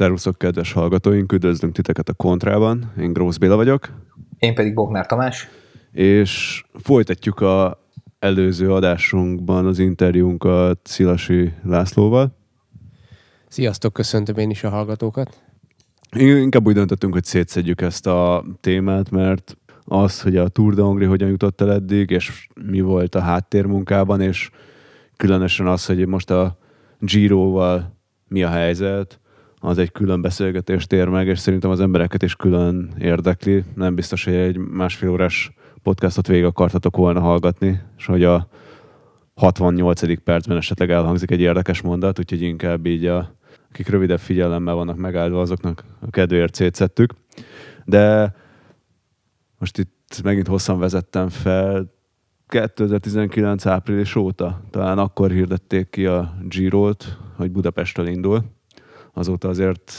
Szervuszok, 0.00 0.38
kedves 0.38 0.72
hallgatóink, 0.72 1.32
üdvözlünk 1.32 1.74
titeket 1.74 2.08
a 2.08 2.12
Kontrában. 2.12 2.92
Én 2.98 3.12
Grósz 3.12 3.36
Béla 3.36 3.56
vagyok. 3.56 3.88
Én 4.38 4.54
pedig 4.54 4.74
Bognár 4.74 5.06
Tamás. 5.06 5.48
És 5.92 6.64
folytatjuk 6.74 7.40
a 7.40 7.86
előző 8.18 8.72
adásunkban 8.72 9.66
az 9.66 9.78
interjúnkat 9.78 10.78
Szilasi 10.82 11.52
Lászlóval. 11.64 12.36
Sziasztok, 13.48 13.92
köszöntöm 13.92 14.36
én 14.36 14.50
is 14.50 14.64
a 14.64 14.68
hallgatókat. 14.68 15.42
Inkább 16.16 16.66
úgy 16.66 16.74
döntöttünk, 16.74 17.12
hogy 17.12 17.24
szétszedjük 17.24 17.80
ezt 17.80 18.06
a 18.06 18.44
témát, 18.60 19.10
mert 19.10 19.56
az, 19.84 20.20
hogy 20.20 20.36
a 20.36 20.48
Tour 20.48 20.74
de 20.74 20.82
Hongrie 20.82 21.08
hogyan 21.08 21.28
jutott 21.28 21.60
el 21.60 21.72
eddig, 21.72 22.10
és 22.10 22.48
mi 22.70 22.80
volt 22.80 23.14
a 23.14 23.20
háttérmunkában, 23.20 24.20
és 24.20 24.50
különösen 25.16 25.66
az, 25.66 25.86
hogy 25.86 26.06
most 26.06 26.30
a 26.30 26.58
Giro-val 26.98 27.96
mi 28.28 28.42
a 28.42 28.48
helyzet, 28.48 29.20
az 29.60 29.78
egy 29.78 29.92
külön 29.92 30.20
beszélgetést 30.20 30.92
ér 30.92 31.08
meg, 31.08 31.26
és 31.26 31.38
szerintem 31.38 31.70
az 31.70 31.80
embereket 31.80 32.22
is 32.22 32.36
külön 32.36 32.94
érdekli. 32.98 33.64
Nem 33.74 33.94
biztos, 33.94 34.24
hogy 34.24 34.34
egy 34.34 34.56
másfél 34.56 35.08
órás 35.08 35.52
podcastot 35.82 36.26
végig 36.26 36.44
akartatok 36.44 36.96
volna 36.96 37.20
hallgatni, 37.20 37.80
és 37.98 38.06
hogy 38.06 38.24
a 38.24 38.48
68. 39.34 40.22
percben 40.22 40.56
esetleg 40.56 40.90
elhangzik 40.90 41.30
egy 41.30 41.40
érdekes 41.40 41.80
mondat, 41.80 42.18
úgyhogy 42.18 42.42
inkább 42.42 42.86
így 42.86 43.06
a, 43.06 43.34
akik 43.70 43.88
rövidebb 43.88 44.18
figyelemmel 44.18 44.74
vannak 44.74 44.96
megáldva, 44.96 45.40
azoknak 45.40 45.84
a 46.00 46.10
kedvéért 46.10 46.54
szétszettük. 46.54 47.12
De 47.84 48.34
most 49.58 49.78
itt 49.78 50.20
megint 50.22 50.46
hosszan 50.46 50.78
vezettem 50.78 51.28
fel, 51.28 51.98
2019 52.46 53.66
április 53.66 54.14
óta, 54.14 54.60
talán 54.70 54.98
akkor 54.98 55.30
hirdették 55.30 55.90
ki 55.90 56.06
a 56.06 56.34
Giro-t, 56.48 57.18
hogy 57.36 57.50
Budapestről 57.50 58.06
indul. 58.06 58.44
Azóta 59.12 59.48
azért 59.48 59.92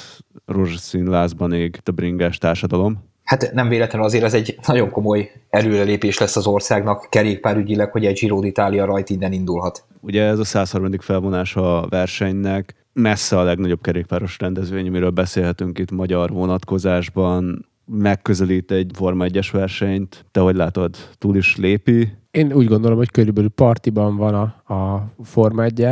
rózsaszín 0.46 1.10
lázban 1.10 1.54
ég 1.54 1.80
a 1.86 1.92
bringás 1.92 2.38
társadalom. 2.38 3.10
Hát 3.24 3.52
nem 3.54 3.68
véletlenül 3.68 4.08
azért 4.08 4.24
ez 4.24 4.34
egy 4.34 4.58
nagyon 4.68 4.90
komoly 4.90 5.32
előrelépés 5.50 6.18
lesz 6.18 6.36
az 6.36 6.48
országnak 6.48 7.08
kerékpárügyileg, 7.10 7.92
hogy 7.92 8.06
egy 8.06 8.20
Giro 8.20 8.40
d'Italia 8.42 8.84
rajt 8.86 9.10
innen 9.10 9.32
indulhat. 9.32 9.86
Ugye 10.00 10.24
ez 10.24 10.40
a 10.40 10.44
130. 10.44 11.04
felvonás 11.04 11.56
a 11.56 11.88
versenynek, 11.90 12.76
messze 12.94 13.38
a 13.38 13.44
legnagyobb 13.44 13.82
kerékpáros 13.82 14.40
rendezvény, 14.40 14.88
amiről 14.88 15.10
beszélhetünk 15.10 15.80
itt 15.80 15.92
magyar 15.92 16.30
vonatkozásban, 16.30 17.70
megközelít 17.86 18.72
egy 18.72 18.92
Forma 18.94 19.26
1-es 19.28 19.48
versenyt. 19.52 20.26
Te 20.32 20.40
hogy 20.40 20.56
látod, 20.56 20.96
túl 21.18 21.36
is 21.36 21.58
lépi? 21.58 22.14
Én 22.32 22.54
úgy 22.54 22.68
gondolom, 22.68 22.98
hogy 22.98 23.12
körülbelül 23.12 23.50
partiban 23.50 24.18
van 24.18 24.34
a, 24.34 24.74
a 24.74 25.12
Forma 25.24 25.64
1 25.64 25.88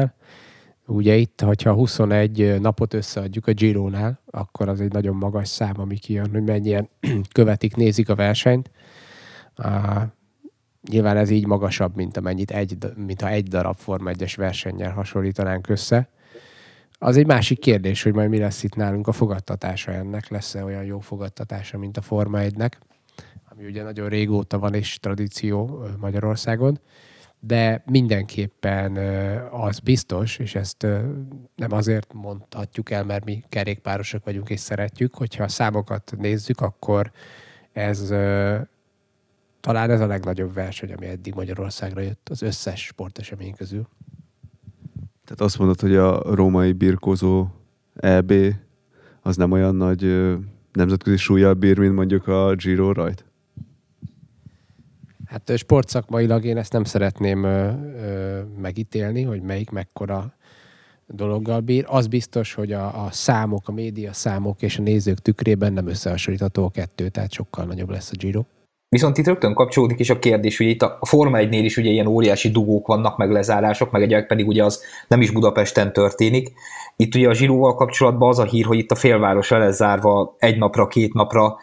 Ugye 0.90 1.16
itt, 1.16 1.42
hogyha 1.42 1.74
21 1.74 2.60
napot 2.62 2.94
összeadjuk 2.94 3.48
a 3.48 3.52
Giro-nál, 3.52 4.20
akkor 4.26 4.70
az 4.70 4.82
egy 4.82 4.92
nagyon 4.92 5.16
magas 5.16 5.48
szám, 5.48 5.80
ami 5.80 5.98
kijön, 5.98 6.30
hogy 6.32 6.44
mennyien 6.44 6.90
követik, 7.34 7.76
nézik 7.76 8.10
a 8.10 8.16
versenyt. 8.16 8.72
Uh, 9.58 10.02
nyilván 10.90 11.18
ez 11.18 11.30
így 11.30 11.46
magasabb, 11.46 11.96
mint 11.96 12.18
amennyit 12.18 12.52
egy, 12.52 12.78
mint 12.96 13.22
ha 13.22 13.30
egy 13.30 13.48
darab 13.48 13.78
Forma 13.78 14.12
1-es 14.14 14.34
versennyel 14.38 14.92
hasonlítanánk 14.92 15.70
össze. 15.70 16.10
Az 17.00 17.18
egy 17.18 17.26
másik 17.26 17.60
kérdés, 17.60 18.04
hogy 18.04 18.14
majd 18.14 18.30
mi 18.30 18.38
lesz 18.38 18.64
itt 18.64 18.76
nálunk 18.76 19.08
a 19.08 19.12
fogadtatása 19.12 19.92
ennek, 19.92 20.30
lesz-e 20.30 20.64
olyan 20.64 20.84
jó 20.84 21.00
fogadtatása, 21.00 21.78
mint 21.78 21.98
a 21.98 22.02
Forma 22.02 22.40
1-nek, 22.42 22.72
ami 23.50 23.66
ugye 23.66 23.84
nagyon 23.84 24.10
régóta 24.10 24.60
van 24.60 24.74
és 24.74 25.00
tradíció 25.00 25.84
Magyarországon, 25.98 26.80
de 27.40 27.84
mindenképpen 27.86 28.98
az 29.52 29.80
biztos, 29.80 30.38
és 30.38 30.56
ezt 30.56 30.88
nem 31.56 31.72
azért 31.72 32.14
mondhatjuk 32.14 32.92
el, 32.92 33.04
mert 33.04 33.26
mi 33.26 33.44
kerékpárosok 33.50 34.26
vagyunk 34.26 34.50
és 34.50 34.60
szeretjük, 34.60 35.16
hogyha 35.16 35.44
a 35.44 35.48
számokat 35.48 36.14
nézzük, 36.18 36.62
akkor 36.62 37.12
ez 37.72 38.08
talán 39.60 39.90
ez 39.90 40.02
a 40.02 40.08
legnagyobb 40.08 40.54
verseny, 40.54 40.94
ami 40.94 41.06
eddig 41.06 41.34
Magyarországra 41.34 42.02
jött 42.02 42.30
az 42.30 42.42
összes 42.42 42.86
sportesemény 42.86 43.56
közül. 43.56 43.88
Tehát 45.24 45.42
azt 45.42 45.58
mondod, 45.58 45.80
hogy 45.80 45.96
a 45.96 46.36
római 46.36 46.72
birkózó 46.72 47.48
EB 47.96 48.34
az 49.22 49.36
nem 49.36 49.52
olyan 49.52 49.76
nagy 49.76 50.02
nemzetközi 50.74 51.18
súlyjal 51.18 51.54
bír, 51.54 51.78
mint 51.78 51.94
mondjuk 51.94 52.28
a 52.28 52.56
Giro 52.56 52.92
rajt? 52.92 53.26
Hát 55.30 55.58
sportszakmailag 55.58 56.46
én 56.46 56.58
ezt 56.58 56.74
nem 56.74 56.84
szeretném 56.84 57.44
ö, 57.44 57.72
ö, 58.02 58.40
megítélni, 58.62 59.24
hogy 59.24 59.42
melyik 59.42 59.70
mekkora 59.70 60.34
dologgal 61.08 61.60
bír. 61.60 61.86
Az 61.88 62.08
biztos, 62.08 62.54
hogy 62.54 62.72
a, 62.72 63.06
a 63.06 63.12
számok, 63.12 63.68
a 63.68 63.72
média 63.72 64.14
számok 64.14 64.62
és 64.62 64.78
a 64.78 64.82
nézők 64.82 65.20
tükrében 65.20 65.74
nem 65.74 65.88
összehasonlítható 65.88 66.66
a 66.66 66.70
kettő, 66.70 67.10
tehát 67.10 67.32
sokkal 67.32 67.66
nagyobb 67.66 67.90
lesz 67.90 68.12
a 68.12 68.16
Giro. 68.18 68.42
Viszont 68.88 69.18
itt 69.18 69.26
rögtön 69.26 69.54
kapcsolódik 69.54 70.00
is 70.00 70.10
a 70.10 70.20
kérdés, 70.20 70.58
hogy 70.58 70.68
itt 70.68 70.82
a 70.82 70.98
Forma 71.02 71.38
1-nél 71.38 71.62
is 71.64 71.78
ugye 71.78 71.90
ilyen 71.90 72.08
óriási 72.08 72.50
dugók 72.50 72.88
vannak, 72.88 73.18
meg 73.18 73.32
lezárások, 73.32 73.92
meg 73.92 74.02
egyek 74.02 74.28
pedig 74.28 74.48
ugye 74.48 74.64
az 74.64 74.84
nem 75.08 75.22
is 75.22 75.32
Budapesten 75.32 75.94
történik. 75.94 76.52
Itt 76.96 77.16
ugye 77.16 77.30
a 77.30 77.34
Zsiróval 77.34 77.76
kapcsolatban 77.76 78.30
az 78.30 78.40
a 78.40 78.44
hír, 78.44 78.66
hogy 78.66 78.78
itt 78.78 78.92
a 78.92 78.96
félváros 78.96 79.50
le 79.50 79.58
lesz 79.58 79.76
zárva 79.76 80.36
egy 80.38 80.58
napra, 80.58 80.88
két 80.88 81.14
napra. 81.14 81.58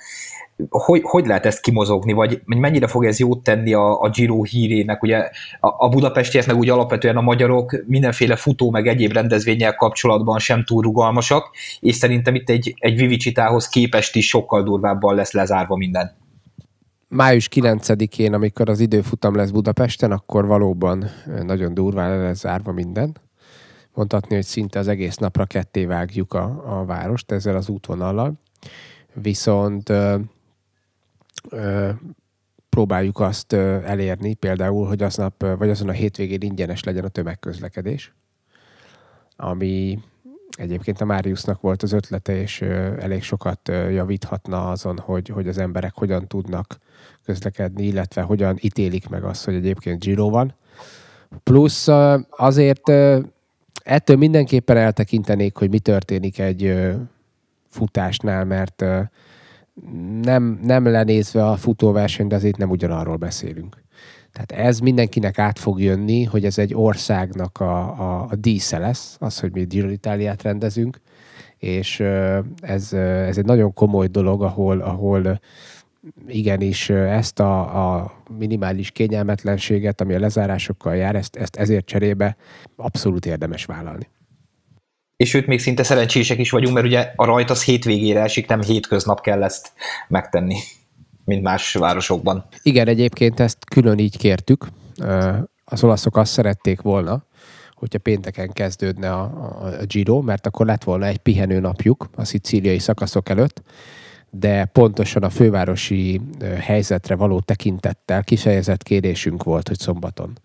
Hogy, 0.69 1.01
hogy 1.03 1.27
lehet 1.27 1.47
ezt 1.47 1.61
kimozogni, 1.61 2.13
vagy 2.13 2.41
mennyire 2.45 2.87
fog 2.87 3.05
ez 3.05 3.19
jót 3.19 3.43
tenni 3.43 3.73
a, 3.73 4.01
a 4.01 4.11
Giro 4.11 4.43
hírének? 4.43 5.03
Ugye 5.03 5.19
a, 5.61 5.85
a 5.85 5.89
budapestiek, 5.89 6.47
meg 6.47 6.57
úgy 6.57 6.69
alapvetően 6.69 7.17
a 7.17 7.21
magyarok 7.21 7.83
mindenféle 7.87 8.37
futó, 8.37 8.71
meg 8.71 8.87
egyéb 8.87 9.13
rendezvényel 9.13 9.75
kapcsolatban 9.75 10.39
sem 10.39 10.65
túl 10.65 10.83
rugalmasak, 10.83 11.51
és 11.81 11.95
szerintem 11.95 12.35
itt 12.35 12.51
egy, 12.51 12.75
egy 12.79 12.97
Vivicitához 12.97 13.69
képest 13.69 14.17
is 14.17 14.29
sokkal 14.29 14.63
durvábban 14.63 15.15
lesz 15.15 15.33
lezárva 15.33 15.77
minden 15.77 16.25
május 17.09 17.49
9-én, 17.55 18.33
amikor 18.33 18.69
az 18.69 18.81
időfutam 18.81 19.35
lesz 19.35 19.51
Budapesten, 19.51 20.13
akkor 20.13 20.47
valóban 20.47 21.05
nagyon 21.43 21.75
durván 21.75 22.21
lesz 22.21 22.39
zárva 22.39 22.73
minden. 22.73 23.17
Mondhatni, 23.95 24.35
hogy 24.35 24.45
szinte 24.45 24.79
az 24.79 24.89
egész 24.89 25.17
napra 25.17 25.45
ketté 25.45 25.85
vágjuk 25.85 26.35
a, 26.35 26.63
a 26.81 26.85
várost 26.85 27.33
ezzel 27.33 27.57
az 27.57 27.69
útvonallal. 27.69 28.33
Viszont 29.15 29.93
próbáljuk 32.69 33.21
azt 33.21 33.53
elérni, 33.53 34.35
például, 34.35 34.87
hogy 34.87 35.03
aznap, 35.03 35.47
vagy 35.59 35.71
azon 35.71 35.89
a 35.89 35.93
hétvégén 35.93 36.41
ingyenes 36.41 36.85
legyen 36.85 37.05
a 37.05 37.09
tömegközlekedés, 37.09 38.15
ami 39.37 39.99
egyébként 40.51 41.01
a 41.01 41.05
Máriusznak 41.05 41.61
volt 41.61 41.83
az 41.83 41.93
ötlete, 41.93 42.41
és 42.41 42.61
elég 43.01 43.23
sokat 43.23 43.69
javíthatna 43.69 44.71
azon, 44.71 44.99
hogy, 44.99 45.29
hogy 45.29 45.49
az 45.49 45.59
emberek 45.59 45.93
hogyan 45.95 46.27
tudnak 46.27 46.79
közlekedni, 47.25 47.87
illetve 47.87 48.23
hogyan 48.23 48.57
ítélik 48.61 49.09
meg 49.09 49.25
azt, 49.25 49.45
hogy 49.45 49.55
egyébként 49.55 50.01
Giro 50.01 50.31
van. 50.31 50.55
Plusz 51.43 51.89
azért 52.31 52.89
ettől 53.83 54.17
mindenképpen 54.17 54.77
eltekintenék, 54.77 55.57
hogy 55.57 55.71
mi 55.71 55.79
történik 55.79 56.39
egy 56.39 56.93
futásnál, 57.69 58.45
mert 58.45 58.85
nem, 60.23 60.61
nem 60.63 60.87
lenézve 60.87 61.47
a 61.47 61.57
futóverseny, 61.57 62.27
de 62.27 62.35
azért 62.35 62.57
nem 62.57 62.71
ugyanarról 62.71 63.17
beszélünk. 63.17 63.85
Tehát 64.33 64.67
ez 64.67 64.79
mindenkinek 64.79 65.39
át 65.39 65.59
fog 65.59 65.81
jönni, 65.81 66.25
hogy 66.25 66.45
ez 66.45 66.59
egy 66.59 66.75
országnak 66.75 67.61
a, 67.61 68.01
a, 68.01 68.27
a 68.31 68.37
dísze 68.37 68.79
lesz, 68.79 69.17
az, 69.21 69.41
hogy 69.41 69.53
mi 69.53 69.65
Giro 69.65 69.89
Itáliát 69.89 70.43
rendezünk, 70.43 71.01
és 71.59 72.01
ez, 72.61 72.93
ez 72.93 73.39
egy 73.39 73.45
nagyon 73.45 73.73
komoly 73.73 74.07
dolog, 74.07 74.43
ahol, 74.43 74.81
ahol 74.81 75.41
igenis 76.27 76.91
ezt 76.91 77.41
a, 77.41 77.95
a 78.01 78.13
minimális 78.39 78.91
kényelmetlenséget, 78.91 80.01
ami 80.01 80.15
a 80.15 80.21
lezárásokkal 80.21 80.97
jár, 80.97 81.15
ezt, 81.17 81.37
ezt 81.37 81.57
ezért 81.57 81.87
cserébe 81.87 82.37
abszolút 82.77 83.27
érdemes 83.27 83.65
vállalni. 83.65 84.09
És 85.17 85.29
sőt, 85.29 85.47
még 85.47 85.61
szinte 85.61 85.83
szerencsések 85.83 86.39
is 86.39 86.51
vagyunk, 86.51 86.75
mert 86.75 86.87
ugye 86.87 87.13
a 87.17 87.25
rajt 87.25 87.51
az 87.51 87.65
hétvégére 87.65 88.23
esik, 88.23 88.47
nem 88.47 88.63
hétköznap 88.63 89.21
kell 89.21 89.43
ezt 89.43 89.73
megtenni, 90.09 90.57
mint 91.25 91.43
más 91.43 91.73
városokban. 91.73 92.45
Igen, 92.63 92.89
egyébként 92.89 93.41
ezt 93.41 93.65
külön 93.65 93.99
így 93.99 94.19
kértük. 94.19 94.67
Az 95.65 95.85
olaszok 95.85 96.17
azt 96.17 96.33
szerették 96.33 96.81
volna, 96.81 97.25
hogyha 97.75 97.99
pénteken 97.99 98.53
kezdődne 98.53 99.13
a, 99.13 99.23
a, 99.23 99.67
a 99.67 99.85
Giro, 99.85 100.21
mert 100.21 100.47
akkor 100.47 100.67
lett 100.67 100.85
volna 100.85 101.07
egy 101.07 101.19
pihenő 101.19 101.61
napjuk 101.61 102.09
a 102.15 102.25
szicíliai 102.25 102.79
szakaszok 102.79 103.29
előtt, 103.29 103.63
de 104.39 104.65
pontosan 104.65 105.23
a 105.23 105.31
fővárosi 105.31 106.21
helyzetre 106.61 107.15
való 107.15 107.41
tekintettel 107.41 108.25
kifejezett 108.25 108.83
kérésünk 108.83 109.43
volt, 109.43 109.69
hogy 109.69 109.79
szombaton 109.79 110.39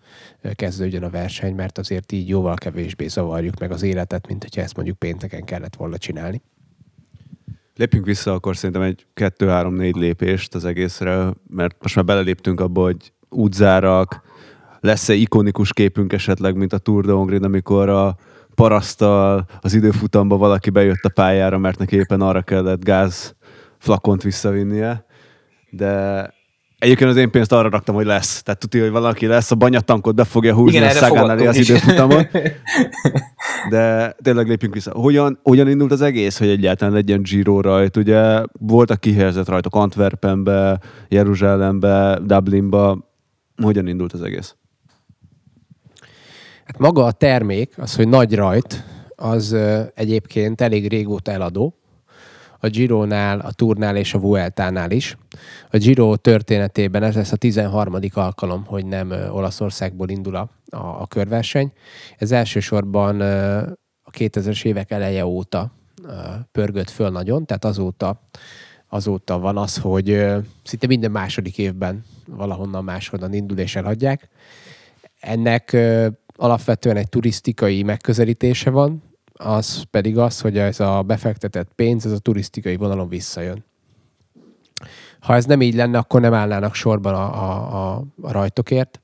kezdődjön 0.52 1.02
a 1.02 1.10
verseny, 1.10 1.54
mert 1.54 1.78
azért 1.78 2.12
így 2.12 2.28
jóval 2.28 2.54
kevésbé 2.54 3.06
zavarjuk 3.06 3.58
meg 3.58 3.70
az 3.70 3.82
életet, 3.82 4.26
mint 4.28 4.42
hogyha 4.42 4.60
ezt 4.60 4.76
mondjuk 4.76 4.98
pénteken 4.98 5.44
kellett 5.44 5.76
volna 5.76 5.98
csinálni. 5.98 6.42
Lépjünk 7.76 8.06
vissza 8.06 8.32
akkor 8.32 8.56
szerintem 8.56 8.82
egy 8.82 9.06
2-3-4 9.14 9.94
lépést 9.94 10.54
az 10.54 10.64
egészre, 10.64 11.28
mert 11.48 11.76
most 11.80 11.94
már 11.94 12.04
beleléptünk 12.04 12.60
abba, 12.60 12.82
hogy 12.82 13.12
útzárak, 13.28 14.22
lesz-e 14.80 15.12
ikonikus 15.12 15.72
képünk 15.72 16.12
esetleg, 16.12 16.56
mint 16.56 16.72
a 16.72 16.78
Tour 16.78 17.04
de 17.04 17.12
Hongrie, 17.12 17.40
amikor 17.42 17.88
a 17.88 18.16
parasztal 18.54 19.46
az 19.60 19.74
időfutamban 19.74 20.38
valaki 20.38 20.70
bejött 20.70 21.02
a 21.02 21.08
pályára, 21.08 21.58
mert 21.58 21.78
neki 21.78 21.96
éppen 21.96 22.20
arra 22.20 22.42
kellett 22.42 22.84
gáz 22.84 23.34
flakont 23.82 24.22
visszavinnie, 24.22 25.04
de 25.70 26.30
Egyébként 26.78 27.10
az 27.10 27.16
én 27.16 27.30
pénzt 27.30 27.52
arra 27.52 27.68
raktam, 27.68 27.94
hogy 27.94 28.06
lesz. 28.06 28.42
Tehát 28.42 28.60
tudja, 28.60 28.82
hogy 28.82 28.90
valaki 28.90 29.26
lesz, 29.26 29.50
a 29.50 29.54
banyatankot 29.54 30.14
be 30.14 30.24
fogja 30.24 30.54
húzni 30.54 30.76
Igen, 30.76 30.88
a 30.88 30.92
Szagán 30.92 31.30
elé 31.30 31.46
az 31.46 31.56
időfutamon. 31.56 32.26
De 33.70 34.16
tényleg 34.22 34.48
lépjünk 34.48 34.74
vissza. 34.74 34.92
Hogyan, 34.94 35.38
hogyan 35.42 35.68
indult 35.68 35.92
az 35.92 36.00
egész, 36.00 36.38
hogy 36.38 36.48
egyáltalán 36.48 36.94
legyen 36.94 37.22
Giro 37.22 37.60
rajt? 37.60 37.96
Ugye 37.96 38.42
voltak 38.52 39.00
kihelyezett 39.00 39.48
rajtok 39.48 39.74
Antwerpenbe, 39.74 40.80
Jeruzsálembe, 41.08 42.18
Dublinba. 42.22 43.10
Hogyan 43.62 43.86
indult 43.86 44.12
az 44.12 44.22
egész? 44.22 44.56
Hát 46.64 46.78
maga 46.78 47.04
a 47.04 47.12
termék, 47.12 47.74
az, 47.78 47.94
hogy 47.94 48.08
nagy 48.08 48.34
rajt, 48.34 48.84
az 49.16 49.56
egyébként 49.94 50.60
elég 50.60 50.88
régóta 50.88 51.30
eladó 51.30 51.81
a 52.64 52.68
Gironál, 52.68 53.38
a 53.40 53.52
Tournál 53.52 53.96
és 53.96 54.14
a 54.14 54.18
Vueltánál 54.18 54.90
is. 54.90 55.16
A 55.70 55.76
Giro 55.76 56.16
történetében 56.16 57.02
ez 57.02 57.14
lesz 57.14 57.32
a 57.32 57.36
13. 57.36 57.96
alkalom, 58.12 58.64
hogy 58.66 58.86
nem 58.86 59.10
Olaszországból 59.10 60.08
indul 60.08 60.36
a, 60.36 60.48
a 60.76 61.06
körverseny. 61.06 61.72
Ez 62.18 62.32
elsősorban 62.32 63.20
a 64.02 64.10
2000-es 64.10 64.64
évek 64.64 64.90
eleje 64.90 65.26
óta 65.26 65.72
pörgött 66.52 66.90
föl 66.90 67.10
nagyon, 67.10 67.46
tehát 67.46 67.64
azóta, 67.64 68.28
azóta 68.88 69.38
van 69.38 69.56
az, 69.56 69.76
hogy 69.76 70.26
szinte 70.64 70.86
minden 70.86 71.10
második 71.10 71.58
évben 71.58 72.04
valahonnan 72.26 72.84
máshonnan 72.84 73.32
indul 73.32 73.58
és 73.58 73.76
elhagyják. 73.76 74.28
Ennek 75.20 75.76
alapvetően 76.36 76.96
egy 76.96 77.08
turisztikai 77.08 77.82
megközelítése 77.82 78.70
van, 78.70 79.02
az 79.44 79.82
pedig 79.90 80.18
az, 80.18 80.40
hogy 80.40 80.58
ez 80.58 80.80
a 80.80 81.02
befektetett 81.02 81.72
pénz, 81.74 82.06
ez 82.06 82.12
a 82.12 82.18
turisztikai 82.18 82.76
vonalon 82.76 83.08
visszajön. 83.08 83.64
Ha 85.20 85.34
ez 85.34 85.44
nem 85.44 85.62
így 85.62 85.74
lenne, 85.74 85.98
akkor 85.98 86.20
nem 86.20 86.34
állnának 86.34 86.74
sorban 86.74 87.14
a, 87.14 87.42
a, 87.42 87.94
a, 87.96 88.04
rajtokért. 88.22 89.00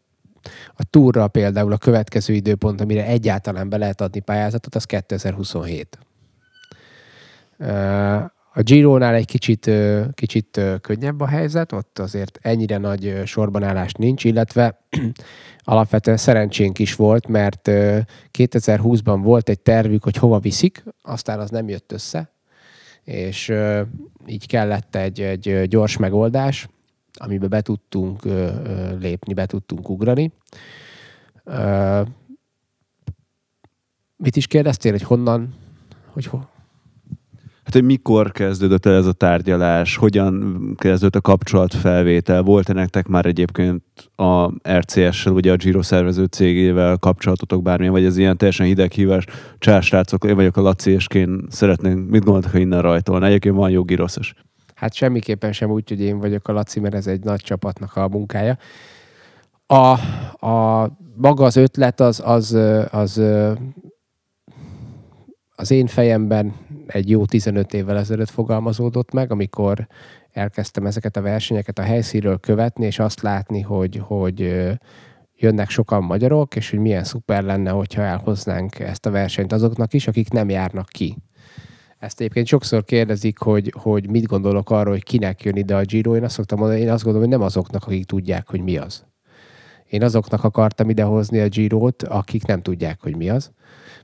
A 0.76 0.84
túra 0.90 1.28
például 1.28 1.72
a 1.72 1.76
következő 1.76 2.34
időpont, 2.34 2.80
amire 2.80 3.06
egyáltalán 3.06 3.68
be 3.68 3.76
lehet 3.76 4.00
adni 4.00 4.20
pályázatot, 4.20 4.74
az 4.74 4.84
2027. 4.84 5.98
A 8.52 8.62
Gironál 8.62 9.14
egy 9.14 9.26
kicsit, 9.26 9.70
kicsit 10.14 10.60
könnyebb 10.80 11.20
a 11.20 11.26
helyzet, 11.26 11.72
ott 11.72 11.98
azért 11.98 12.38
ennyire 12.42 12.78
nagy 12.78 13.22
sorbanállás 13.24 13.92
nincs, 13.92 14.24
illetve 14.24 14.80
alapvetően 15.68 16.16
szerencsénk 16.16 16.78
is 16.78 16.94
volt, 16.94 17.26
mert 17.26 17.68
2020-ban 18.38 19.18
volt 19.22 19.48
egy 19.48 19.60
tervük, 19.60 20.04
hogy 20.04 20.16
hova 20.16 20.38
viszik, 20.38 20.84
aztán 21.02 21.40
az 21.40 21.50
nem 21.50 21.68
jött 21.68 21.92
össze, 21.92 22.32
és 23.04 23.52
így 24.26 24.46
kellett 24.46 24.94
egy, 24.96 25.20
egy 25.20 25.68
gyors 25.68 25.96
megoldás, 25.96 26.68
amiben 27.12 27.48
be 27.48 27.60
tudtunk 27.60 28.22
lépni, 29.00 29.34
be 29.34 29.46
tudtunk 29.46 29.88
ugrani. 29.88 30.32
Mit 34.16 34.36
is 34.36 34.46
kérdeztél, 34.46 34.92
hogy 34.92 35.02
honnan, 35.02 35.54
hogy 36.12 36.26
ho- 36.26 36.48
Hát, 37.68 37.76
hogy 37.76 37.86
mikor 37.86 38.32
kezdődött 38.32 38.86
el 38.86 38.94
ez 38.94 39.06
a 39.06 39.12
tárgyalás, 39.12 39.96
hogyan 39.96 40.58
kezdődött 40.78 41.16
a 41.16 41.20
kapcsolatfelvétel, 41.20 42.42
volt-e 42.42 42.72
nektek 42.72 43.06
már 43.06 43.26
egyébként 43.26 43.82
a 44.16 44.52
RCS-sel, 44.70 45.32
ugye 45.32 45.52
a 45.52 45.56
Giro 45.56 45.82
szervező 45.82 46.24
cégével 46.24 46.96
kapcsolatotok 46.96 47.62
bármilyen, 47.62 47.92
vagy 47.92 48.04
ez 48.04 48.16
ilyen 48.16 48.36
teljesen 48.36 48.66
hideghívás, 48.66 49.24
csásrácok, 49.58 50.24
én 50.24 50.34
vagyok 50.34 50.56
a 50.56 50.60
Laci, 50.60 50.90
és 50.90 51.06
én 51.14 51.46
szeretnénk, 51.50 52.10
mit 52.10 52.24
gondoltak, 52.24 52.52
ha 52.52 52.58
innen 52.58 52.82
rajtolna? 52.82 53.26
Egyébként 53.26 53.54
van 53.54 53.70
jó 53.70 53.82
giroszos. 53.82 54.34
Hát 54.74 54.94
semmiképpen 54.94 55.52
sem 55.52 55.70
úgy, 55.70 55.88
hogy 55.88 56.00
én 56.00 56.18
vagyok 56.18 56.48
a 56.48 56.52
Laci, 56.52 56.80
mert 56.80 56.94
ez 56.94 57.06
egy 57.06 57.24
nagy 57.24 57.40
csapatnak 57.40 57.96
a 57.96 58.08
munkája. 58.08 58.58
A, 59.66 59.92
a 60.46 60.90
maga 61.16 61.44
az 61.44 61.56
ötlet 61.56 62.00
az, 62.00 62.22
az, 62.24 62.58
az, 62.90 63.20
az 65.54 65.70
én 65.70 65.86
fejemben 65.86 66.54
egy 66.88 67.10
jó 67.10 67.24
15 67.24 67.74
évvel 67.74 67.96
ezelőtt 67.96 68.30
fogalmazódott 68.30 69.12
meg, 69.12 69.30
amikor 69.30 69.86
elkezdtem 70.32 70.86
ezeket 70.86 71.16
a 71.16 71.20
versenyeket 71.20 71.78
a 71.78 71.82
helyszínről 71.82 72.38
követni, 72.38 72.86
és 72.86 72.98
azt 72.98 73.20
látni, 73.20 73.60
hogy, 73.60 74.00
hogy 74.02 74.68
jönnek 75.36 75.70
sokan 75.70 76.02
magyarok, 76.02 76.56
és 76.56 76.70
hogy 76.70 76.78
milyen 76.78 77.04
szuper 77.04 77.42
lenne, 77.42 77.70
hogyha 77.70 78.02
elhoznánk 78.02 78.78
ezt 78.78 79.06
a 79.06 79.10
versenyt 79.10 79.52
azoknak 79.52 79.92
is, 79.92 80.06
akik 80.06 80.30
nem 80.30 80.48
járnak 80.48 80.88
ki. 80.88 81.16
Ezt 81.98 82.20
egyébként 82.20 82.46
sokszor 82.46 82.84
kérdezik, 82.84 83.38
hogy, 83.38 83.72
hogy 83.78 84.10
mit 84.10 84.26
gondolok 84.26 84.70
arról, 84.70 84.92
hogy 84.92 85.02
kinek 85.02 85.42
jön 85.42 85.56
ide 85.56 85.76
a 85.76 85.82
Giro. 85.82 86.16
Én 86.16 86.24
azt 86.24 86.34
szoktam 86.34 86.58
mondani, 86.58 86.80
én 86.80 86.90
azt 86.90 87.04
gondolom, 87.04 87.28
hogy 87.28 87.38
nem 87.38 87.46
azoknak, 87.46 87.84
akik 87.84 88.04
tudják, 88.04 88.48
hogy 88.48 88.60
mi 88.60 88.76
az. 88.76 89.04
Én 89.86 90.02
azoknak 90.02 90.44
akartam 90.44 90.90
idehozni 90.90 91.40
a 91.40 91.48
Girót, 91.48 92.02
akik 92.02 92.46
nem 92.46 92.62
tudják, 92.62 93.00
hogy 93.00 93.16
mi 93.16 93.30
az 93.30 93.52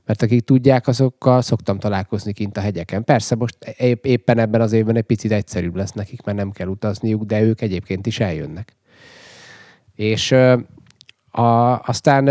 mert 0.05 0.21
akik 0.21 0.43
tudják, 0.43 0.87
azokkal 0.87 1.41
szoktam 1.41 1.79
találkozni 1.79 2.33
kint 2.33 2.57
a 2.57 2.61
hegyeken. 2.61 3.03
Persze 3.03 3.35
most 3.35 3.57
épp, 3.77 4.05
éppen 4.05 4.37
ebben 4.37 4.61
az 4.61 4.71
évben 4.73 4.95
egy 4.95 5.03
picit 5.03 5.31
egyszerűbb 5.31 5.75
lesz 5.75 5.91
nekik, 5.91 6.23
mert 6.23 6.37
nem 6.37 6.51
kell 6.51 6.67
utazniuk, 6.67 7.23
de 7.23 7.41
ők 7.41 7.61
egyébként 7.61 8.07
is 8.07 8.19
eljönnek. 8.19 8.75
És 9.95 10.31
a, 11.31 11.79
aztán 11.81 12.25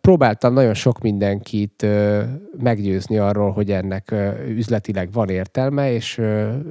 próbáltam 0.00 0.52
nagyon 0.52 0.74
sok 0.74 1.00
mindenkit 1.00 1.86
meggyőzni 2.58 3.18
arról, 3.18 3.50
hogy 3.50 3.70
ennek 3.70 4.14
üzletileg 4.48 5.12
van 5.12 5.28
értelme, 5.28 5.92
és 5.92 6.20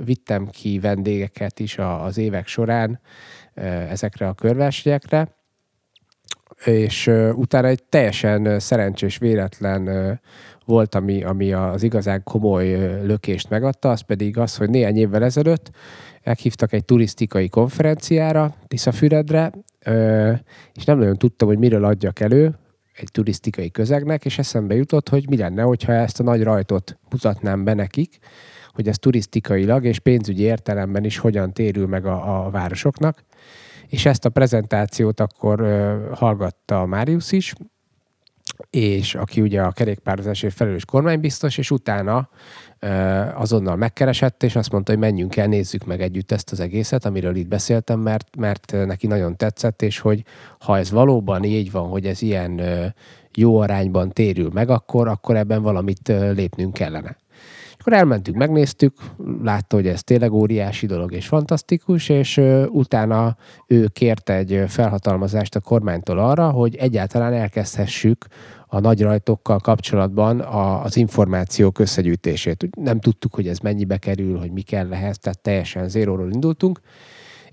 vittem 0.06 0.48
ki 0.48 0.80
vendégeket 0.80 1.60
is 1.60 1.78
az 1.78 2.18
évek 2.18 2.48
során 2.48 3.00
ezekre 3.90 4.28
a 4.28 4.34
körversenyekre, 4.34 5.36
és 6.66 7.08
utána 7.34 7.68
egy 7.68 7.84
teljesen 7.84 8.60
szerencsés, 8.60 9.18
véletlen 9.18 10.20
volt, 10.66 10.96
ami, 10.96 11.24
ami 11.24 11.54
az 11.54 11.84
igazán 11.84 12.24
komoly 12.24 13.00
lökést 13.06 13.50
megadta, 13.50 13.90
az 13.90 14.02
pedig 14.02 14.38
az, 14.38 14.58
hogy 14.58 14.70
néhány 14.70 14.98
évvel 14.98 15.24
ezelőtt 15.24 15.72
meghívtak 16.24 16.74
egy 16.74 16.86
turisztikai 16.86 17.50
konferenciára 17.50 18.56
Tiszafüredre, 18.68 19.52
és 20.74 20.84
nem 20.86 20.98
nagyon 20.98 21.18
tudtam, 21.18 21.48
hogy 21.48 21.58
miről 21.58 21.84
adjak 21.84 22.20
elő 22.20 22.56
egy 22.94 23.10
turisztikai 23.12 23.72
közegnek, 23.72 24.26
és 24.26 24.38
eszembe 24.38 24.76
jutott, 24.76 25.10
hogy 25.10 25.30
mi 25.30 25.38
lenne, 25.38 25.62
hogyha 25.62 25.94
ezt 25.94 26.20
a 26.20 26.24
nagy 26.24 26.44
rajtot 26.44 26.98
mutatnám 27.10 27.64
be 27.64 27.74
nekik, 27.74 28.18
hogy 28.74 28.88
ez 28.88 28.98
turisztikailag 28.98 29.86
és 29.86 30.00
pénzügyi 30.00 30.42
értelemben 30.42 31.04
is 31.04 31.18
hogyan 31.18 31.54
térül 31.54 31.88
meg 31.88 32.06
a, 32.06 32.46
a 32.46 32.50
városoknak. 32.50 33.24
És 33.88 34.06
ezt 34.06 34.26
a 34.26 34.30
prezentációt 34.30 35.20
akkor 35.20 35.62
uh, 35.62 36.18
hallgatta 36.18 36.86
Máriusz 36.86 37.32
is, 37.32 37.54
és 38.70 39.16
aki 39.16 39.42
ugye 39.42 39.62
a 39.62 39.72
kerékpározásért 39.72 40.54
felelős 40.54 40.86
kormánybiztos, 40.86 41.58
és 41.58 41.72
utána 41.72 42.30
azonnal 43.36 43.76
megkeresett, 43.76 44.44
és 44.44 44.56
azt 44.56 44.72
mondta, 44.72 44.92
hogy 44.92 45.02
menjünk 45.02 45.36
el, 45.36 45.48
nézzük 45.48 45.86
meg 45.86 46.02
együtt 46.02 46.32
ezt 46.32 46.52
az 46.52 46.60
egészet, 46.60 47.06
amiről 47.06 47.36
itt 47.36 47.48
beszéltem, 47.48 48.00
mert, 48.00 48.36
mert 48.38 48.72
neki 48.86 49.08
nagyon 49.08 49.38
tetszett, 49.38 49.82
és 49.82 50.00
hogy 50.00 50.24
ha 50.60 50.78
ez 50.78 50.92
valóban 50.92 51.44
így 51.44 51.72
van, 51.72 51.90
hogy 51.90 52.06
ez 52.06 52.22
ilyen 52.22 52.62
jó 53.36 53.58
arányban 53.58 54.12
térül 54.12 54.50
meg, 54.54 54.70
akkor, 54.70 55.08
akkor 55.08 55.36
ebben 55.36 55.62
valamit 55.62 56.14
lépnünk 56.34 56.74
kellene. 56.74 57.18
Akkor 57.80 57.94
elmentünk, 57.94 58.38
megnéztük, 58.38 58.94
látta, 59.44 59.76
hogy 59.76 59.88
ez 59.88 60.04
tényleg 60.04 60.32
óriási 60.32 60.86
dolog 60.86 61.14
és 61.14 61.28
fantasztikus, 61.28 62.10
és 62.10 62.42
utána 62.68 63.36
ő 63.68 63.88
kérte 63.88 64.34
egy 64.34 64.64
felhatalmazást 64.68 65.56
a 65.56 65.60
kormánytól 65.60 66.20
arra, 66.20 66.50
hogy 66.50 66.76
egyáltalán 66.76 67.34
elkezdhessük 67.34 68.26
a 68.68 68.80
nagy 68.80 69.02
rajtokkal 69.02 69.60
kapcsolatban 69.60 70.40
a, 70.40 70.84
az 70.84 70.98
információk 70.98 71.80
összegyűjtését. 71.80 72.70
Nem 72.76 73.00
tudtuk, 73.00 73.36
hogy 73.36 73.48
ez 73.48 73.60
mennyibe 73.60 73.98
kerül, 73.98 74.40
hogy 74.40 74.52
mi 74.52 74.62
kell 74.62 74.94
ehhez, 74.94 75.20
tehát 75.20 75.42
teljesen 75.42 75.90
zéróról 75.90 76.32
indultunk. 76.32 76.80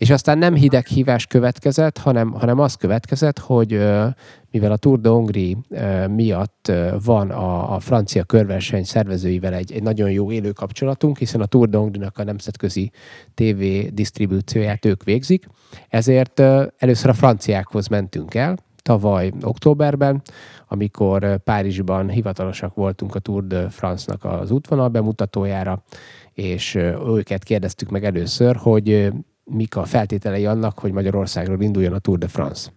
És 0.00 0.10
aztán 0.10 0.38
nem 0.38 0.54
hideg 0.54 0.86
hívás 0.86 1.26
következett, 1.26 1.98
hanem, 1.98 2.32
hanem 2.32 2.58
az 2.58 2.74
következett, 2.74 3.38
hogy 3.38 3.70
mivel 4.50 4.72
a 4.72 4.76
Tour 4.76 5.00
de 5.00 5.08
Hongrie 5.08 5.56
miatt 6.08 6.72
van 7.04 7.30
a, 7.30 7.74
a 7.74 7.80
francia 7.80 8.24
körverseny 8.24 8.84
szervezőivel 8.84 9.54
egy, 9.54 9.72
egy 9.72 9.82
nagyon 9.82 10.10
jó 10.10 10.32
élő 10.32 10.50
kapcsolatunk, 10.50 11.18
hiszen 11.18 11.40
a 11.40 11.46
Tour 11.46 11.68
de 11.68 11.76
Hongrie-nak 11.76 12.18
a 12.18 12.24
nemzetközi 12.24 12.90
TV 13.34 13.62
disztribúcióját 13.92 14.84
ők 14.84 15.02
végzik, 15.02 15.46
ezért 15.88 16.40
először 16.76 17.10
a 17.10 17.14
franciákhoz 17.14 17.86
mentünk 17.86 18.34
el, 18.34 18.56
tavaly 18.82 19.32
októberben, 19.42 20.22
amikor 20.68 21.36
Párizsban 21.36 22.08
hivatalosak 22.08 22.74
voltunk 22.74 23.14
a 23.14 23.18
Tour 23.18 23.46
de 23.46 23.68
France-nak 23.68 24.24
az 24.24 24.50
útvonal 24.50 24.88
bemutatójára, 24.88 25.82
és 26.32 26.74
őket 27.06 27.44
kérdeztük 27.44 27.90
meg 27.90 28.04
először, 28.04 28.56
hogy 28.56 29.12
mik 29.50 29.76
a 29.76 29.84
feltételei 29.84 30.46
annak, 30.46 30.78
hogy 30.78 30.92
Magyarországról 30.92 31.62
induljon 31.62 31.92
a 31.92 31.98
Tour 31.98 32.18
de 32.18 32.28
France. 32.28 32.70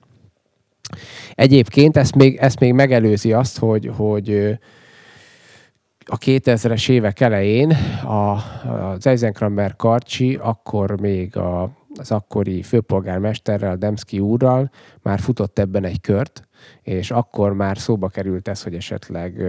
Egyébként 1.32 1.98
ezt 1.98 2.16
még, 2.16 2.38
ezt 2.38 2.60
még 2.60 2.74
megelőzi 2.74 3.34
azt, 3.34 3.58
hogy, 3.58 3.92
hogy 3.96 4.58
a 6.06 6.18
2000-es 6.18 6.90
évek 6.90 7.20
elején 7.20 7.72
a, 8.04 8.32
az 8.68 9.08
Eisenkramer 9.08 9.76
Karcsi 9.76 10.36
akkor 10.42 11.02
még 11.02 11.38
a, 11.38 11.72
az 11.96 12.12
akkori 12.12 12.62
főpolgármesterrel, 12.62 13.76
Demszki 13.76 14.20
úrral 14.20 14.72
már 15.02 15.20
futott 15.20 15.60
ebben 15.60 15.86
egy 15.86 16.02
kört, 16.02 16.48
és 16.82 17.12
akkor 17.12 17.54
már 17.54 17.78
szóba 17.78 18.08
került 18.08 18.48
ez, 18.48 18.64
hogy 18.64 18.76
esetleg 18.76 19.44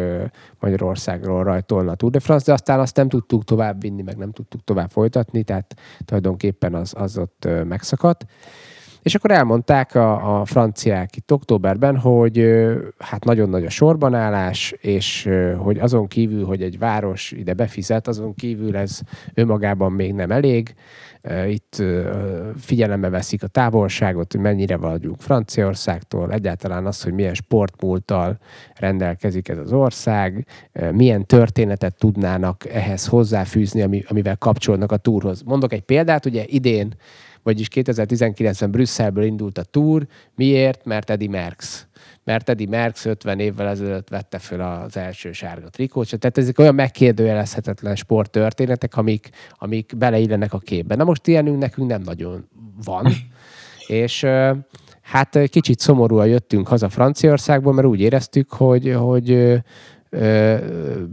Magyarországról 0.60 1.44
rajtolna 1.44 1.90
a 1.90 1.94
Tour 1.94 2.12
de 2.12 2.20
France, 2.20 2.44
de 2.46 2.52
aztán 2.52 2.80
azt 2.80 2.96
nem 2.96 3.08
tudtuk 3.08 3.44
tovább 3.44 3.80
vinni, 3.80 4.02
meg 4.02 4.16
nem 4.16 4.32
tudtuk 4.32 4.64
tovább 4.64 4.90
folytatni, 4.90 5.42
tehát 5.42 5.74
tulajdonképpen 6.04 6.74
az, 6.74 6.92
az 6.96 7.18
ott 7.18 7.48
megszakadt. 7.64 8.26
És 9.04 9.14
akkor 9.14 9.30
elmondták 9.30 9.94
a, 9.94 10.40
a 10.40 10.44
franciák 10.44 11.16
itt 11.16 11.32
októberben, 11.32 11.96
hogy 11.96 12.46
hát 12.98 13.24
nagyon 13.24 13.48
nagy 13.48 13.64
a 13.64 13.70
sorbanállás, 13.70 14.74
és 14.80 15.30
hogy 15.56 15.78
azon 15.78 16.06
kívül, 16.06 16.44
hogy 16.44 16.62
egy 16.62 16.78
város 16.78 17.32
ide 17.32 17.54
befizet, 17.54 18.08
azon 18.08 18.34
kívül 18.34 18.76
ez 18.76 19.00
önmagában 19.34 19.92
még 19.92 20.12
nem 20.14 20.30
elég. 20.30 20.74
Itt 21.48 21.82
figyelembe 22.58 23.08
veszik 23.08 23.42
a 23.42 23.46
távolságot, 23.46 24.32
hogy 24.32 24.40
mennyire 24.40 24.76
vagyunk 24.76 25.20
Franciaországtól, 25.20 26.32
egyáltalán 26.32 26.86
az, 26.86 27.02
hogy 27.02 27.12
milyen 27.12 27.34
sportmúlttal 27.34 28.38
rendelkezik 28.78 29.48
ez 29.48 29.58
az 29.58 29.72
ország, 29.72 30.46
milyen 30.92 31.26
történetet 31.26 31.98
tudnának 31.98 32.66
ehhez 32.66 33.06
hozzáfűzni, 33.06 34.04
amivel 34.08 34.36
kapcsolnak 34.36 34.92
a 34.92 34.96
túrhoz. 34.96 35.42
Mondok 35.42 35.72
egy 35.72 35.82
példát, 35.82 36.26
ugye 36.26 36.44
idén 36.46 36.94
vagyis 37.44 37.68
2019-ben 37.74 38.70
Brüsszelből 38.70 39.24
indult 39.24 39.58
a 39.58 39.62
túr. 39.62 40.06
Miért? 40.34 40.84
Mert 40.84 41.10
Eddie 41.10 41.28
Merckx. 41.28 41.86
Mert 42.24 42.48
Eddie 42.48 42.68
Merckx 42.68 43.04
50 43.04 43.40
évvel 43.40 43.68
ezelőtt 43.68 44.08
vette 44.08 44.38
fel 44.38 44.82
az 44.82 44.96
első 44.96 45.32
sárga 45.32 45.68
trikót. 45.68 46.18
Tehát 46.18 46.38
ezek 46.38 46.58
olyan 46.58 46.74
megkérdőjelezhetetlen 46.74 47.96
sporttörténetek, 47.96 48.96
amik, 48.96 49.28
amik 49.58 49.92
beleillenek 49.96 50.52
a 50.52 50.58
képbe. 50.58 50.94
Na 50.94 51.04
most 51.04 51.26
ilyenünk 51.26 51.58
nekünk 51.58 51.88
nem 51.88 52.02
nagyon 52.02 52.48
van. 52.84 53.12
És 53.86 54.26
hát 55.00 55.38
kicsit 55.48 55.80
szomorúan 55.80 56.26
jöttünk 56.26 56.68
haza 56.68 56.88
Franciaországból, 56.88 57.72
mert 57.72 57.86
úgy 57.86 58.00
éreztük, 58.00 58.52
hogy, 58.52 58.94
hogy 58.94 59.60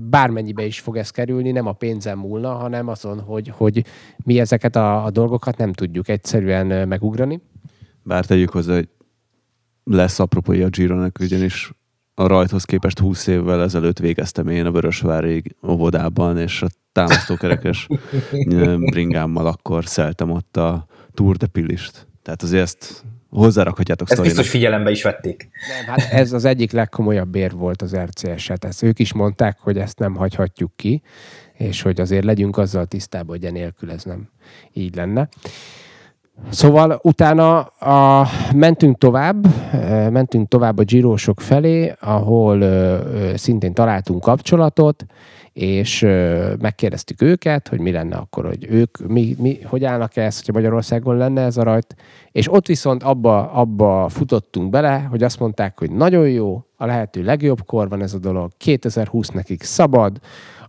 bármennyibe 0.09 0.65
is 0.65 0.79
fog 0.79 0.97
ez 0.97 1.09
kerülni, 1.09 1.51
nem 1.51 1.67
a 1.67 1.71
pénzem 1.71 2.19
múlna, 2.19 2.53
hanem 2.53 2.87
azon, 2.87 3.19
hogy, 3.19 3.51
hogy 3.55 3.85
mi 4.23 4.39
ezeket 4.39 4.75
a, 4.75 5.05
a 5.05 5.11
dolgokat 5.11 5.57
nem 5.57 5.73
tudjuk 5.73 6.07
egyszerűen 6.07 6.87
megugrani. 6.87 7.41
Bár 8.03 8.25
tegyük 8.25 8.49
hozzá, 8.49 8.73
hogy 8.73 8.87
lesz 9.83 10.19
apropója 10.19 10.65
a 10.65 10.69
Gironak, 10.69 11.17
ugyanis 11.21 11.71
a 12.13 12.27
rajthoz 12.27 12.63
képest 12.63 12.99
20 12.99 13.27
évvel 13.27 13.61
ezelőtt 13.61 13.99
végeztem 13.99 14.47
én 14.47 14.65
a 14.65 14.71
Vörösvári 14.71 15.43
óvodában, 15.67 16.37
és 16.37 16.61
a 16.61 16.67
támasztókerekes 16.91 17.87
bringámmal 18.91 19.47
akkor 19.47 19.85
szeltem 19.85 20.31
ott 20.31 20.57
a 20.57 20.85
Tour 21.13 21.35
de 21.35 21.47
Pilist. 21.47 22.07
Tehát 22.21 22.41
azért 22.41 22.63
ezt 22.63 23.03
hozzárakhatjátok 23.39 24.11
Ezt 24.11 24.21
biztos 24.21 24.49
figyelembe 24.49 24.91
is 24.91 25.03
vették. 25.03 25.49
Nem, 25.77 25.85
hát 25.85 26.11
ez 26.11 26.33
az 26.33 26.45
egyik 26.45 26.71
legkomolyabb 26.71 27.35
ér 27.35 27.51
volt 27.51 27.81
az 27.81 27.95
RCS-et. 27.95 28.65
Ezt 28.65 28.83
ők 28.83 28.99
is 28.99 29.13
mondták, 29.13 29.57
hogy 29.59 29.77
ezt 29.77 29.99
nem 29.99 30.15
hagyhatjuk 30.15 30.71
ki, 30.75 31.01
és 31.53 31.81
hogy 31.81 32.01
azért 32.01 32.23
legyünk 32.23 32.57
azzal 32.57 32.85
tisztában, 32.85 33.37
hogy 33.37 33.45
enélkül 33.45 33.91
ez 33.91 34.03
nem 34.03 34.29
így 34.73 34.95
lenne. 34.95 35.29
Szóval 36.49 36.99
utána 37.03 37.59
a, 37.61 38.27
mentünk 38.55 38.97
tovább, 38.97 39.47
mentünk 40.11 40.47
tovább 40.47 40.77
a 40.77 40.83
gyírósok 40.83 41.41
felé, 41.41 41.93
ahol 41.99 42.63
szintén 43.35 43.73
találtunk 43.73 44.21
kapcsolatot, 44.21 45.05
és 45.53 46.01
megkérdeztük 46.59 47.21
őket, 47.21 47.67
hogy 47.67 47.79
mi 47.79 47.91
lenne 47.91 48.15
akkor, 48.15 48.45
hogy 48.45 48.67
ők, 48.69 49.07
mi, 49.07 49.35
mi, 49.39 49.59
hogy 49.63 49.83
állnak 49.83 50.15
ezt, 50.15 50.37
hogyha 50.37 50.53
Magyarországon 50.53 51.17
lenne 51.17 51.41
ez 51.41 51.57
a 51.57 51.63
rajt, 51.63 51.95
és 52.31 52.53
ott 52.53 52.67
viszont 52.67 53.03
abba, 53.03 53.51
abba 53.51 54.09
futottunk 54.09 54.69
bele, 54.69 55.07
hogy 55.09 55.23
azt 55.23 55.39
mondták, 55.39 55.79
hogy 55.79 55.91
nagyon 55.91 56.29
jó, 56.29 56.63
a 56.75 56.85
lehető 56.85 57.23
legjobbkor 57.23 57.89
van 57.89 58.01
ez 58.01 58.13
a 58.13 58.19
dolog, 58.19 58.51
2020 58.57 59.29
nekik 59.29 59.63
szabad, 59.63 60.19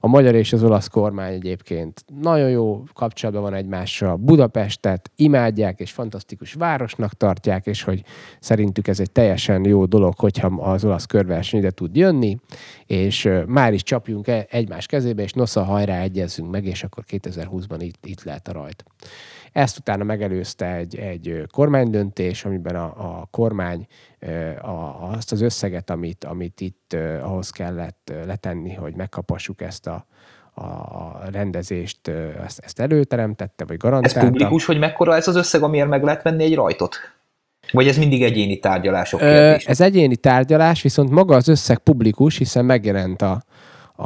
a 0.05 0.09
magyar 0.09 0.35
és 0.35 0.53
az 0.53 0.63
olasz 0.63 0.89
kormány 0.89 1.33
egyébként 1.33 2.05
nagyon 2.21 2.51
jó 2.51 2.83
kapcsolatban 2.93 3.43
van 3.43 3.55
egymással. 3.55 4.17
Budapestet 4.17 5.11
imádják 5.17 5.81
és 5.81 5.91
fantasztikus 5.91 6.53
városnak 6.53 7.13
tartják, 7.13 7.67
és 7.67 7.83
hogy 7.83 8.03
szerintük 8.41 8.89
ez 8.89 9.01
egy 9.01 9.11
teljesen 9.11 9.65
jó 9.65 9.85
dolog, 9.85 10.15
hogyha 10.19 10.47
az 10.47 10.85
olasz 10.85 11.07
körverseny 11.07 11.61
ide 11.61 11.71
tud 11.71 11.97
jönni, 11.97 12.39
és 12.87 13.29
már 13.47 13.73
is 13.73 13.83
csapjunk 13.83 14.29
e- 14.29 14.47
egymás 14.51 14.87
kezébe, 14.87 15.23
és 15.23 15.33
nosza 15.33 15.65
hajrá 15.65 16.01
egyezzünk 16.01 16.51
meg, 16.51 16.65
és 16.65 16.83
akkor 16.83 17.05
2020-ban 17.11 17.79
itt, 17.79 18.07
itt 18.07 18.23
lehet 18.23 18.49
a 18.49 18.53
rajt. 18.53 18.85
Ezt 19.53 19.79
utána 19.79 20.05
megelőzte 20.05 20.75
egy, 20.75 20.97
egy 20.97 21.43
kormánydöntés, 21.53 22.45
amiben 22.45 22.77
a, 22.77 22.85
a 22.85 23.29
kormány 23.31 23.87
a, 24.63 25.11
azt 25.13 25.33
az 25.33 25.41
összeget, 25.41 25.91
amit, 25.91 26.25
amit 26.25 26.61
itt 26.61 26.97
ahhoz 27.23 27.51
kellett 27.51 28.13
letenni, 28.27 28.75
hogy 28.75 28.95
megkapassuk 28.95 29.61
ezt 29.61 29.87
a, 29.87 30.07
a 30.55 31.19
rendezést, 31.31 32.09
ezt, 32.45 32.59
ezt 32.59 32.81
előteremtette, 32.81 33.65
vagy 33.65 33.77
garantálta. 33.77 34.19
Ez 34.19 34.25
publikus, 34.27 34.65
hogy 34.65 34.79
mekkora 34.79 35.17
ez 35.17 35.29
az 35.29 35.37
összeg, 35.37 35.63
amiért 35.63 35.89
meg 35.89 36.03
lehet 36.03 36.23
venni 36.23 36.45
egy 36.45 36.55
rajtot? 36.55 36.97
Vagy 37.71 37.89
ez 37.89 37.99
mindig 37.99 38.23
egyéni 38.23 38.59
tárgyalások 38.59 39.21
kérdés? 39.21 39.67
Ez 39.67 39.81
egyéni 39.81 40.17
tárgyalás, 40.17 40.83
viszont 40.83 41.11
maga 41.11 41.35
az 41.37 41.49
összeg 41.49 41.79
publikus, 41.79 42.37
hiszen 42.37 42.65
megjelent 42.65 43.23
a, 43.23 43.43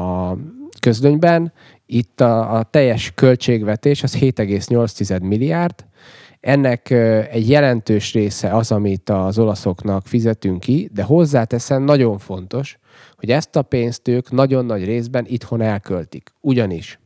a 0.00 0.36
közlönyben. 0.80 1.52
Itt 1.86 2.20
a, 2.20 2.56
a 2.56 2.62
teljes 2.62 3.12
költségvetés 3.14 4.02
az 4.02 4.18
7,8 4.18 5.22
milliárd, 5.22 5.74
ennek 6.40 6.90
egy 7.30 7.48
jelentős 7.48 8.12
része 8.12 8.56
az, 8.56 8.72
amit 8.72 9.10
az 9.10 9.38
olaszoknak 9.38 10.06
fizetünk 10.06 10.60
ki, 10.60 10.88
de 10.92 11.02
hozzáteszem, 11.02 11.82
nagyon 11.82 12.18
fontos, 12.18 12.78
hogy 13.16 13.30
ezt 13.30 13.56
a 13.56 13.62
pénzt 13.62 14.08
ők 14.08 14.30
nagyon 14.30 14.64
nagy 14.64 14.84
részben 14.84 15.24
itthon 15.28 15.60
elköltik. 15.60 16.32
Ugyanis 16.40 16.98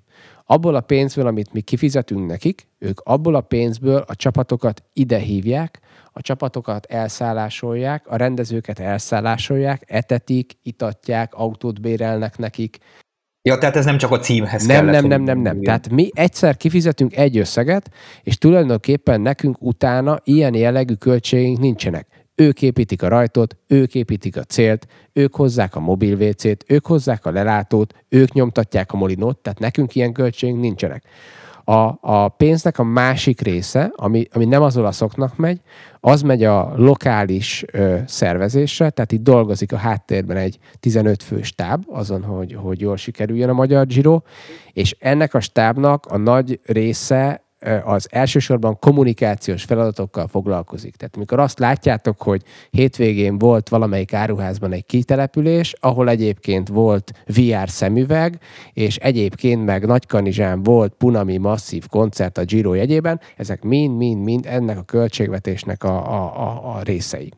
abból 0.45 0.75
a 0.75 0.81
pénzből, 0.81 1.27
amit 1.27 1.53
mi 1.53 1.61
kifizetünk 1.61 2.27
nekik, 2.27 2.67
ők 2.79 3.01
abból 3.01 3.35
a 3.35 3.41
pénzből 3.41 4.05
a 4.07 4.17
csapatokat 4.17 4.83
ide 4.93 5.19
hívják, 5.19 5.81
a 6.13 6.21
csapatokat 6.21 6.87
elszállásolják, 6.87 8.07
a 8.07 8.17
rendezőket 8.17 8.79
elszállásolják, 8.79 9.83
etetik, 9.87 10.53
itatják, 10.63 11.35
autót 11.35 11.81
bérelnek 11.81 12.39
nekik, 12.39 12.79
Ja, 13.43 13.59
tehát 13.59 13.77
ez 13.77 13.85
nem 13.85 13.99
csak 13.99 14.11
a 14.11 14.19
címhez 14.19 14.67
nem, 14.67 14.77
kellett. 14.77 15.01
Nem, 15.01 15.09
nem, 15.09 15.23
nem, 15.23 15.39
nem. 15.39 15.63
Tehát 15.63 15.91
mi 15.91 16.11
egyszer 16.15 16.57
kifizetünk 16.57 17.17
egy 17.17 17.39
összeget, 17.39 17.91
és 18.23 18.39
tulajdonképpen 18.39 19.21
nekünk 19.21 19.57
utána 19.61 20.21
ilyen 20.25 20.55
jellegű 20.55 20.95
költségeink 20.95 21.59
nincsenek. 21.59 22.07
Ők 22.35 22.63
építik 22.63 23.03
a 23.03 23.09
rajtot, 23.09 23.57
ők 23.67 23.95
építik 23.95 24.37
a 24.37 24.43
célt, 24.43 24.87
ők 25.13 25.35
hozzák 25.35 25.77
a 25.77 25.81
mobil 25.81 26.15
WC-t, 26.15 26.65
ők 26.67 26.87
hozzák 26.87 27.27
a 27.27 27.31
lelátót, 27.31 27.95
ők 28.09 28.33
nyomtatják 28.33 28.93
a 28.93 28.97
molinót, 28.97 29.39
tehát 29.39 29.59
nekünk 29.59 29.95
ilyen 29.95 30.13
költségeink 30.13 30.61
nincsenek. 30.61 31.05
A, 31.71 31.99
a 32.01 32.29
pénznek 32.29 32.79
a 32.79 32.83
másik 32.83 33.41
része, 33.41 33.93
ami, 33.97 34.27
ami 34.33 34.45
nem 34.45 34.63
az 34.63 34.77
olaszoknak 34.77 35.37
megy, 35.37 35.61
az 36.01 36.23
megy 36.23 36.45
a 36.45 36.73
lokális 36.77 37.65
ö, 37.73 37.97
szervezésre, 38.07 38.91
tehát 38.91 39.13
itt 39.13 39.23
dolgozik 39.23 39.73
a 39.73 39.77
háttérben 39.77 40.37
egy 40.37 40.59
15 40.81 41.23
fő 41.23 41.43
stáb, 41.43 41.85
azon, 41.89 42.23
hogy, 42.23 42.55
hogy 42.55 42.81
jól 42.81 42.97
sikerüljön 42.97 43.49
a 43.49 43.53
magyar 43.53 43.87
Giro, 43.87 44.21
és 44.73 44.97
ennek 44.99 45.35
a 45.35 45.41
stábnak 45.41 46.07
a 46.07 46.17
nagy 46.17 46.61
része 46.65 47.45
az 47.85 48.09
elsősorban 48.11 48.79
kommunikációs 48.79 49.65
feladatokkal 49.65 50.27
foglalkozik. 50.27 50.97
Tehát 50.97 51.17
amikor 51.17 51.39
azt 51.39 51.59
látjátok, 51.59 52.23
hogy 52.23 52.43
hétvégén 52.71 53.39
volt 53.39 53.69
valamelyik 53.69 54.13
áruházban 54.13 54.73
egy 54.73 54.87
kitelepülés, 54.87 55.75
ahol 55.81 56.09
egyébként 56.09 56.69
volt 56.69 57.13
VR 57.27 57.69
szemüveg, 57.69 58.39
és 58.73 58.97
egyébként 58.97 59.65
meg 59.65 59.87
Nagykanizsán 59.87 60.63
volt 60.63 60.95
Punami 60.95 61.37
masszív 61.37 61.87
koncert 61.87 62.39
a 62.39 62.45
Giro 62.45 62.75
jegyében, 62.75 63.21
ezek 63.37 63.63
mind-mind-mind 63.63 64.47
ennek 64.47 64.79
a 64.79 64.83
költségvetésnek 64.83 65.85
a, 65.85 66.13
a, 66.13 66.41
a, 66.49 66.77
a 66.77 66.83
részei. 66.83 67.33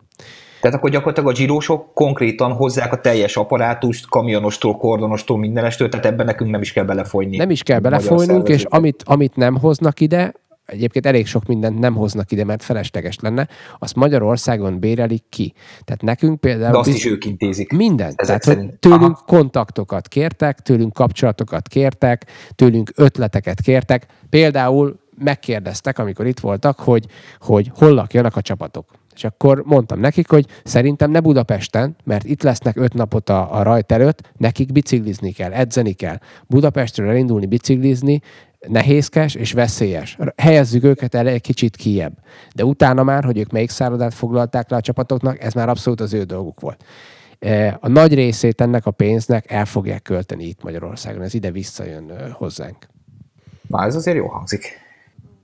Tehát 0.63 0.77
akkor 0.77 0.91
gyakorlatilag 0.91 1.31
a 1.31 1.35
zsírósok 1.35 1.95
konkrétan 1.95 2.53
hozzák 2.53 2.93
a 2.93 3.01
teljes 3.01 3.37
apparátust, 3.37 4.09
kamionostól, 4.09 4.77
kordonostól, 4.77 5.39
mindenestől, 5.39 5.89
tehát 5.89 6.07
ebben 6.07 6.27
nekünk 6.27 6.51
nem 6.51 6.61
is 6.61 6.73
kell 6.73 6.85
belefolyni. 6.85 7.37
Nem 7.37 7.51
is 7.51 7.63
kell 7.63 7.79
belefolynunk, 7.79 8.49
és 8.49 8.65
amit, 8.65 9.03
amit 9.07 9.37
nem 9.37 9.59
hoznak 9.59 10.01
ide, 10.01 10.33
egyébként 10.67 11.07
elég 11.07 11.27
sok 11.27 11.47
mindent 11.47 11.79
nem 11.79 11.95
hoznak 11.95 12.33
ide, 12.33 12.45
mert 12.45 12.63
felesleges 12.63 13.19
lenne, 13.21 13.49
azt 13.79 13.95
Magyarországon 13.95 14.79
bérelik 14.79 15.25
ki. 15.29 15.53
Tehát 15.85 16.03
nekünk 16.03 16.41
például... 16.41 16.73
De 16.73 16.79
azt 16.79 16.89
is 16.89 17.07
ők 17.07 17.25
intézik. 17.25 17.73
Mindent. 17.73 18.17
Tehát, 18.17 18.45
hogy 18.45 18.59
tőlünk 18.79 19.03
Aha. 19.03 19.25
kontaktokat 19.27 20.09
kértek, 20.09 20.61
tőlünk 20.61 20.93
kapcsolatokat 20.93 21.69
kértek, 21.69 22.27
tőlünk 22.55 22.93
ötleteket 22.97 23.61
kértek. 23.61 24.07
Például 24.31 25.01
megkérdeztek, 25.19 25.99
amikor 25.99 26.27
itt 26.27 26.41
voltak, 26.41 26.79
hogy, 26.79 27.07
hogy 27.39 27.71
hol 27.75 27.91
lakjanak 27.95 28.37
a 28.37 28.41
csapatok. 28.41 28.87
És 29.15 29.25
akkor 29.25 29.63
mondtam 29.65 30.01
nekik, 30.01 30.29
hogy 30.29 30.47
szerintem 30.65 31.11
ne 31.11 31.21
Budapesten, 31.21 31.97
mert 32.05 32.25
itt 32.25 32.43
lesznek 32.43 32.77
öt 32.77 32.95
napot 32.95 33.29
a, 33.29 33.59
a 33.59 33.63
rajt 33.63 33.93
előtt, 33.93 34.31
nekik 34.37 34.73
biciklizni 34.73 35.33
kell, 35.33 35.53
edzeni 35.53 35.93
kell. 35.93 36.19
Budapestről 36.47 37.09
elindulni 37.09 37.47
biciklizni, 37.47 38.21
nehézkes 38.69 39.35
és 39.35 39.53
veszélyes. 39.53 40.19
Helyezzük 40.37 40.85
őket 40.85 41.15
el 41.15 41.27
egy 41.27 41.41
kicsit 41.41 41.77
kiebb. 41.77 42.13
De 42.55 42.65
utána 42.65 43.03
már, 43.03 43.25
hogy 43.25 43.39
ők 43.39 43.51
melyik 43.51 43.71
szállodát 43.71 44.15
foglalták 44.15 44.71
le 44.71 44.77
a 44.77 44.81
csapatoknak, 44.81 45.43
ez 45.43 45.53
már 45.53 45.69
abszolút 45.69 46.01
az 46.01 46.13
ő 46.13 46.23
dolguk 46.23 46.61
volt. 46.61 46.85
E, 47.39 47.79
a 47.81 47.89
nagy 47.89 48.15
részét 48.15 48.61
ennek 48.61 48.87
a 48.87 48.91
pénznek 48.91 49.51
el 49.51 49.65
fogják 49.65 50.03
költeni 50.03 50.45
itt 50.45 50.63
Magyarországon. 50.63 51.23
Ez 51.23 51.35
ide 51.35 51.51
visszajön 51.51 52.33
hozzánk. 52.33 52.87
Na, 53.69 53.85
ez 53.85 53.95
azért 53.95 54.17
jó 54.17 54.27
hangzik. 54.27 54.82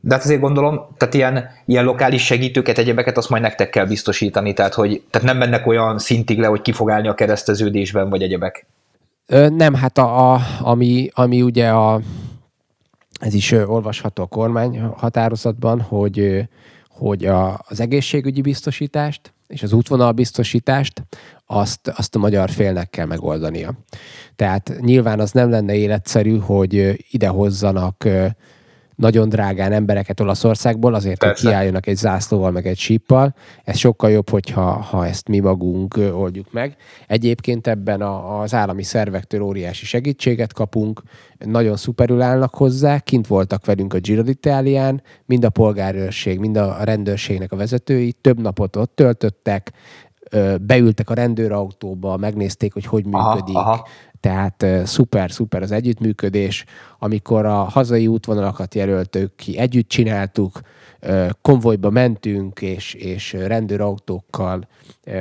De 0.01 0.15
hát 0.15 0.25
azért 0.25 0.41
gondolom, 0.41 0.87
tehát 0.97 1.15
ilyen, 1.15 1.49
ilyen 1.67 1.85
lokális 1.85 2.25
segítőket, 2.25 2.79
egyebeket 2.79 3.17
azt 3.17 3.29
majd 3.29 3.43
nektek 3.43 3.71
kell 3.71 3.87
biztosítani, 3.87 4.53
tehát, 4.53 4.75
hogy, 4.75 5.03
tehát 5.11 5.27
nem 5.27 5.37
mennek 5.37 5.67
olyan 5.67 5.99
szintig 5.99 6.39
le, 6.39 6.47
hogy 6.47 6.63
ki 6.63 6.73
fog 6.73 6.91
állni 6.91 7.09
a 7.09 7.15
kereszteződésben, 7.15 8.11
vagy 8.11 8.23
egyebek. 8.23 8.67
Ö, 9.27 9.49
nem, 9.49 9.75
hát 9.75 9.99
a, 9.99 10.33
a, 10.33 10.41
ami, 10.61 11.11
ami 11.15 11.43
ugye 11.43 11.69
a, 11.69 12.01
ez 13.21 13.35
is 13.35 13.53
olvasható 13.53 14.23
a 14.23 14.27
kormány 14.27 14.81
határozatban, 14.81 15.81
hogy, 15.81 16.49
hogy 16.89 17.25
a, 17.25 17.65
az 17.69 17.81
egészségügyi 17.81 18.41
biztosítást 18.41 19.33
és 19.49 19.63
az 19.63 19.73
útvonalbiztosítást 19.73 21.03
azt, 21.47 21.93
azt 21.97 22.15
a 22.15 22.19
magyar 22.19 22.51
félnek 22.51 22.91
kell 22.91 23.07
megoldania. 23.07 23.75
Tehát 24.37 24.73
nyilván 24.81 25.21
az 25.21 25.33
nem 25.33 25.51
lenne 25.51 25.75
életszerű, 25.75 26.39
hogy 26.39 27.05
idehozzanak 27.11 28.09
nagyon 28.99 29.29
drágán 29.29 29.73
embereket 29.73 30.21
Olaszországból, 30.21 30.95
azért, 30.95 31.19
Persze. 31.19 31.43
hogy 31.43 31.53
kiálljanak 31.53 31.87
egy 31.87 31.97
zászlóval, 31.97 32.51
meg 32.51 32.67
egy 32.67 32.79
síppal. 32.79 33.35
Ez 33.65 33.77
sokkal 33.77 34.11
jobb, 34.11 34.31
hogyha 34.31 34.63
ha 34.63 35.07
ezt 35.07 35.29
mi 35.29 35.39
magunk 35.39 35.97
oldjuk 36.13 36.53
meg. 36.53 36.77
Egyébként 37.07 37.67
ebben 37.67 38.01
a, 38.01 38.41
az 38.41 38.55
állami 38.55 38.83
szervektől 38.83 39.43
óriási 39.43 39.85
segítséget 39.85 40.53
kapunk, 40.53 41.03
nagyon 41.39 41.77
szuperül 41.77 42.23
állnak 42.23 42.55
hozzá, 42.55 42.99
kint 42.99 43.27
voltak 43.27 43.67
velünk 43.67 43.95
a 43.95 43.99
Giro 43.99 44.23
d'Italián, 44.25 45.01
mind 45.27 45.45
a 45.45 45.51
polgárőrség, 45.51 46.39
mind 46.39 46.57
a 46.57 46.77
rendőrségnek 46.83 47.53
a 47.53 47.57
vezetői, 47.57 48.13
több 48.13 48.41
napot 48.41 48.77
ott 48.77 48.95
töltöttek, 48.95 49.73
beültek 50.61 51.11
a 51.11 51.15
rendőrautóba, 51.15 52.17
megnézték, 52.17 52.73
hogy 52.73 52.85
hogy 52.85 53.05
működik, 53.05 53.57
aha, 53.57 53.71
aha. 53.71 53.87
Tehát 54.21 54.67
szuper, 54.85 55.31
szuper 55.31 55.63
az 55.63 55.71
együttműködés. 55.71 56.65
Amikor 56.99 57.47
a 57.47 57.55
hazai 57.55 58.07
útvonalakat 58.07 58.75
jelöltük 58.75 59.37
ki, 59.37 59.59
együtt 59.59 59.89
csináltuk, 59.89 60.61
konvojba 61.43 61.91
mentünk, 61.91 62.61
és, 62.61 62.95
és 62.95 63.33
rendőrautókkal 63.33 64.69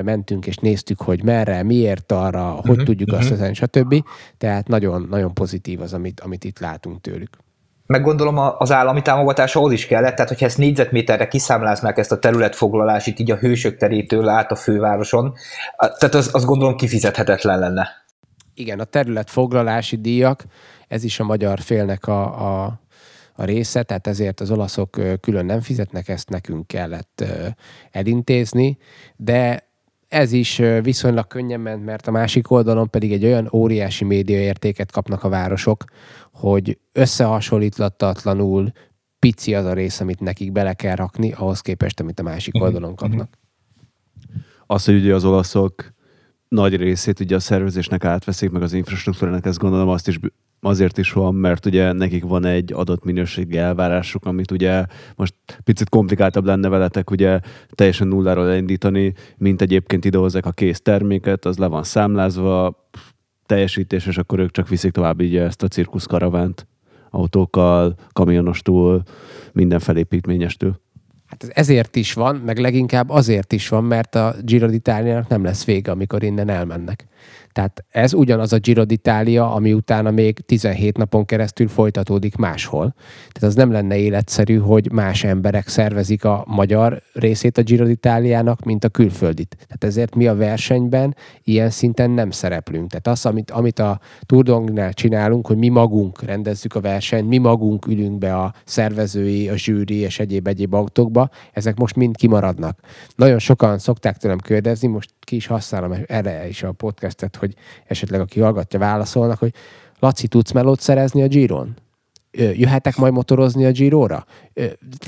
mentünk, 0.04 0.48
és 0.48 0.56
néztük, 0.56 1.02
hogy 1.02 1.24
merre, 1.24 1.64
miért 1.64 2.12
arra, 2.12 2.50
hogy 2.50 2.70
uh-huh, 2.70 2.86
tudjuk 2.86 3.10
uh-huh. 3.10 3.24
azt 3.24 3.34
ezen, 3.34 3.54
stb. 3.54 4.04
Tehát 4.38 4.68
nagyon, 4.68 5.08
nagyon 5.10 5.34
pozitív 5.34 5.82
az, 5.82 5.94
amit, 5.94 6.20
amit 6.20 6.44
itt 6.44 6.60
látunk 6.60 7.02
tőlük. 7.02 7.38
Meg 7.88 8.02
gondolom 8.02 8.38
az 8.58 8.72
állami 8.72 9.02
támogatás 9.02 9.58
is 9.70 9.86
kellett, 9.86 10.16
tehát 10.16 10.30
hogyha 10.30 10.46
ezt 10.46 10.58
négyzetméterre 10.58 11.28
kiszámláznák 11.28 11.98
ezt 11.98 12.12
a 12.12 12.20
területfoglalásit 12.20 13.20
így 13.20 13.32
a 13.32 13.36
hősök 13.36 13.78
terétől 13.78 14.30
át 14.30 14.52
a 14.52 14.56
fővároson, 14.56 15.34
tehát 15.78 16.16
az, 16.16 16.30
az 16.34 16.46
gondolom 16.46 16.76
kifizethetetlen 16.76 17.60
lenne. 17.60 17.90
Igen, 18.54 18.80
a 18.80 18.84
területfoglalási 18.84 19.96
díjak, 19.96 20.44
ez 20.88 21.04
is 21.04 21.20
a 21.20 21.24
magyar 21.24 21.60
félnek 21.60 22.08
a, 22.08 22.24
a, 22.24 22.80
a 23.36 23.44
része, 23.44 23.84
tehát 23.84 24.08
ezért 24.08 24.40
az 24.40 24.52
olaszok 24.52 25.02
külön 25.22 25.46
nem 25.46 25.62
fizetnek, 25.62 26.10
ezt 26.10 26.30
nekünk 26.30 26.68
kellett 26.68 27.24
elintézni, 27.92 28.78
de 29.16 29.67
ez 30.08 30.32
is 30.32 30.62
viszonylag 30.82 31.28
könnyen 31.28 31.60
ment, 31.60 31.86
mert 31.86 32.08
a 32.08 32.12
másik 32.12 32.52
oldalon 32.52 32.90
pedig 32.90 33.12
egy 33.12 33.26
olyan 33.26 33.50
óriási 33.54 34.06
médiaértéket 34.06 34.92
kapnak 34.92 35.24
a 35.24 35.30
városok, 35.30 35.84
hogy 36.32 36.80
összehasonlíthatatlanul 36.92 38.72
pici 39.20 39.56
az 39.56 39.66
a 39.66 39.74
rész, 39.74 40.00
amit 40.00 40.20
nekik 40.20 40.52
bele 40.52 40.74
kell 40.74 40.96
rakni, 40.96 41.32
ahhoz 41.32 41.62
képest, 41.62 42.00
amit 42.00 42.20
a 42.20 42.24
másik 42.24 42.54
mhm. 42.54 42.64
oldalon 42.64 42.96
kapnak. 42.96 43.38
Az, 44.66 44.86
hogy 44.86 44.96
ugye 44.96 45.14
az 45.14 45.26
olaszok 45.26 45.96
nagy 46.48 46.76
részét 46.76 47.20
ugye 47.20 47.36
a 47.36 47.40
szervezésnek 47.40 48.06
átveszik, 48.06 48.50
meg 48.50 48.62
az 48.62 48.74
infrastruktúrának, 48.74 49.46
ezt 49.46 49.60
gondolom 49.60 49.90
azt 49.90 50.08
is 50.08 50.20
azért 50.62 50.98
is 50.98 51.12
van, 51.12 51.36
mert 51.36 51.66
ugye 51.66 51.92
nekik 51.92 52.24
van 52.24 52.46
egy 52.46 52.74
adott 52.74 53.04
minőségi 53.04 53.58
elvárásuk, 53.58 54.26
amit 54.26 54.52
ugye 54.52 54.86
most 55.16 55.34
picit 55.64 55.90
komplikáltabb 55.90 56.46
lenne 56.46 56.70
veletek 56.70 57.12
ugye 57.12 57.40
teljesen 57.70 58.08
nulláról 58.08 58.50
elindítani, 58.50 59.14
mint 59.38 59.62
egyébként 59.62 60.06
idehozzák 60.06 60.46
a 60.46 60.52
kész 60.52 60.82
terméket, 60.82 61.46
az 61.46 61.58
le 61.58 61.68
van 61.68 61.84
számlázva, 61.84 62.88
teljesítés, 63.46 64.06
és 64.06 64.18
akkor 64.18 64.40
ők 64.40 64.52
csak 64.52 64.68
viszik 64.68 64.92
tovább 64.92 65.22
így 65.22 65.36
ezt 65.36 65.64
a 65.64 65.68
cirkuszkaravánt 65.68 66.68
autókkal, 67.10 67.96
kamionostól, 68.14 69.04
minden 69.54 69.80
felépítményestől. 69.80 70.80
Hát 71.28 71.44
ez 71.44 71.50
ezért 71.54 71.96
is 71.96 72.14
van, 72.14 72.36
meg 72.36 72.58
leginkább 72.58 73.10
azért 73.10 73.54
is 73.54 73.68
van, 73.68 73.84
mert 73.84 74.16
a 74.16 74.36
Giro 74.42 74.68
d'Italia 74.68 75.26
nem 75.30 75.44
lesz 75.44 75.66
vége, 75.66 75.92
amikor 75.92 76.24
innen 76.24 76.50
elmennek. 76.50 77.06
Tehát 77.52 77.86
ez 77.90 78.14
ugyanaz 78.14 78.54
a 78.54 78.58
Giro 78.58 78.84
d'Italia, 78.88 79.54
ami 79.54 79.74
utána 79.74 80.12
még 80.12 80.40
17 80.40 80.98
napon 80.98 81.26
keresztül 81.26 81.68
folytatódik 81.68 82.36
máshol. 82.36 82.94
Tehát 83.32 83.50
az 83.50 83.56
nem 83.56 83.72
lenne 83.72 83.98
életszerű, 83.98 84.58
hogy 84.58 84.92
más 84.92 85.24
emberek 85.24 85.68
szervezik 85.68 86.26
a 86.26 86.44
magyar 86.48 87.02
részét 87.14 87.58
a 87.58 87.62
Giro 87.62 87.86
d'Italiának, 87.88 88.64
mint 88.66 88.84
a 88.84 88.90
külföldit. 88.90 89.56
Tehát 89.56 89.84
ezért 89.84 90.16
mi 90.16 90.28
a 90.28 90.36
versenyben 90.36 91.16
ilyen 91.44 91.70
szinten 91.70 92.12
nem 92.12 92.32
szereplünk. 92.32 92.90
Tehát 92.90 93.08
az, 93.08 93.26
amit, 93.26 93.52
amit 93.52 93.80
a 93.80 94.00
Tour 94.22 94.64
de 94.64 94.92
csinálunk, 94.92 95.48
hogy 95.48 95.58
mi 95.58 95.68
magunk 95.70 96.24
rendezzük 96.24 96.76
a 96.76 96.82
versenyt, 96.82 97.28
mi 97.28 97.38
magunk 97.38 97.88
ülünk 97.88 98.18
be 98.18 98.36
a 98.36 98.54
szervezői, 98.66 99.50
a 99.50 99.56
zsűri 99.56 99.96
és 99.96 100.20
egyéb 100.20 100.48
egyéb 100.48 100.74
autókba, 100.74 101.30
ezek 101.54 101.78
most 101.78 101.96
mind 101.96 102.16
kimaradnak. 102.16 102.80
Nagyon 103.16 103.40
sokan 103.40 103.80
szokták 103.80 104.18
tőlem 104.18 104.38
kérdezni, 104.38 104.88
most 104.88 105.14
ki 105.28 105.36
is 105.36 105.48
használom 105.48 105.94
erre 106.08 106.48
is 106.48 106.64
a 106.64 106.72
podcastet, 106.72 107.36
hogy 107.36 107.54
esetleg 107.86 108.20
aki 108.20 108.40
hallgatja, 108.40 108.80
válaszolnak, 108.80 109.40
hogy 109.40 109.54
Laci, 110.00 110.28
tudsz 110.28 110.52
melót 110.52 110.80
szerezni 110.80 111.22
a 111.24 111.28
Giron? 111.28 111.76
Jöhetek 112.32 112.96
majd 112.96 113.14
motorozni 113.14 113.66
a 113.66 113.72
Giro-ra? 113.72 114.26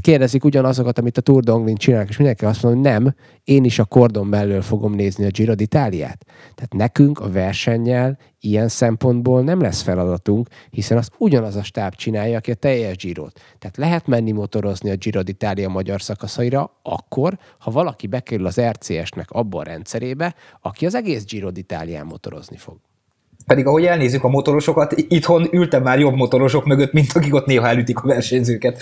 Kérdezik 0.02 0.44
ugyanazokat, 0.44 1.00
amit 1.00 1.18
a 1.18 1.22
Tour 1.22 1.44
de 1.44 1.52
Anglin 1.52 1.76
csinálnak, 1.76 2.10
és 2.10 2.18
mindenki 2.18 2.46
azt 2.46 2.64
mondja, 2.64 2.92
hogy 2.92 2.92
nem, 2.92 3.16
én 3.44 3.64
is 3.64 3.80
a 3.80 3.86
kordon 3.86 4.30
belül 4.30 4.62
fogom 4.62 4.94
nézni 4.94 5.26
a 5.26 5.30
Giro 5.30 5.54
d'Italiát. 5.54 6.26
Tehát 6.56 6.74
nekünk 6.74 7.20
a 7.20 7.32
versennyel 7.32 8.18
ilyen 8.40 8.68
szempontból 8.68 9.42
nem 9.42 9.62
lesz 9.62 9.82
feladatunk, 9.82 10.48
hiszen 10.70 10.98
azt 10.98 11.12
ugyanaz 11.18 11.56
a 11.56 11.64
stáb 11.64 11.96
csinálja, 11.96 12.38
aki 12.38 12.52
a 12.52 12.56
teljes 12.56 12.96
Girot. 12.96 13.40
Tehát 13.60 13.78
lehet 13.78 14.08
menni 14.08 14.32
motorozni 14.32 14.90
a 14.90 14.96
Giro 14.96 15.22
d'Italia 15.24 15.70
magyar 15.70 16.02
szakaszaira 16.02 16.80
akkor, 16.84 17.38
ha 17.58 17.72
valaki 17.72 18.08
bekerül 18.08 18.46
az 18.46 18.62
RCS-nek 18.62 19.32
abba 19.32 19.60
a 19.60 19.64
rendszerébe, 19.64 20.36
aki 20.62 20.86
az 20.86 20.96
egész 20.96 21.26
Giro 21.26 21.50
d'Italián 21.54 22.06
motorozni 22.06 22.58
fog. 22.58 22.78
Pedig 23.50 23.66
ahogy 23.66 23.86
elnézzük 23.86 24.24
a 24.24 24.28
motorosokat, 24.28 24.94
itthon 25.08 25.48
ültem 25.52 25.84
már 25.84 26.00
jobb 26.00 26.16
motorosok 26.16 26.66
mögött, 26.66 26.92
mint 26.92 27.12
akik 27.14 27.34
ott 27.34 27.46
néha 27.46 27.68
elütik 27.68 28.00
a 28.00 28.08
versenyzőket. 28.08 28.82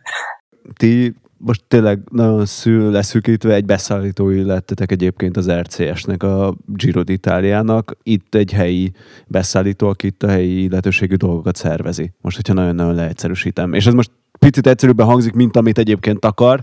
Ti 0.78 1.14
most 1.38 1.64
tényleg 1.68 1.98
nagyon 2.10 2.46
szül 2.46 2.90
leszűkítve 2.90 3.54
egy 3.54 3.64
beszállítói 3.64 4.42
lettetek 4.42 4.92
egyébként 4.92 5.36
az 5.36 5.50
RCS-nek, 5.50 6.22
a 6.22 6.54
Giro 6.66 7.02
d'Italiának. 7.04 7.82
Itt 8.02 8.34
egy 8.34 8.52
helyi 8.52 8.92
beszállító, 9.26 9.88
aki 9.88 10.06
itt 10.06 10.22
a 10.22 10.28
helyi 10.28 10.62
illetőségű 10.62 11.14
dolgokat 11.14 11.56
szervezi. 11.56 12.12
Most, 12.20 12.36
hogyha 12.36 12.52
nagyon-nagyon 12.52 12.94
leegyszerűsítem. 12.94 13.72
És 13.72 13.86
ez 13.86 13.92
most 13.92 14.10
picit 14.38 14.66
egyszerűbben 14.66 15.06
hangzik, 15.06 15.32
mint 15.32 15.56
amit 15.56 15.78
egyébként 15.78 16.24
akar, 16.24 16.60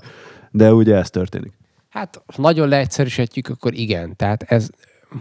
de 0.52 0.74
ugye 0.74 0.96
ez 0.96 1.10
történik. 1.10 1.54
Hát, 1.90 2.22
ha 2.26 2.42
nagyon 2.42 2.68
leegyszerűsítjük, 2.68 3.48
akkor 3.50 3.74
igen. 3.74 4.16
Tehát 4.16 4.44
ez 4.44 4.70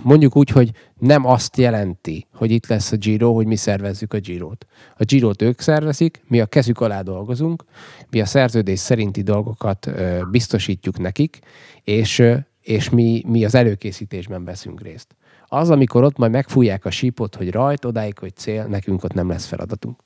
mondjuk 0.02 0.36
úgy, 0.36 0.48
hogy 0.48 0.70
nem 0.98 1.26
azt 1.26 1.56
jelenti, 1.56 2.26
hogy 2.34 2.50
itt 2.50 2.66
lesz 2.66 2.92
a 2.92 2.96
Giro, 2.96 3.34
hogy 3.34 3.46
mi 3.46 3.56
szervezzük 3.56 4.12
a 4.12 4.18
Girot. 4.18 4.66
A 4.98 5.04
Girot 5.04 5.42
ők 5.42 5.60
szervezik, 5.60 6.22
mi 6.28 6.40
a 6.40 6.46
kezük 6.46 6.80
alá 6.80 7.02
dolgozunk, 7.02 7.64
mi 8.10 8.20
a 8.20 8.26
szerződés 8.26 8.78
szerinti 8.78 9.22
dolgokat 9.22 9.90
biztosítjuk 10.30 10.98
nekik, 10.98 11.38
és, 11.84 12.22
és 12.60 12.90
mi, 12.90 13.22
mi 13.26 13.44
az 13.44 13.54
előkészítésben 13.54 14.44
veszünk 14.44 14.80
részt. 14.80 15.16
Az, 15.46 15.70
amikor 15.70 16.02
ott 16.02 16.16
majd 16.16 16.32
megfújják 16.32 16.84
a 16.84 16.90
sípot, 16.90 17.34
hogy 17.34 17.50
rajt, 17.50 17.84
odáig, 17.84 18.18
hogy 18.18 18.36
cél, 18.36 18.64
nekünk 18.64 19.04
ott 19.04 19.14
nem 19.14 19.28
lesz 19.28 19.46
feladatunk 19.46 20.00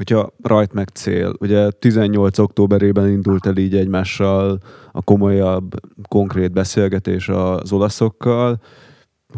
hogyha 0.00 0.32
rajt 0.42 0.72
meg 0.72 0.88
cél. 0.88 1.34
Ugye 1.38 1.70
18 1.70 2.38
októberében 2.38 3.08
indult 3.08 3.46
el 3.46 3.56
így 3.56 3.76
egymással 3.76 4.58
a 4.92 5.02
komolyabb, 5.02 5.74
konkrét 6.08 6.52
beszélgetés 6.52 7.28
az 7.28 7.72
olaszokkal. 7.72 8.60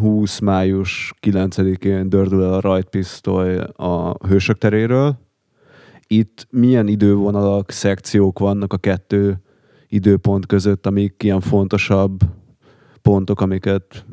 20 0.01 0.39
május 0.39 1.15
9-én 1.21 2.09
dördül 2.09 2.43
el 2.43 2.53
a 2.53 2.61
rajtpisztoly 2.61 3.59
a 3.77 4.27
hősök 4.27 4.59
teréről. 4.59 5.19
Itt 6.07 6.47
milyen 6.51 6.89
idővonalak, 6.89 7.71
szekciók 7.71 8.39
vannak 8.39 8.73
a 8.73 8.79
kettő 8.79 9.43
időpont 9.89 10.47
között, 10.47 10.87
amik 10.87 11.23
ilyen 11.23 11.41
fontosabb 11.41 12.19
pontok, 13.01 13.41
amiket 13.41 14.05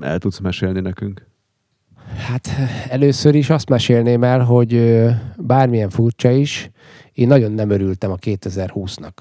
el 0.00 0.18
tudsz 0.18 0.38
mesélni 0.38 0.80
nekünk? 0.80 1.26
Hát 2.16 2.48
először 2.88 3.34
is 3.34 3.50
azt 3.50 3.68
mesélném 3.68 4.24
el, 4.24 4.40
hogy 4.40 5.04
bármilyen 5.36 5.90
furcsa 5.90 6.30
is, 6.30 6.70
én 7.12 7.26
nagyon 7.26 7.52
nem 7.52 7.70
örültem 7.70 8.10
a 8.10 8.16
2020-nak. 8.16 9.12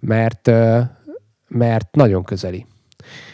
Mert, 0.00 0.50
mert 1.48 1.94
nagyon 1.94 2.24
közeli. 2.24 2.66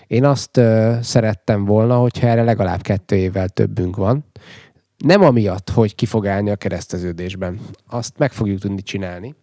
Én 0.06 0.24
azt 0.24 0.60
szerettem 1.00 1.64
volna, 1.64 1.96
hogyha 1.96 2.26
erre 2.26 2.42
legalább 2.42 2.80
kettő 2.80 3.16
évvel 3.16 3.48
többünk 3.48 3.96
van. 3.96 4.24
Nem 4.96 5.22
amiatt, 5.22 5.70
hogy 5.70 5.94
ki 5.94 6.06
fog 6.06 6.26
állni 6.26 6.50
a 6.50 6.56
kereszteződésben. 6.56 7.60
Azt 7.86 8.18
meg 8.18 8.32
fogjuk 8.32 8.58
tudni 8.58 8.82
csinálni. 8.82 9.34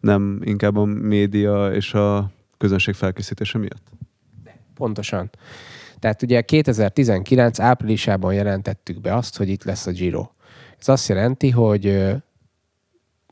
Nem 0.00 0.40
inkább 0.44 0.76
a 0.76 0.84
média 0.84 1.72
és 1.72 1.94
a 1.94 2.30
közönség 2.58 2.94
felkészítése 2.94 3.58
miatt? 3.58 3.86
Pontosan. 4.74 5.30
Tehát 5.98 6.22
ugye 6.22 6.40
2019 6.40 7.60
áprilisában 7.60 8.34
jelentettük 8.34 9.00
be 9.00 9.14
azt, 9.14 9.36
hogy 9.36 9.48
itt 9.48 9.64
lesz 9.64 9.86
a 9.86 9.90
Giro. 9.90 10.26
Ez 10.78 10.88
azt 10.88 11.08
jelenti, 11.08 11.50
hogy 11.50 12.14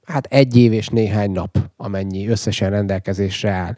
hát 0.04 0.26
egy 0.26 0.56
év 0.56 0.72
és 0.72 0.88
néhány 0.88 1.30
nap, 1.30 1.58
amennyi 1.76 2.28
összesen 2.28 2.70
rendelkezésre 2.70 3.50
áll. 3.50 3.76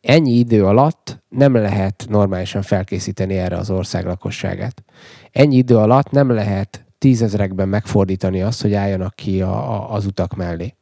Ennyi 0.00 0.32
idő 0.32 0.64
alatt 0.64 1.22
nem 1.28 1.54
lehet 1.54 2.06
normálisan 2.08 2.62
felkészíteni 2.62 3.36
erre 3.36 3.56
az 3.56 3.70
ország 3.70 4.04
lakosságát. 4.04 4.84
Ennyi 5.32 5.56
idő 5.56 5.76
alatt 5.76 6.10
nem 6.10 6.30
lehet 6.30 6.86
tízezrekben 6.98 7.68
megfordítani 7.68 8.42
azt, 8.42 8.62
hogy 8.62 8.74
álljanak 8.74 9.14
ki 9.14 9.42
a, 9.42 9.72
a, 9.72 9.92
az 9.92 10.06
utak 10.06 10.36
mellé. 10.36 10.74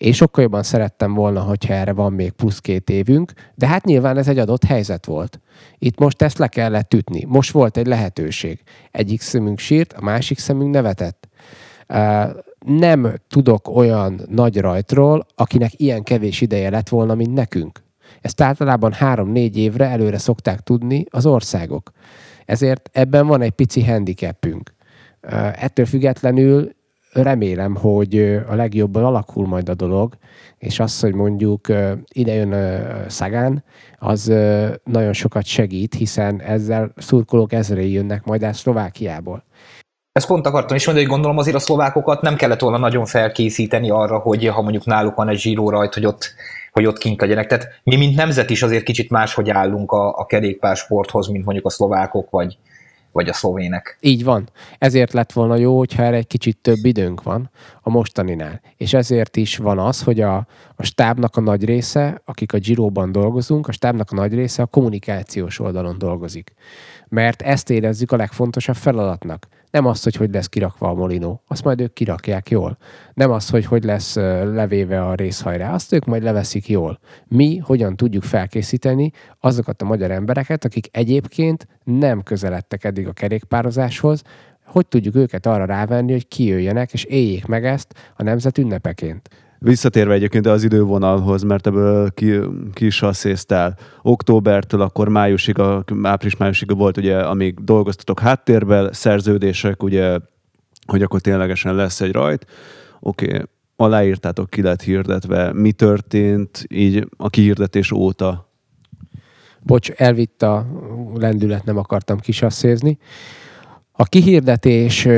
Én 0.00 0.12
sokkal 0.12 0.42
jobban 0.42 0.62
szerettem 0.62 1.14
volna, 1.14 1.40
hogyha 1.40 1.74
erre 1.74 1.92
van 1.92 2.12
még 2.12 2.30
plusz 2.30 2.58
két 2.58 2.90
évünk, 2.90 3.32
de 3.54 3.66
hát 3.66 3.84
nyilván 3.84 4.16
ez 4.16 4.28
egy 4.28 4.38
adott 4.38 4.64
helyzet 4.64 5.06
volt. 5.06 5.40
Itt 5.78 5.98
most 5.98 6.22
ezt 6.22 6.38
le 6.38 6.48
kellett 6.48 6.94
ütni. 6.94 7.24
Most 7.24 7.50
volt 7.50 7.76
egy 7.76 7.86
lehetőség. 7.86 8.62
Egyik 8.90 9.20
szemünk 9.20 9.58
sírt, 9.58 9.92
a 9.92 10.02
másik 10.02 10.38
szemünk 10.38 10.74
nevetett. 10.74 11.28
Nem 12.66 13.14
tudok 13.28 13.68
olyan 13.68 14.20
nagy 14.28 14.60
rajtról, 14.60 15.26
akinek 15.34 15.80
ilyen 15.80 16.02
kevés 16.02 16.40
ideje 16.40 16.70
lett 16.70 16.88
volna, 16.88 17.14
mint 17.14 17.34
nekünk. 17.34 17.82
Ezt 18.20 18.40
általában 18.40 18.92
három-négy 18.92 19.56
évre 19.56 19.86
előre 19.86 20.18
szokták 20.18 20.60
tudni 20.60 21.04
az 21.10 21.26
országok. 21.26 21.90
Ezért 22.44 22.90
ebben 22.92 23.26
van 23.26 23.42
egy 23.42 23.50
pici 23.52 23.84
handicapünk. 23.84 24.74
Ettől 25.52 25.86
függetlenül 25.86 26.78
remélem, 27.12 27.74
hogy 27.74 28.40
a 28.48 28.54
legjobban 28.54 29.04
alakul 29.04 29.46
majd 29.46 29.68
a 29.68 29.74
dolog, 29.74 30.14
és 30.58 30.80
az, 30.80 31.00
hogy 31.00 31.14
mondjuk 31.14 31.68
ide 32.12 32.32
jön 32.32 32.54
Szagán, 33.08 33.64
az 33.98 34.26
nagyon 34.84 35.12
sokat 35.12 35.44
segít, 35.44 35.94
hiszen 35.94 36.40
ezzel 36.40 36.92
szurkolók 36.96 37.52
ezrei 37.52 37.92
jönnek 37.92 38.24
majd 38.24 38.42
el 38.42 38.52
Szlovákiából. 38.52 39.44
Ezt 40.12 40.26
pont 40.26 40.46
akartam 40.46 40.76
is 40.76 40.86
mondani, 40.86 41.06
hogy 41.06 41.14
gondolom 41.14 41.38
azért 41.38 41.56
a 41.56 41.60
szlovákokat 41.60 42.20
nem 42.22 42.36
kellett 42.36 42.60
volna 42.60 42.78
nagyon 42.78 43.06
felkészíteni 43.06 43.90
arra, 43.90 44.18
hogy 44.18 44.46
ha 44.46 44.62
mondjuk 44.62 44.84
náluk 44.84 45.14
van 45.14 45.28
egy 45.28 45.38
zsíró 45.38 45.70
rajt, 45.70 45.94
hogy 45.94 46.06
ott, 46.06 46.34
hogy 46.72 46.86
ott 46.86 46.98
kint 46.98 47.20
legyenek. 47.20 47.46
Tehát 47.46 47.68
mi, 47.82 47.96
mint 47.96 48.16
nemzet 48.16 48.50
is 48.50 48.62
azért 48.62 48.84
kicsit 48.84 49.10
máshogy 49.10 49.50
állunk 49.50 49.92
a, 49.92 50.18
a 50.18 50.26
kerékpársporthoz, 50.26 51.28
mint 51.28 51.44
mondjuk 51.44 51.66
a 51.66 51.70
szlovákok, 51.70 52.30
vagy, 52.30 52.58
vagy 53.12 53.28
a 53.28 53.32
szlovének. 53.32 53.96
Így 54.00 54.24
van. 54.24 54.48
Ezért 54.78 55.12
lett 55.12 55.32
volna 55.32 55.56
jó, 55.56 55.78
hogyha 55.78 56.02
erre 56.02 56.16
egy 56.16 56.26
kicsit 56.26 56.58
több 56.58 56.84
időnk 56.84 57.22
van 57.22 57.50
a 57.80 57.90
mostaninál. 57.90 58.60
És 58.76 58.92
ezért 58.92 59.36
is 59.36 59.56
van 59.56 59.78
az, 59.78 60.02
hogy 60.02 60.20
a, 60.20 60.36
a 60.76 60.82
stábnak 60.82 61.36
a 61.36 61.40
nagy 61.40 61.64
része, 61.64 62.22
akik 62.24 62.52
a 62.52 62.58
Giroban 62.58 63.12
dolgozunk, 63.12 63.68
a 63.68 63.72
stábnak 63.72 64.10
a 64.10 64.14
nagy 64.14 64.34
része 64.34 64.62
a 64.62 64.66
kommunikációs 64.66 65.58
oldalon 65.58 65.98
dolgozik. 65.98 66.52
Mert 67.08 67.42
ezt 67.42 67.70
érezzük 67.70 68.12
a 68.12 68.16
legfontosabb 68.16 68.76
feladatnak 68.76 69.48
nem 69.70 69.86
az, 69.86 70.02
hogy 70.02 70.14
hogy 70.14 70.32
lesz 70.32 70.46
kirakva 70.46 70.88
a 70.88 70.94
molinó, 70.94 71.42
azt 71.46 71.64
majd 71.64 71.80
ők 71.80 71.92
kirakják 71.92 72.50
jól. 72.50 72.76
Nem 73.14 73.30
az, 73.30 73.50
hogy 73.50 73.64
hogy 73.64 73.84
lesz 73.84 74.14
levéve 74.14 75.06
a 75.06 75.14
részhajrá, 75.14 75.72
azt 75.72 75.92
ők 75.92 76.04
majd 76.04 76.22
leveszik 76.22 76.68
jól. 76.68 76.98
Mi 77.26 77.56
hogyan 77.56 77.96
tudjuk 77.96 78.22
felkészíteni 78.22 79.10
azokat 79.40 79.82
a 79.82 79.84
magyar 79.84 80.10
embereket, 80.10 80.64
akik 80.64 80.88
egyébként 80.90 81.66
nem 81.84 82.22
közeledtek 82.22 82.84
eddig 82.84 83.08
a 83.08 83.12
kerékpározáshoz, 83.12 84.22
hogy 84.64 84.86
tudjuk 84.86 85.14
őket 85.14 85.46
arra 85.46 85.64
rávenni, 85.64 86.12
hogy 86.12 86.28
kijöjjenek 86.28 86.92
és 86.92 87.04
éljék 87.04 87.46
meg 87.46 87.64
ezt 87.64 87.94
a 88.16 88.22
nemzet 88.22 88.58
ünnepeként. 88.58 89.28
Visszatérve 89.62 90.14
egyébként 90.14 90.46
az 90.46 90.64
idővonalhoz, 90.64 91.42
mert 91.42 91.66
ebből 91.66 92.10
ki, 92.10 92.38
ki 92.72 92.86
is 92.86 93.02
el. 93.48 93.78
Októbertől 94.02 94.80
akkor 94.80 95.08
májusig, 95.08 95.58
április-májusig 96.02 96.76
volt 96.76 96.96
ugye, 96.96 97.18
amíg 97.18 97.64
dolgoztatok 97.64 98.20
háttérben, 98.20 98.92
szerződések, 98.92 99.82
ugye, 99.82 100.18
hogy 100.86 101.02
akkor 101.02 101.20
ténylegesen 101.20 101.74
lesz 101.74 102.00
egy 102.00 102.12
rajt. 102.12 102.46
Oké, 103.00 103.26
okay, 103.26 103.42
aláírtátok, 103.76 104.50
ki 104.50 104.62
lett 104.62 104.82
hirdetve, 104.82 105.52
mi 105.52 105.72
történt 105.72 106.64
így 106.68 107.08
a 107.16 107.28
kihirdetés 107.28 107.92
óta? 107.92 108.48
Bocs, 109.62 109.90
elvitt 109.90 110.42
a 110.42 110.66
lendület, 111.14 111.64
nem 111.64 111.76
akartam 111.76 112.18
kisasszézni. 112.18 112.98
A 113.92 114.04
kihirdetés 114.04 115.08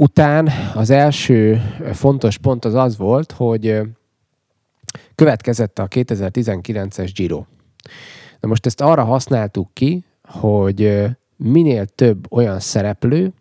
után 0.00 0.48
az 0.74 0.90
első 0.90 1.62
fontos 1.92 2.38
pont 2.38 2.64
az 2.64 2.74
az 2.74 2.96
volt, 2.96 3.32
hogy 3.32 3.80
következett 5.14 5.78
a 5.78 5.88
2019-es 5.88 7.10
Giro. 7.14 7.44
Na 8.40 8.48
most 8.48 8.66
ezt 8.66 8.80
arra 8.80 9.04
használtuk 9.04 9.74
ki, 9.74 10.04
hogy 10.24 11.06
minél 11.36 11.86
több 11.86 12.32
olyan 12.32 12.60
szereplő, 12.60 13.32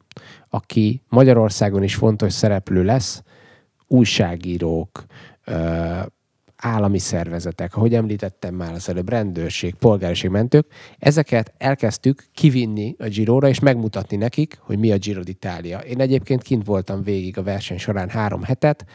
aki 0.50 1.02
Magyarországon 1.10 1.84
is 1.84 1.96
fontos 1.96 2.34
szereplő 2.34 2.84
lesz, 2.84 3.24
újságírók, 3.88 5.06
állami 6.62 7.00
szervezetek, 7.00 7.76
ahogy 7.76 7.94
említettem 7.94 8.56
már 8.56 8.74
az 8.74 8.90
előbb, 8.90 9.10
rendőrség, 9.10 9.76
polgáriség, 9.76 10.30
mentők, 10.30 10.66
ezeket 11.00 11.54
elkezdtük 11.58 12.26
kivinni 12.34 12.96
a 13.00 13.08
Giro-ra, 13.08 13.48
és 13.48 13.60
megmutatni 13.60 14.18
nekik, 14.18 14.58
hogy 14.62 14.80
mi 14.80 14.92
a 14.92 14.98
Giro 14.98 15.22
d'Italia. 15.24 15.84
Én 15.84 16.02
egyébként 16.02 16.42
kint 16.42 16.66
voltam 16.66 17.04
végig 17.04 17.38
a 17.38 17.44
verseny 17.44 17.78
során 17.78 18.10
három 18.10 18.44
hetet, 18.44 18.86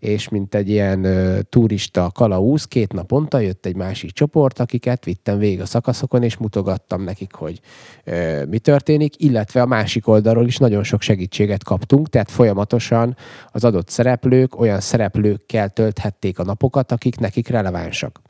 és 0.00 0.28
mint 0.28 0.54
egy 0.54 0.68
ilyen 0.68 1.04
uh, 1.04 1.38
turista 1.48 2.10
kalauz, 2.14 2.64
két 2.64 2.92
naponta 2.92 3.38
jött 3.38 3.66
egy 3.66 3.76
másik 3.76 4.10
csoport, 4.10 4.58
akiket 4.58 5.04
vittem 5.04 5.38
végig 5.38 5.60
a 5.60 5.66
szakaszokon, 5.66 6.22
és 6.22 6.36
mutogattam 6.36 7.02
nekik, 7.02 7.34
hogy 7.34 7.60
uh, 8.06 8.46
mi 8.46 8.58
történik, 8.58 9.22
illetve 9.22 9.62
a 9.62 9.66
másik 9.66 10.08
oldalról 10.08 10.46
is 10.46 10.56
nagyon 10.56 10.82
sok 10.82 11.00
segítséget 11.00 11.64
kaptunk, 11.64 12.08
tehát 12.08 12.30
folyamatosan 12.30 13.16
az 13.52 13.64
adott 13.64 13.88
szereplők 13.88 14.60
olyan 14.60 14.80
szereplőkkel 14.80 15.68
tölthették 15.68 16.38
a 16.38 16.44
napokat, 16.44 16.92
akik 16.92 17.18
nekik 17.18 17.48
relevánsak. 17.48 18.20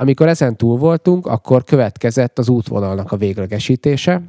Amikor 0.00 0.28
ezen 0.28 0.56
túl 0.56 0.78
voltunk, 0.78 1.26
akkor 1.26 1.64
következett 1.64 2.38
az 2.38 2.48
útvonalnak 2.48 3.12
a 3.12 3.16
véglegesítése. 3.16 4.22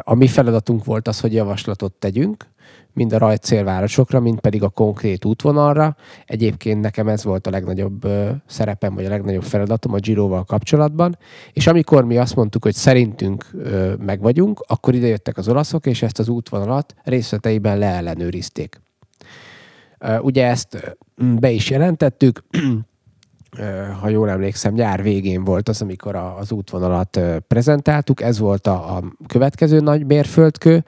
A 0.00 0.14
mi 0.14 0.26
feladatunk 0.26 0.84
volt 0.84 1.08
az, 1.08 1.20
hogy 1.20 1.32
javaslatot 1.32 1.92
tegyünk, 1.92 2.48
mind 2.92 3.12
a 3.12 3.18
rajt 3.18 3.42
célvárosokra, 3.42 4.20
mind 4.20 4.40
pedig 4.40 4.62
a 4.62 4.68
konkrét 4.68 5.24
útvonalra. 5.24 5.96
Egyébként 6.26 6.80
nekem 6.80 7.08
ez 7.08 7.24
volt 7.24 7.46
a 7.46 7.50
legnagyobb 7.50 8.06
szerepem, 8.46 8.94
vagy 8.94 9.04
a 9.04 9.08
legnagyobb 9.08 9.42
feladatom 9.42 9.92
a 9.92 9.98
Giroval 9.98 10.44
kapcsolatban. 10.44 11.18
És 11.52 11.66
amikor 11.66 12.04
mi 12.04 12.18
azt 12.18 12.36
mondtuk, 12.36 12.62
hogy 12.62 12.74
szerintünk 12.74 13.50
meg 13.98 14.20
vagyunk, 14.20 14.64
akkor 14.66 14.94
idejöttek 14.94 15.36
az 15.36 15.48
olaszok, 15.48 15.86
és 15.86 16.02
ezt 16.02 16.18
az 16.18 16.28
útvonalat 16.28 16.94
részleteiben 17.04 17.78
leellenőrizték. 17.78 18.80
Ugye 20.20 20.46
ezt 20.46 20.96
be 21.38 21.50
is 21.50 21.70
jelentettük, 21.70 22.44
ha 24.00 24.08
jól 24.08 24.30
emlékszem, 24.30 24.74
nyár 24.74 25.02
végén 25.02 25.44
volt 25.44 25.68
az, 25.68 25.82
amikor 25.82 26.14
az 26.14 26.52
útvonalat 26.52 27.20
prezentáltuk, 27.48 28.22
ez 28.22 28.38
volt 28.38 28.66
a, 28.66 28.96
a 28.96 29.02
következő 29.26 29.80
nagy 29.80 30.06
mérföldkő, 30.06 30.84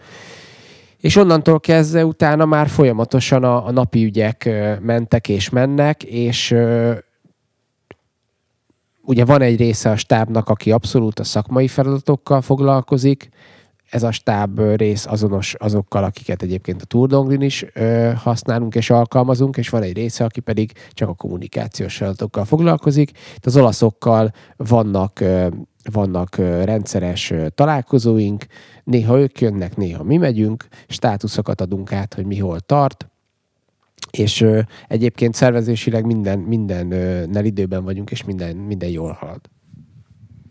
és 0.98 1.16
onnantól 1.16 1.60
kezdve 1.60 2.04
utána 2.04 2.44
már 2.44 2.68
folyamatosan 2.68 3.44
a, 3.44 3.66
a 3.66 3.70
napi 3.70 4.04
ügyek 4.04 4.50
mentek 4.80 5.28
és 5.28 5.50
mennek, 5.50 6.02
és 6.02 6.54
ugye 9.02 9.24
van 9.24 9.42
egy 9.42 9.56
része 9.56 9.90
a 9.90 9.96
stábnak, 9.96 10.48
aki 10.48 10.72
abszolút 10.72 11.18
a 11.18 11.24
szakmai 11.24 11.68
feladatokkal 11.68 12.40
foglalkozik, 12.40 13.28
ez 13.92 14.02
a 14.02 14.10
stáb 14.10 14.60
rész 14.60 15.06
azonos 15.06 15.54
azokkal, 15.54 16.04
akiket 16.04 16.42
egyébként 16.42 16.82
a 16.82 16.84
Tour 16.84 17.08
Donglin 17.08 17.40
is 17.40 17.64
ö, 17.74 18.12
használunk 18.16 18.74
és 18.74 18.90
alkalmazunk, 18.90 19.56
és 19.56 19.68
van 19.68 19.82
egy 19.82 19.96
része, 19.96 20.24
aki 20.24 20.40
pedig 20.40 20.72
csak 20.90 21.08
a 21.08 21.14
kommunikációs 21.14 21.96
feladatokkal 21.96 22.44
foglalkozik. 22.44 23.10
Itt 23.36 23.46
az 23.46 23.56
olaszokkal 23.56 24.32
vannak, 24.56 25.20
ö, 25.20 25.46
vannak 25.92 26.38
ö, 26.38 26.64
rendszeres 26.64 27.30
ö, 27.30 27.48
találkozóink, 27.48 28.46
néha 28.84 29.18
ők 29.18 29.40
jönnek, 29.40 29.76
néha 29.76 30.02
mi 30.02 30.16
megyünk, 30.16 30.66
státuszokat 30.88 31.60
adunk 31.60 31.92
át, 31.92 32.14
hogy 32.14 32.26
mi 32.26 32.38
hol 32.38 32.60
tart, 32.60 33.06
És 34.10 34.40
ö, 34.40 34.60
egyébként 34.88 35.34
szervezésileg 35.34 36.04
minden, 36.04 36.38
minden 36.38 36.92
ö, 36.92 37.40
időben 37.42 37.84
vagyunk, 37.84 38.10
és 38.10 38.24
minden, 38.24 38.56
minden 38.56 38.88
jól 38.88 39.12
halad. 39.12 39.40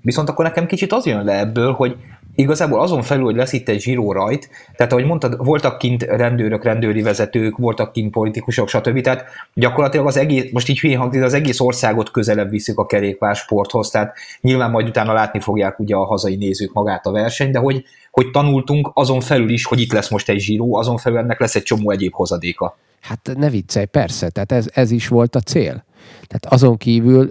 Viszont 0.01 0.29
akkor 0.29 0.45
nekem 0.45 0.65
kicsit 0.65 0.91
az 0.93 1.05
jön 1.05 1.23
le 1.23 1.39
ebből, 1.39 1.71
hogy 1.71 1.97
igazából 2.35 2.81
azon 2.81 3.01
felül, 3.01 3.23
hogy 3.23 3.35
lesz 3.35 3.53
itt 3.53 3.69
egy 3.69 3.81
zsíró 3.81 4.11
rajt, 4.11 4.49
tehát 4.75 4.91
ahogy 4.91 5.05
mondtad, 5.05 5.45
voltak 5.45 5.77
kint 5.77 6.03
rendőrök, 6.03 6.63
rendőri 6.63 7.01
vezetők, 7.01 7.57
voltak 7.57 7.91
kint 7.91 8.11
politikusok, 8.11 8.69
stb. 8.69 9.01
Tehát 9.01 9.25
gyakorlatilag 9.53 10.07
az 10.07 10.17
egész, 10.17 10.51
most 10.51 10.69
így 10.69 10.79
hülyén 10.79 10.97
hangzik, 10.97 11.21
az 11.21 11.33
egész 11.33 11.59
országot 11.59 12.11
közelebb 12.11 12.49
viszik 12.49 12.77
a 12.77 12.85
kerékpársporthoz, 12.85 13.89
tehát 13.89 14.17
nyilván 14.41 14.71
majd 14.71 14.87
utána 14.87 15.13
látni 15.13 15.39
fogják 15.39 15.79
ugye 15.79 15.95
a 15.95 16.05
hazai 16.05 16.35
nézők 16.35 16.73
magát 16.73 17.05
a 17.05 17.11
versenyt, 17.11 17.51
de 17.51 17.59
hogy, 17.59 17.83
hogy 18.11 18.31
tanultunk 18.31 18.91
azon 18.93 19.21
felül 19.21 19.49
is, 19.49 19.65
hogy 19.65 19.79
itt 19.79 19.91
lesz 19.91 20.09
most 20.09 20.29
egy 20.29 20.39
zsíró, 20.39 20.75
azon 20.75 20.97
felül 20.97 21.17
ennek 21.17 21.39
lesz 21.39 21.55
egy 21.55 21.63
csomó 21.63 21.91
egyéb 21.91 22.13
hozadéka. 22.13 22.77
Hát 23.01 23.31
ne 23.37 23.49
viccelj, 23.49 23.85
persze, 23.85 24.29
tehát 24.29 24.51
ez, 24.51 24.69
ez 24.73 24.91
is 24.91 25.07
volt 25.07 25.35
a 25.35 25.39
cél. 25.39 25.83
Tehát 26.27 26.45
azon 26.45 26.77
kívül, 26.77 27.29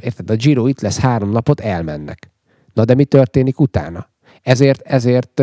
érted, 0.00 0.30
a 0.30 0.34
Giro 0.34 0.66
itt 0.66 0.80
lesz 0.80 0.98
három 0.98 1.30
napot, 1.30 1.60
elmennek. 1.60 2.30
Na 2.74 2.84
de 2.84 2.94
mi 2.94 3.04
történik 3.04 3.60
utána? 3.60 4.08
Ezért, 4.46 4.80
ezért 4.80 5.42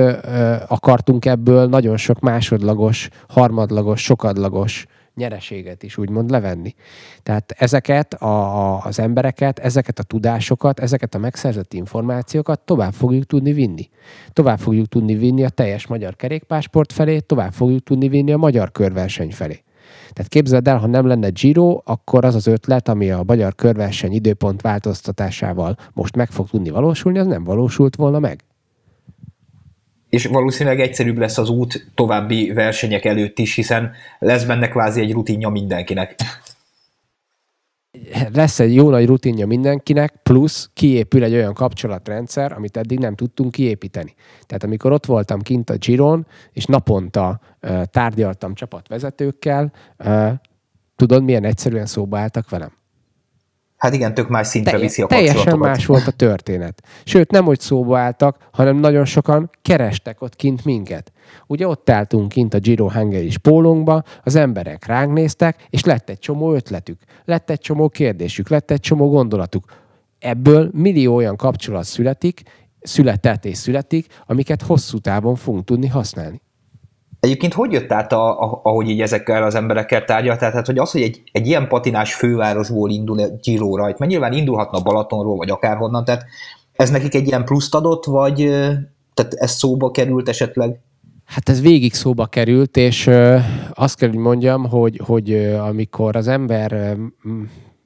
akartunk 0.68 1.26
ebből 1.26 1.68
nagyon 1.68 1.98
sok 1.98 2.20
másodlagos, 2.20 3.10
harmadlagos, 3.28 4.04
sokadlagos 4.04 4.86
nyereséget 5.16 5.84
is 5.84 5.98
úgymond 5.98 6.30
levenni. 6.30 6.74
Tehát 7.24 7.54
ezeket 7.58 8.14
a, 8.14 8.28
a, 8.28 8.82
az 8.86 9.00
embereket, 9.00 9.60
ezeket 9.60 10.00
a 10.00 10.04
tudásokat, 10.04 10.80
ezeket 10.80 11.16
a 11.16 11.18
megszerzett 11.18 11.74
információkat 11.74 12.60
tovább 12.60 12.94
fogjuk 12.94 13.24
tudni 13.24 13.54
vinni. 13.54 13.90
Tovább 14.34 14.60
fogjuk 14.60 14.88
tudni 14.88 15.16
vinni 15.16 15.44
a 15.44 15.50
teljes 15.50 15.88
magyar 15.88 16.16
kerékpásport 16.16 16.94
felé, 16.94 17.20
tovább 17.20 17.52
fogjuk 17.52 17.84
tudni 17.84 18.08
vinni 18.08 18.32
a 18.32 18.38
magyar 18.38 18.72
körverseny 18.72 19.32
felé. 19.32 19.64
Tehát 20.14 20.32
képzeld 20.32 20.68
el, 20.68 20.78
ha 20.78 20.88
nem 20.88 21.08
lenne 21.08 21.30
Giro, 21.30 21.82
akkor 21.86 22.26
az 22.26 22.36
az 22.36 22.48
ötlet, 22.48 22.88
ami 22.88 23.12
a 23.12 23.24
magyar 23.26 23.56
körverseny 23.56 24.14
időpont 24.14 24.62
változtatásával 24.62 25.78
most 25.94 26.16
meg 26.16 26.32
fog 26.32 26.50
tudni 26.50 26.70
valósulni, 26.70 27.20
az 27.20 27.28
nem 27.28 27.44
valósult 27.44 27.96
volna 27.96 28.20
meg 28.20 28.44
és 30.14 30.26
valószínűleg 30.26 30.80
egyszerűbb 30.80 31.18
lesz 31.18 31.38
az 31.38 31.50
út 31.50 31.92
további 31.96 32.52
versenyek 32.52 33.06
előtt 33.06 33.40
is, 33.40 33.56
hiszen 33.56 33.92
lesz 34.20 34.44
benne 34.44 34.68
kvázi 34.68 35.02
egy 35.02 35.12
rutinja 35.12 35.50
mindenkinek. 35.50 36.16
Lesz 38.34 38.60
egy 38.60 38.74
jó 38.74 38.90
nagy 38.90 39.06
rutinja 39.06 39.48
mindenkinek, 39.48 40.14
plusz 40.24 40.70
kiépül 40.74 41.24
egy 41.24 41.34
olyan 41.34 41.54
kapcsolatrendszer, 41.54 42.52
amit 42.52 42.78
eddig 42.78 43.00
nem 43.00 43.16
tudtunk 43.16 43.52
kiépíteni. 43.52 44.14
Tehát 44.46 44.64
amikor 44.64 44.92
ott 44.92 45.06
voltam 45.06 45.42
kint 45.42 45.70
a 45.70 45.78
Giron, 45.78 46.28
és 46.52 46.66
naponta 46.66 47.40
tárgyaltam 47.86 48.54
csapatvezetőkkel, 48.54 49.74
tudod, 50.96 51.24
milyen 51.24 51.44
egyszerűen 51.44 51.86
szóba 51.86 52.18
álltak 52.18 52.50
velem? 52.50 52.72
Hát 53.84 53.94
igen, 53.94 54.14
tök 54.14 54.28
más 54.30 54.48
szintre 54.48 54.72
Telje, 54.72 54.86
viszi 54.86 55.02
a 55.02 55.06
Teljesen 55.06 55.58
más 55.58 55.86
volt 55.86 56.08
a 56.08 56.12
történet. 56.12 56.84
Sőt, 57.04 57.32
nem 57.32 57.46
hogy 57.46 57.60
szóba 57.60 57.98
álltak, 57.98 58.38
hanem 58.52 58.76
nagyon 58.76 59.06
sokan 59.06 59.50
kerestek 59.62 60.22
ott 60.22 60.36
kint 60.36 60.66
minket. 60.66 61.12
Ugye 61.48 61.68
ott 61.68 61.90
álltunk 61.90 62.30
kint 62.30 62.54
a 62.54 62.60
Giro 62.60 62.92
Hungary's 62.94 63.36
pólónkba, 63.42 64.04
az 64.24 64.36
emberek 64.36 64.86
ránk 64.86 65.14
néztek, 65.14 65.66
és 65.70 65.84
lett 65.84 66.10
egy 66.10 66.20
csomó 66.20 66.54
ötletük, 66.54 67.02
lett 67.26 67.50
egy 67.50 67.60
csomó 67.60 67.90
kérdésük, 67.90 68.50
lett 68.50 68.72
egy 68.72 68.80
csomó 68.80 69.10
gondolatuk. 69.10 69.66
Ebből 70.20 70.70
millió 70.74 71.16
olyan 71.16 71.36
kapcsolat 71.36 71.84
születik, 71.84 72.42
született 72.82 73.46
és 73.46 73.58
születik, 73.58 74.06
amiket 74.26 74.62
hosszú 74.62 74.98
távon 74.98 75.36
fogunk 75.36 75.66
tudni 75.66 75.88
használni. 75.88 76.42
Egyébként 77.24 77.54
hogy 77.54 77.72
jött 77.72 77.92
át, 77.92 78.12
a, 78.14 78.42
a, 78.42 78.60
ahogy 78.64 78.90
így 78.90 79.02
ezekkel 79.02 79.44
az 79.44 79.56
emberekkel 79.56 80.06
tárgyalt? 80.06 80.40
Tehát, 80.40 80.66
hogy 80.66 80.78
az, 80.78 80.92
hogy 80.92 81.02
egy, 81.02 81.22
egy 81.32 81.48
ilyen 81.48 81.68
patinás 81.68 82.14
fővárosból 82.14 82.90
indul 82.90 83.22
egy 83.22 83.40
Giro 83.42 83.76
rajt, 83.76 84.00
mert 84.00 84.12
nyilván 84.12 84.34
indulhatna 84.34 84.82
Balatonról, 84.82 85.38
vagy 85.38 85.50
akárhonnan, 85.50 86.06
tehát 86.06 86.26
ez 86.74 86.90
nekik 86.90 87.16
egy 87.16 87.28
ilyen 87.28 87.46
pluszt 87.46 87.76
adott, 87.76 88.06
vagy 88.06 88.36
tehát 89.14 89.34
ez 89.34 89.52
szóba 89.52 89.92
került 89.92 90.30
esetleg? 90.30 90.80
Hát 91.26 91.50
ez 91.50 91.62
végig 91.62 91.94
szóba 91.94 92.26
került, 92.26 92.78
és 92.78 93.10
azt 93.74 93.98
kell, 93.98 94.10
hogy 94.10 94.18
mondjam, 94.18 94.70
hogy, 94.70 95.02
hogy 95.06 95.34
amikor 95.46 96.16
az 96.16 96.28
ember 96.28 96.98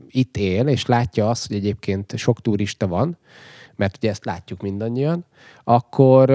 itt 0.07 0.37
él, 0.37 0.67
és 0.67 0.85
látja 0.85 1.29
azt, 1.29 1.47
hogy 1.47 1.55
egyébként 1.55 2.17
sok 2.17 2.41
turista 2.41 2.87
van, 2.87 3.17
mert 3.75 3.97
ugye 3.97 4.09
ezt 4.09 4.25
látjuk 4.25 4.61
mindannyian, 4.61 5.25
akkor 5.63 6.29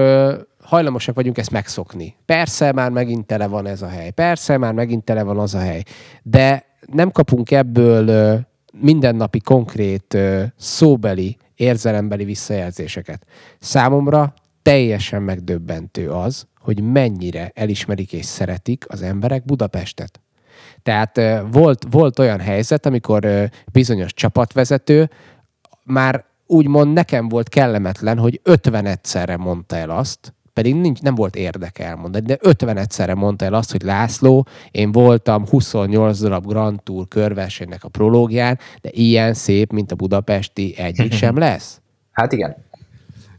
hajlamosak 0.73 1.15
vagyunk 1.15 1.37
ezt 1.37 1.51
megszokni. 1.51 2.15
Persze 2.25 2.71
már 2.71 2.91
megint 2.91 3.25
tele 3.25 3.47
van 3.47 3.67
ez 3.67 3.81
a 3.81 3.87
hely, 3.87 4.11
persze 4.11 4.57
már 4.57 4.73
megint 4.73 5.03
tele 5.03 5.23
van 5.23 5.39
az 5.39 5.53
a 5.53 5.59
hely, 5.59 5.83
de 6.23 6.65
nem 6.85 7.11
kapunk 7.11 7.51
ebből 7.51 8.39
mindennapi 8.73 9.39
konkrét 9.39 10.17
szóbeli, 10.57 11.37
érzelembeli 11.55 12.23
visszajelzéseket. 12.23 13.25
Számomra 13.59 14.33
teljesen 14.61 15.21
megdöbbentő 15.21 16.09
az, 16.11 16.47
hogy 16.59 16.81
mennyire 16.81 17.51
elismerik 17.55 18.13
és 18.13 18.25
szeretik 18.25 18.85
az 18.87 19.01
emberek 19.01 19.45
Budapestet. 19.45 20.21
Tehát 20.83 21.21
volt, 21.51 21.85
volt 21.89 22.19
olyan 22.19 22.39
helyzet, 22.39 22.85
amikor 22.85 23.49
bizonyos 23.71 24.13
csapatvezető 24.13 25.09
már 25.83 26.25
úgymond 26.45 26.93
nekem 26.93 27.29
volt 27.29 27.49
kellemetlen, 27.49 28.17
hogy 28.17 28.39
50 28.43 28.85
egyszerre 28.85 29.37
mondta 29.37 29.75
el 29.75 29.89
azt, 29.89 30.33
pedig 30.53 30.75
nincs, 30.75 31.01
nem 31.01 31.15
volt 31.15 31.35
érdeke 31.35 31.85
elmondani, 31.85 32.25
de 32.25 32.37
50 32.41 32.77
egyszerre 32.77 33.13
mondta 33.13 33.45
el 33.45 33.53
azt, 33.53 33.71
hogy 33.71 33.81
László, 33.81 34.47
én 34.71 34.91
voltam 34.91 35.47
28 35.47 36.19
darab 36.19 36.45
Grand 36.45 36.83
Tour 36.83 37.07
körversenynek 37.07 37.83
a 37.83 37.87
prológián, 37.87 38.59
de 38.81 38.89
ilyen 38.91 39.33
szép, 39.33 39.71
mint 39.71 39.91
a 39.91 39.95
budapesti 39.95 40.77
egyik 40.77 41.13
sem 41.23 41.37
lesz. 41.37 41.81
Hát 42.11 42.31
igen. 42.31 42.55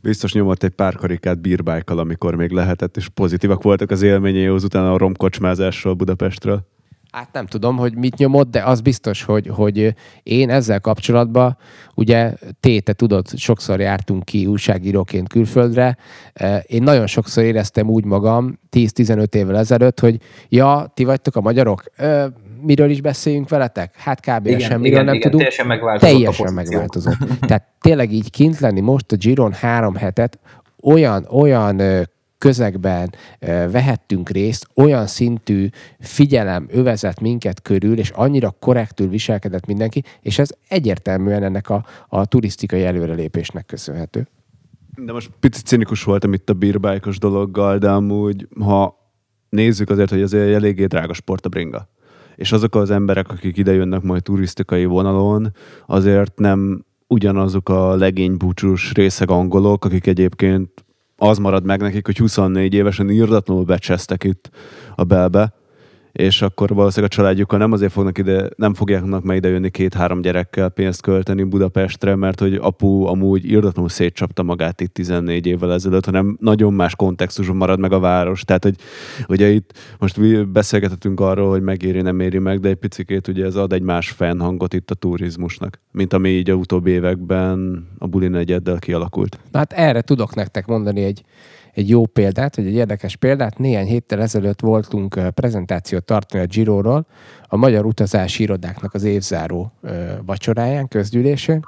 Biztos 0.01 0.33
nyomott 0.33 0.63
egy 0.63 0.71
pár 0.71 0.95
karikát 0.95 1.41
bírbájkal, 1.41 1.99
amikor 1.99 2.35
még 2.35 2.51
lehetett, 2.51 2.97
és 2.97 3.09
pozitívak 3.09 3.63
voltak 3.63 3.91
az 3.91 4.03
élményei 4.03 4.47
az 4.47 4.65
utána 4.65 4.93
a 4.93 4.99
romkocsmázásról 4.99 5.95
Budapestről. 5.95 6.67
Hát 7.15 7.29
nem 7.33 7.47
tudom, 7.47 7.77
hogy 7.77 7.97
mit 7.97 8.17
nyomott, 8.17 8.51
de 8.51 8.63
az 8.63 8.81
biztos, 8.81 9.23
hogy, 9.23 9.47
hogy 9.47 9.95
én 10.23 10.51
ezzel 10.51 10.81
kapcsolatban, 10.81 11.57
ugye 11.95 12.33
téte 12.61 12.93
tudod, 12.93 13.29
sokszor 13.37 13.81
jártunk 13.81 14.25
ki 14.25 14.47
újságíróként 14.47 15.29
külföldre, 15.29 15.97
én 16.63 16.83
nagyon 16.83 17.07
sokszor 17.07 17.45
éreztem 17.45 17.89
úgy 17.89 18.05
magam 18.05 18.59
10-15 18.71 19.35
évvel 19.35 19.57
ezelőtt, 19.57 20.01
hogy 20.01 20.17
ja, 20.49 20.93
ti 20.95 21.05
vagytok 21.05 21.37
a 21.37 21.41
magyarok, 21.41 21.85
miről 22.61 22.91
is 22.91 23.01
beszéljünk 23.01 23.49
veletek? 23.49 23.95
Hát 23.97 24.21
kb. 24.21 24.47
Igen, 24.47 24.59
semmiről 24.59 24.87
igen, 24.87 25.05
nem 25.05 25.15
igen, 25.15 25.31
tudunk. 25.31 25.43
Teljesen 25.43 25.67
megváltozott. 25.67 26.15
Teljesen 26.15 26.53
megváltozott. 26.53 27.17
Tehát 27.41 27.65
tényleg 27.81 28.13
így 28.13 28.31
kint 28.31 28.59
lenni 28.59 28.81
most 28.81 29.13
a 29.13 29.17
Giron 29.17 29.53
három 29.53 29.95
hetet, 29.95 30.39
olyan, 30.83 31.27
olyan 31.31 32.07
közegben 32.45 33.15
vehettünk 33.71 34.29
részt, 34.29 34.67
olyan 34.75 35.07
szintű 35.07 35.69
figyelem 36.01 36.67
övezett 36.71 37.21
minket 37.21 37.63
körül, 37.63 37.99
és 37.99 38.11
annyira 38.11 38.51
korrektül 38.61 39.09
viselkedett 39.09 39.67
mindenki, 39.67 40.03
és 40.21 40.39
ez 40.39 40.51
egyértelműen 40.69 41.43
ennek 41.43 41.71
a, 41.71 41.85
a 42.09 42.27
turisztikai 42.27 42.85
előrelépésnek 42.85 43.67
köszönhető. 43.67 44.27
De 44.97 45.13
most 45.13 45.31
picit 45.41 45.67
cinikus 45.67 46.03
voltam 46.03 46.33
itt 46.33 46.51
a 46.51 46.53
bírbájkos 46.53 47.19
dologgal, 47.19 47.79
de 47.79 47.91
amúgy, 47.91 48.49
ha 48.61 48.97
nézzük 49.49 49.91
azért, 49.91 50.11
hogy 50.11 50.23
azért 50.23 50.55
eléggé 50.55 50.85
drága 50.85 51.13
sport 51.13 51.47
a 51.47 51.49
bringa. 51.49 51.89
És 52.37 52.53
azok 52.53 52.75
az 52.75 52.91
emberek, 52.91 53.31
akik 53.31 53.57
idejönnek 53.57 54.03
majd 54.03 54.23
turisztikai 54.23 54.85
vonalon, 54.85 55.53
azért 55.87 56.39
nem 56.39 56.85
ugyanazok 57.07 57.69
a 57.69 57.95
legénybúcsús 57.95 58.93
részeg 58.93 59.31
angolok, 59.31 59.85
akik 59.85 60.07
egyébként 60.07 60.84
az 61.29 61.39
marad 61.39 61.65
meg 61.65 61.81
nekik, 61.81 62.07
hogy 62.07 62.17
24 62.17 62.75
évesen 62.75 63.11
írdatlanul 63.11 63.65
becsesztek 63.65 64.25
itt 64.25 64.51
a 64.95 65.05
belbe, 65.05 65.53
és 66.15 66.43
akkor 66.43 66.69
valószínűleg 66.69 67.11
a 67.13 67.15
családjukkal 67.15 67.59
nem 67.59 67.73
azért 67.73 67.93
fognak 67.93 68.19
ide, 68.19 68.49
nem 68.57 68.75
fogják 68.75 69.05
meg 69.23 69.37
ide 69.37 69.49
jönni 69.49 69.71
két-három 69.71 70.21
gyerekkel 70.21 70.69
pénzt 70.69 71.03
költeni 71.03 71.43
Budapestre, 71.43 72.15
mert 72.15 72.41
hogy 72.41 72.55
apu 72.55 73.07
amúgy 73.07 73.45
írdatlanul 73.45 73.91
szétcsapta 73.91 74.43
magát 74.43 74.81
itt 74.81 74.93
14 74.93 75.47
évvel 75.47 75.73
ezelőtt, 75.73 76.05
hanem 76.05 76.37
nagyon 76.41 76.73
más 76.73 76.97
kontextusban 76.97 77.57
marad 77.57 77.79
meg 77.79 77.93
a 77.93 77.99
város. 77.99 78.45
Tehát, 78.45 78.63
hogy 78.63 78.75
ugye 79.29 79.51
itt 79.51 79.79
most 79.99 80.49
beszélgethetünk 80.49 81.21
arról, 81.21 81.51
hogy 81.51 81.63
megéri, 81.63 82.01
nem 82.01 82.21
éri 82.21 82.39
meg, 82.39 82.61
de 82.61 82.69
egy 82.69 82.75
picikét 82.75 83.29
ugye 83.29 83.45
ez 83.45 83.57
ad 83.57 83.73
egy 83.73 83.83
más 83.83 84.11
fennhangot 84.11 84.75
itt 84.75 84.91
a 84.91 84.95
turizmusnak, 84.95 85.81
mint 85.91 86.13
ami 86.13 86.29
így 86.29 86.51
a 86.51 86.55
utóbbi 86.55 86.91
években 86.91 87.89
a 87.99 88.07
buli 88.07 88.29
negyeddel 88.29 88.79
kialakult. 88.79 89.39
Hát 89.53 89.73
erre 89.73 90.01
tudok 90.01 90.35
nektek 90.35 90.67
mondani 90.67 91.03
egy 91.03 91.25
egy 91.75 91.89
jó 91.89 92.07
példát, 92.07 92.57
vagy 92.57 92.67
egy 92.67 92.75
érdekes 92.75 93.17
példát. 93.17 93.59
Néhány 93.59 93.87
héttel 93.87 94.21
ezelőtt 94.21 94.61
voltunk 94.61 95.29
prezentációt 95.35 96.05
tartani 96.05 96.43
a 96.43 96.47
Giroról, 96.47 97.07
a 97.49 97.57
Magyar 97.57 97.85
Utazási 97.85 98.43
Irodáknak 98.43 98.95
az 98.95 99.05
évzáró 99.05 99.73
vacsoráján, 100.27 100.89
közgyűlésén, 100.89 101.65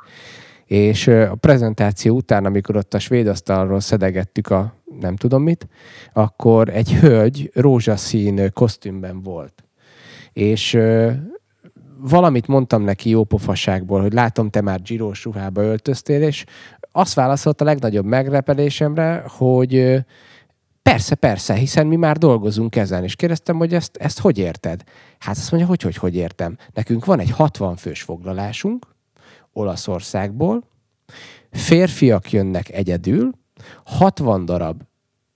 és 0.65 1.07
a 1.07 1.35
prezentáció 1.35 2.17
után, 2.17 2.45
amikor 2.45 2.77
ott 2.77 2.95
a 2.95 2.99
svéd 2.99 3.27
asztalról 3.27 3.81
szedegettük 3.81 4.51
a 4.51 4.75
nem 5.01 5.17
tudom 5.17 5.43
mit, 5.43 5.69
akkor 6.13 6.69
egy 6.69 6.93
hölgy 6.95 7.51
rózsaszín 7.55 8.51
kosztümben 8.53 9.23
volt. 9.23 9.65
és 10.33 10.79
valamit 11.99 12.47
mondtam 12.47 12.83
neki 12.83 13.11
jó 13.11 13.25
pofaságból, 13.25 14.01
hogy 14.01 14.13
látom, 14.13 14.51
te 14.51 14.61
már 14.61 14.83
Girós 14.83 15.25
ruhába 15.25 15.63
öltöztél, 15.63 16.23
és 16.23 16.45
azt 16.97 17.15
válaszolt 17.15 17.61
a 17.61 17.65
legnagyobb 17.65 18.05
megrepelésemre, 18.05 19.25
hogy 19.29 20.05
persze, 20.83 21.15
persze, 21.15 21.55
hiszen 21.55 21.87
mi 21.87 21.97
már 21.97 22.17
dolgozunk 22.17 22.77
ezen, 22.77 23.03
és 23.03 23.17
kérdeztem, 23.17 23.57
hogy 23.57 23.75
ezt, 23.75 23.97
ezt 23.97 24.21
hogy 24.21 24.39
érted? 24.39 24.83
Hát 25.19 25.37
azt 25.37 25.51
mondja, 25.51 25.69
hogy 25.69 25.83
hogy, 25.83 25.97
hogy 25.97 26.15
értem. 26.15 26.57
Nekünk 26.73 27.05
van 27.05 27.21
egy 27.21 27.31
60 27.31 27.77
fős 27.77 28.03
foglalásunk 28.03 28.87
Olaszországból, 29.53 30.63
férfiak 31.51 32.33
jönnek 32.33 32.71
egyedül, 32.71 33.31
60 33.85 34.45
darab 34.45 34.83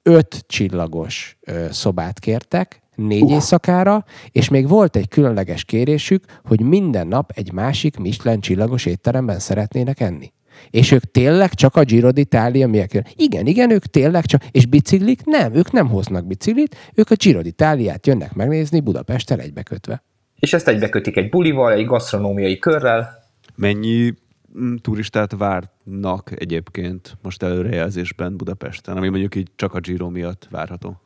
öt 0.02 0.44
csillagos 0.46 1.38
ö, 1.40 1.66
szobát 1.70 2.18
kértek, 2.18 2.82
négy 2.94 3.22
uh. 3.22 3.30
éjszakára, 3.30 4.04
és 4.30 4.48
még 4.48 4.68
volt 4.68 4.96
egy 4.96 5.08
különleges 5.08 5.64
kérésük, 5.64 6.24
hogy 6.44 6.60
minden 6.60 7.06
nap 7.06 7.32
egy 7.34 7.52
másik 7.52 7.98
Michelin 7.98 8.40
csillagos 8.40 8.86
étteremben 8.86 9.38
szeretnének 9.38 10.00
enni. 10.00 10.32
És 10.70 10.90
ők 10.90 11.04
tényleg 11.10 11.54
csak 11.54 11.76
a 11.76 11.84
Giro 11.84 12.08
d'Italia 12.12 12.68
miatt 12.68 12.92
jön. 12.92 13.06
Igen, 13.14 13.46
igen, 13.46 13.70
ők 13.70 13.86
tényleg 13.86 14.26
csak, 14.26 14.44
és 14.50 14.66
biciklik? 14.66 15.24
Nem, 15.24 15.54
ők 15.54 15.72
nem 15.72 15.88
hoznak 15.88 16.26
biciklit, 16.26 16.76
ők 16.94 17.10
a 17.10 17.14
Giro 17.14 17.40
d'Italiát 17.42 18.06
jönnek 18.06 18.34
megnézni 18.34 18.80
Budapesttel 18.80 19.40
egybekötve. 19.40 20.02
És 20.38 20.52
ezt 20.52 20.68
egybekötik 20.68 21.16
egy 21.16 21.28
bulival, 21.28 21.72
egy 21.72 21.86
gasztronómiai 21.86 22.58
körrel. 22.58 23.24
Mennyi 23.54 24.14
mm, 24.58 24.74
turistát 24.74 25.32
várnak 25.36 26.32
egyébként 26.40 27.16
most 27.22 27.42
előrejelzésben 27.42 28.36
Budapesten, 28.36 28.96
ami 28.96 29.08
mondjuk 29.08 29.34
így 29.34 29.48
csak 29.56 29.74
a 29.74 29.80
Giro 29.80 30.08
miatt 30.08 30.48
várható? 30.50 31.00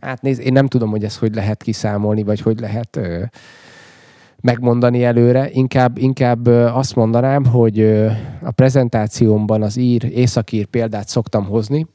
Hát 0.00 0.22
nézd, 0.22 0.40
én 0.40 0.52
nem 0.52 0.66
tudom, 0.66 0.90
hogy 0.90 1.04
ezt 1.04 1.18
hogy 1.18 1.34
lehet 1.34 1.62
kiszámolni, 1.62 2.22
vagy 2.22 2.40
hogy 2.40 2.60
lehet 2.60 2.96
ö, 2.96 3.22
megmondani 4.42 5.04
előre. 5.04 5.50
Inkább, 5.50 5.98
inkább 5.98 6.46
azt 6.46 6.94
mondanám, 6.94 7.44
hogy 7.44 7.80
a 8.42 8.50
prezentációmban 8.50 9.62
az 9.62 9.76
ír, 9.76 10.04
északír 10.04 10.66
példát 10.66 11.08
szoktam 11.08 11.44
hozni, 11.44 11.86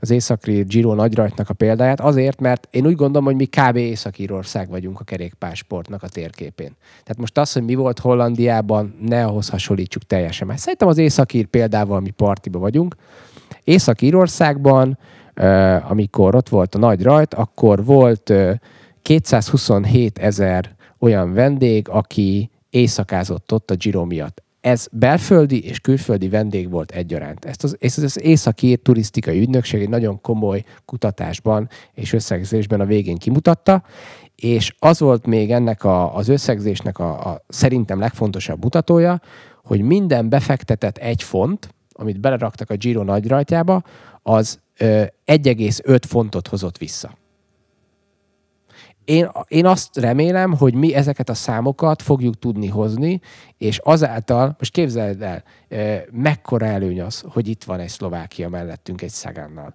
az 0.00 0.10
északír 0.10 0.66
Giro 0.66 0.94
nagyrajtnak 0.94 1.48
a 1.48 1.54
példáját, 1.54 2.00
azért, 2.00 2.40
mert 2.40 2.68
én 2.70 2.86
úgy 2.86 2.94
gondolom, 2.94 3.24
hogy 3.24 3.36
mi 3.36 3.46
kb. 3.46 3.76
Északírország 3.76 4.68
vagyunk 4.68 5.00
a 5.00 5.04
kerékpársportnak 5.04 6.02
a 6.02 6.08
térképén. 6.08 6.76
Tehát 6.90 7.18
most 7.18 7.38
az, 7.38 7.52
hogy 7.52 7.62
mi 7.62 7.74
volt 7.74 7.98
Hollandiában, 7.98 8.94
ne 9.00 9.24
ahhoz 9.24 9.48
hasonlítsuk 9.48 10.02
teljesen. 10.02 10.46
Mert 10.46 10.58
szerintem 10.58 10.88
az 10.88 10.98
északír 10.98 11.46
példával 11.46 12.00
mi 12.00 12.10
partiba 12.10 12.58
vagyunk. 12.58 12.94
Észak-Írországban, 13.64 14.98
amikor 15.88 16.34
ott 16.34 16.48
volt 16.48 16.74
a 16.74 16.78
nagy 16.78 17.02
rajt, 17.02 17.34
akkor 17.34 17.84
volt 17.84 18.32
227 19.02 20.18
ezer 20.18 20.76
olyan 20.98 21.32
vendég, 21.32 21.88
aki 21.88 22.50
éjszakázott 22.70 23.52
ott 23.52 23.70
a 23.70 23.74
Giro 23.74 24.04
miatt. 24.04 24.42
Ez 24.60 24.86
belföldi 24.92 25.64
és 25.64 25.80
külföldi 25.80 26.28
vendég 26.28 26.70
volt 26.70 26.90
egyaránt. 26.90 27.44
Ezt 27.44 27.64
az, 27.64 27.76
ezt 27.80 27.98
az 27.98 28.22
északi 28.22 28.76
turisztikai 28.76 29.40
ügynökség 29.40 29.80
egy 29.80 29.88
nagyon 29.88 30.20
komoly 30.20 30.64
kutatásban 30.84 31.68
és 31.94 32.12
összegzésben 32.12 32.80
a 32.80 32.84
végén 32.84 33.16
kimutatta, 33.16 33.82
és 34.34 34.74
az 34.78 35.00
volt 35.00 35.26
még 35.26 35.50
ennek 35.52 35.84
a, 35.84 36.16
az 36.16 36.28
összegzésnek 36.28 36.98
a, 36.98 37.30
a 37.30 37.44
szerintem 37.48 37.98
legfontosabb 37.98 38.62
mutatója, 38.62 39.20
hogy 39.64 39.80
minden 39.82 40.28
befektetett 40.28 40.96
egy 40.96 41.22
font, 41.22 41.74
amit 41.92 42.20
beleraktak 42.20 42.70
a 42.70 42.76
Giro 42.76 43.02
nagyrajtjába, 43.02 43.82
az 44.22 44.60
ö, 44.78 45.02
1,5 45.26 46.00
fontot 46.06 46.48
hozott 46.48 46.78
vissza 46.78 47.16
én, 49.08 49.30
én 49.48 49.66
azt 49.66 49.96
remélem, 49.96 50.54
hogy 50.54 50.74
mi 50.74 50.94
ezeket 50.94 51.28
a 51.28 51.34
számokat 51.34 52.02
fogjuk 52.02 52.38
tudni 52.38 52.66
hozni, 52.66 53.20
és 53.58 53.78
azáltal, 53.78 54.54
most 54.58 54.72
képzeld 54.72 55.22
el, 55.22 55.42
mekkora 56.10 56.66
előny 56.66 57.00
az, 57.00 57.24
hogy 57.28 57.48
itt 57.48 57.64
van 57.64 57.80
egy 57.80 57.88
Szlovákia 57.88 58.48
mellettünk 58.48 59.02
egy 59.02 59.10
Szagánnal. 59.10 59.74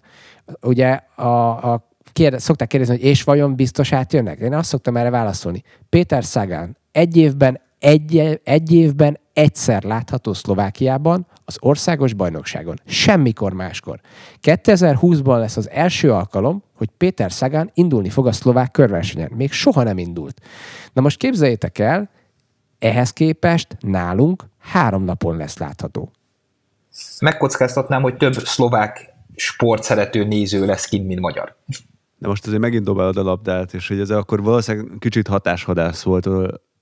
Ugye 0.61 0.99
a, 1.15 1.49
a 1.73 1.89
kérde, 2.11 2.37
szokták 2.37 2.67
kérdezni, 2.67 2.95
hogy 2.95 3.05
és 3.05 3.23
vajon 3.23 3.55
biztos 3.55 3.91
átjönnek? 3.91 4.39
Én 4.39 4.53
azt 4.53 4.69
szoktam 4.69 4.97
erre 4.97 5.09
válaszolni. 5.09 5.63
Péter 5.89 6.23
Szagán 6.23 6.77
egy 6.91 7.17
évben, 7.17 7.59
egy, 7.79 8.39
egy 8.43 8.73
évben 8.73 9.19
egyszer 9.33 9.83
látható 9.83 10.33
Szlovákiában 10.33 11.27
az 11.45 11.57
országos 11.59 12.13
bajnokságon. 12.13 12.79
Semmikor 12.85 13.53
máskor. 13.53 13.99
2020-ban 14.41 15.37
lesz 15.37 15.57
az 15.57 15.69
első 15.69 16.11
alkalom, 16.11 16.63
hogy 16.73 16.89
Péter 16.97 17.31
Szagán 17.31 17.71
indulni 17.73 18.09
fog 18.09 18.27
a 18.27 18.31
szlovák 18.31 18.71
körversenyen. 18.71 19.31
Még 19.35 19.51
soha 19.51 19.83
nem 19.83 19.97
indult. 19.97 20.41
Na 20.93 21.01
most 21.01 21.17
képzeljétek 21.17 21.79
el, 21.79 22.09
ehhez 22.79 23.13
képest 23.13 23.77
nálunk 23.79 24.43
három 24.59 25.03
napon 25.03 25.37
lesz 25.37 25.57
látható. 25.57 26.11
Megkockáztatnám, 27.19 28.01
hogy 28.01 28.17
több 28.17 28.33
szlovák 28.33 29.13
sportszerető 29.35 30.23
néző 30.23 30.65
lesz 30.65 30.85
kint, 30.85 31.07
mint 31.07 31.19
magyar. 31.19 31.55
De 32.17 32.27
most 32.27 32.45
azért 32.45 32.61
megint 32.61 32.83
dobálod 32.83 33.17
a 33.17 33.23
labdát, 33.23 33.73
és 33.73 33.87
hogy 33.87 33.99
ez 33.99 34.09
akkor 34.09 34.43
valószínűleg 34.43 34.91
kicsit 34.99 35.27
hatáshadász 35.27 36.03
volt, 36.03 36.29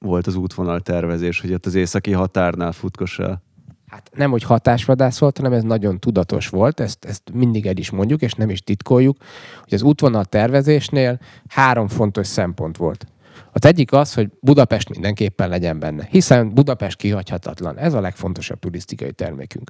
volt 0.05 0.27
az 0.27 0.35
útvonal 0.35 0.79
tervezés, 0.79 1.41
hogy 1.41 1.53
ott 1.53 1.65
az 1.65 1.75
északi 1.75 2.11
határnál 2.11 2.71
futkos 2.71 3.19
el 3.19 3.43
hát 3.91 4.11
nem, 4.13 4.31
hogy 4.31 4.43
hatásvadász 4.43 5.19
volt, 5.19 5.37
hanem 5.37 5.53
ez 5.53 5.63
nagyon 5.63 5.99
tudatos 5.99 6.47
volt, 6.47 6.79
ezt, 6.79 7.05
ezt 7.05 7.21
mindig 7.33 7.65
el 7.65 7.77
is 7.77 7.89
mondjuk, 7.89 8.21
és 8.21 8.33
nem 8.33 8.49
is 8.49 8.61
titkoljuk, 8.61 9.17
hogy 9.63 9.73
az 9.73 9.81
útvonal 9.81 10.25
tervezésnél 10.25 11.19
három 11.47 11.87
fontos 11.87 12.27
szempont 12.27 12.77
volt. 12.77 13.05
Az 13.51 13.65
egyik 13.65 13.91
az, 13.91 14.13
hogy 14.13 14.29
Budapest 14.41 14.89
mindenképpen 14.89 15.49
legyen 15.49 15.79
benne, 15.79 16.07
hiszen 16.09 16.53
Budapest 16.53 16.97
kihagyhatatlan. 16.97 17.77
Ez 17.77 17.93
a 17.93 18.01
legfontosabb 18.01 18.59
turisztikai 18.59 19.11
termékünk. 19.11 19.69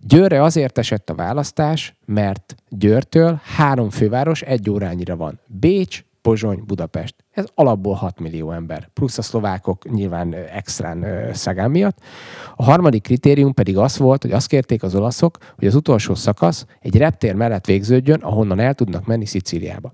Győrre 0.00 0.42
azért 0.42 0.78
esett 0.78 1.10
a 1.10 1.14
választás, 1.14 1.96
mert 2.04 2.54
Győrtől 2.68 3.40
három 3.42 3.90
főváros 3.90 4.42
egy 4.42 4.70
órányira 4.70 5.16
van. 5.16 5.40
Bécs, 5.46 6.04
Pozsony, 6.26 6.62
Budapest. 6.66 7.14
Ez 7.30 7.44
alapból 7.54 7.94
6 7.94 8.20
millió 8.20 8.52
ember, 8.52 8.88
plusz 8.92 9.18
a 9.18 9.22
szlovákok 9.22 9.90
nyilván 9.90 10.34
extrán 10.34 11.06
Szagán 11.32 11.70
miatt. 11.70 11.98
A 12.56 12.64
harmadik 12.64 13.02
kritérium 13.02 13.54
pedig 13.54 13.78
az 13.78 13.98
volt, 13.98 14.22
hogy 14.22 14.32
azt 14.32 14.46
kérték 14.46 14.82
az 14.82 14.94
olaszok, 14.94 15.38
hogy 15.56 15.66
az 15.66 15.74
utolsó 15.74 16.14
szakasz 16.14 16.66
egy 16.80 16.96
reptér 16.96 17.34
mellett 17.34 17.66
végződjön, 17.66 18.20
ahonnan 18.20 18.58
el 18.58 18.74
tudnak 18.74 19.06
menni 19.06 19.26
Szicíliába. 19.26 19.92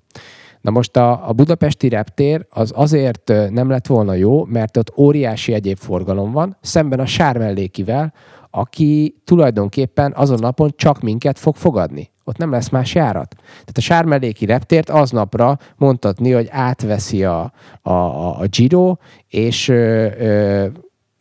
Na 0.61 0.71
most 0.71 0.97
a, 0.97 1.29
a 1.29 1.33
budapesti 1.33 1.88
reptér 1.88 2.47
az 2.51 2.73
azért 2.75 3.33
nem 3.51 3.71
lett 3.71 3.87
volna 3.87 4.14
jó, 4.14 4.45
mert 4.45 4.77
ott 4.77 4.92
óriási 4.97 5.53
egyéb 5.53 5.79
forgalom 5.79 6.33
van, 6.33 6.57
szemben 6.61 7.01
a 7.01 7.07
sármellékivel, 7.07 8.12
aki 8.55 9.15
tulajdonképpen 9.25 10.12
azon 10.17 10.38
napon 10.41 10.73
csak 10.77 11.01
minket 11.01 11.38
fog 11.38 11.57
fogadni. 11.57 12.11
Ott 12.25 12.37
nem 12.37 12.51
lesz 12.51 12.69
más 12.69 12.95
járat. 12.95 13.35
Tehát 13.35 13.77
a 13.77 13.81
Sármeléki 13.81 14.45
reptért 14.45 14.91
aznapra 14.91 15.59
mondhatni, 15.77 16.31
hogy 16.31 16.49
átveszi 16.51 17.25
a, 17.25 17.53
a, 17.83 17.91
a, 17.91 18.38
a 18.38 18.47
Giro, 18.47 18.97
és 19.29 19.69
ö, 19.69 20.07
ö, 20.19 20.67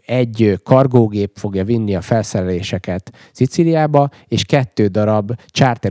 egy 0.05 0.59
kargógép 0.63 1.37
fogja 1.37 1.63
vinni 1.63 1.95
a 1.95 2.01
felszereléseket 2.01 3.11
Szicíliába, 3.31 4.09
és 4.27 4.43
kettő 4.43 4.87
darab 4.87 5.33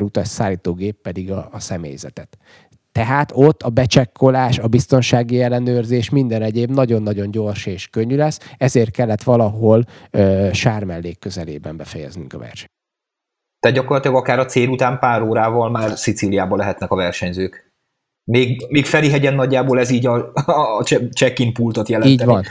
utas 0.00 0.28
szállítógép 0.28 0.96
pedig 1.02 1.32
a, 1.32 1.48
a 1.52 1.60
személyzetet. 1.60 2.38
Tehát 2.92 3.32
ott 3.34 3.62
a 3.62 3.68
becsekkolás, 3.68 4.58
a 4.58 4.68
biztonsági 4.68 5.42
ellenőrzés, 5.42 6.10
minden 6.10 6.42
egyéb 6.42 6.70
nagyon-nagyon 6.70 7.30
gyors 7.30 7.66
és 7.66 7.88
könnyű 7.88 8.16
lesz, 8.16 8.38
ezért 8.56 8.90
kellett 8.90 9.22
valahol 9.22 9.84
ö, 10.10 10.48
sármellék 10.52 11.18
közelében 11.18 11.76
befejeznünk 11.76 12.32
a 12.32 12.38
versenyt. 12.38 12.70
Tehát 13.60 13.76
gyakorlatilag 13.76 14.16
akár 14.16 14.38
a 14.38 14.44
cél 14.44 14.68
után 14.68 14.98
pár 14.98 15.22
órával 15.22 15.70
már 15.70 15.98
Szicíliában 15.98 16.58
lehetnek 16.58 16.90
a 16.90 16.96
versenyzők. 16.96 17.69
Még, 18.24 18.66
még 18.68 18.84
Ferihegyen 18.84 19.34
nagyjából 19.34 19.78
ez 19.78 19.90
így 19.90 20.06
a, 20.06 20.32
a 20.46 20.82
check-in 21.14 21.52
pultot 21.52 21.88
jelenteni. 21.88 22.12
Így 22.12 22.24
van. 22.24 22.44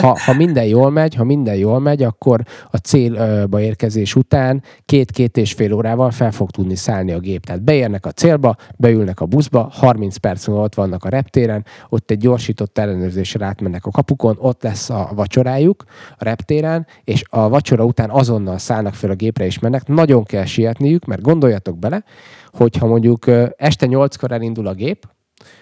Ha, 0.00 0.18
ha 0.24 0.34
minden 0.34 0.64
jól 0.64 0.90
megy, 0.90 1.14
ha 1.14 1.24
minden 1.24 1.54
jól 1.54 1.80
megy, 1.80 2.02
akkor 2.02 2.40
a 2.70 2.76
célba 2.76 3.60
érkezés 3.60 4.14
után 4.14 4.62
két-két 4.84 5.36
és 5.36 5.52
fél 5.52 5.72
órával 5.72 6.10
fel 6.10 6.32
fog 6.32 6.50
tudni 6.50 6.74
szállni 6.74 7.12
a 7.12 7.18
gép. 7.18 7.44
Tehát 7.44 7.62
beérnek 7.62 8.06
a 8.06 8.10
célba, 8.10 8.56
beülnek 8.76 9.20
a 9.20 9.26
buszba, 9.26 9.68
30 9.72 10.16
perc 10.16 10.46
múlva 10.46 10.62
ott 10.62 10.74
vannak 10.74 11.04
a 11.04 11.08
reptéren, 11.08 11.64
ott 11.88 12.10
egy 12.10 12.18
gyorsított 12.18 12.78
ellenőrzésre 12.78 13.44
átmennek 13.44 13.86
a 13.86 13.90
kapukon, 13.90 14.36
ott 14.38 14.62
lesz 14.62 14.90
a 14.90 15.10
vacsorájuk 15.14 15.84
a 16.18 16.24
reptéren, 16.24 16.86
és 17.04 17.22
a 17.28 17.48
vacsora 17.48 17.84
után 17.84 18.10
azonnal 18.10 18.58
szállnak 18.58 18.94
fel 18.94 19.10
a 19.10 19.14
gépre 19.14 19.44
és 19.44 19.58
mennek. 19.58 19.86
Nagyon 19.86 20.24
kell 20.24 20.44
sietniük, 20.44 21.04
mert 21.04 21.22
gondoljatok 21.22 21.78
bele, 21.78 22.04
hogyha 22.52 22.86
mondjuk 22.86 23.26
este 23.56 23.86
nyolckor 23.86 24.32
elindul 24.32 24.66
a 24.66 24.74
gép, 24.74 25.08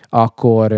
akkor 0.09 0.73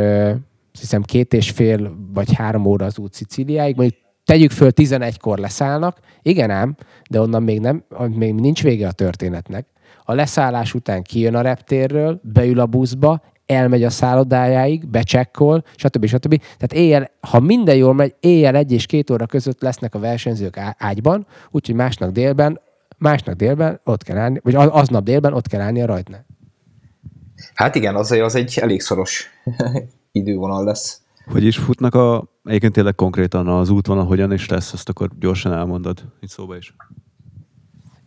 hiszem 0.80 1.02
két 1.02 1.32
és 1.32 1.50
fél 1.50 1.96
vagy 2.12 2.34
három 2.34 2.66
óra 2.66 2.84
az 2.84 2.98
út 2.98 3.14
Szicíliáig, 3.14 3.76
mondjuk 3.76 4.00
tegyük 4.24 4.50
föl 4.50 4.70
11-kor 4.74 5.38
leszállnak, 5.38 5.98
igen 6.22 6.50
ám, 6.50 6.76
de 7.10 7.20
onnan 7.20 7.42
még, 7.42 7.60
nem, 7.60 7.84
még 8.08 8.34
nincs 8.34 8.62
vége 8.62 8.86
a 8.86 8.92
történetnek. 8.92 9.66
A 10.04 10.14
leszállás 10.14 10.74
után 10.74 11.02
kijön 11.02 11.34
a 11.34 11.40
reptérről, 11.40 12.20
beül 12.22 12.60
a 12.60 12.66
buszba, 12.66 13.22
elmegy 13.46 13.84
a 13.84 13.90
szállodájáig, 13.90 14.88
becsekkol, 14.88 15.64
stb. 15.76 16.06
stb. 16.06 16.38
Tehát 16.38 16.72
éjjel, 16.72 17.10
ha 17.20 17.40
minden 17.40 17.76
jól 17.76 17.94
megy, 17.94 18.14
éjjel 18.20 18.56
egy 18.56 18.72
és 18.72 18.86
két 18.86 19.10
óra 19.10 19.26
között 19.26 19.62
lesznek 19.62 19.94
a 19.94 19.98
versenyzők 19.98 20.60
ágyban, 20.78 21.26
úgyhogy 21.50 21.74
másnak 21.74 22.10
délben, 22.10 22.60
másnak 23.00 23.34
délben 23.34 23.80
ott 23.84 24.02
kell 24.02 24.16
állni, 24.16 24.40
vagy 24.42 24.54
aznap 24.54 25.04
délben 25.04 25.32
ott 25.32 25.46
kell 25.46 25.60
állni 25.60 25.82
a 25.82 25.86
rajtnál. 25.86 26.26
Hát 27.54 27.74
igen, 27.74 27.94
az, 27.94 28.10
az 28.10 28.34
egy 28.34 28.58
elég 28.60 28.80
szoros 28.80 29.26
idővonal 30.12 30.64
lesz. 30.64 31.02
Hogy 31.26 31.44
is 31.44 31.56
futnak 31.56 31.94
a, 31.94 32.28
egyébként 32.44 32.72
tényleg 32.72 32.94
konkrétan 32.94 33.48
az 33.48 33.70
útvonal 33.70 34.04
hogyan 34.04 34.32
is 34.32 34.48
lesz, 34.48 34.72
azt 34.72 34.88
akkor 34.88 35.10
gyorsan 35.18 35.52
elmondod, 35.52 36.04
itt 36.20 36.28
szóba 36.28 36.56
is. 36.56 36.74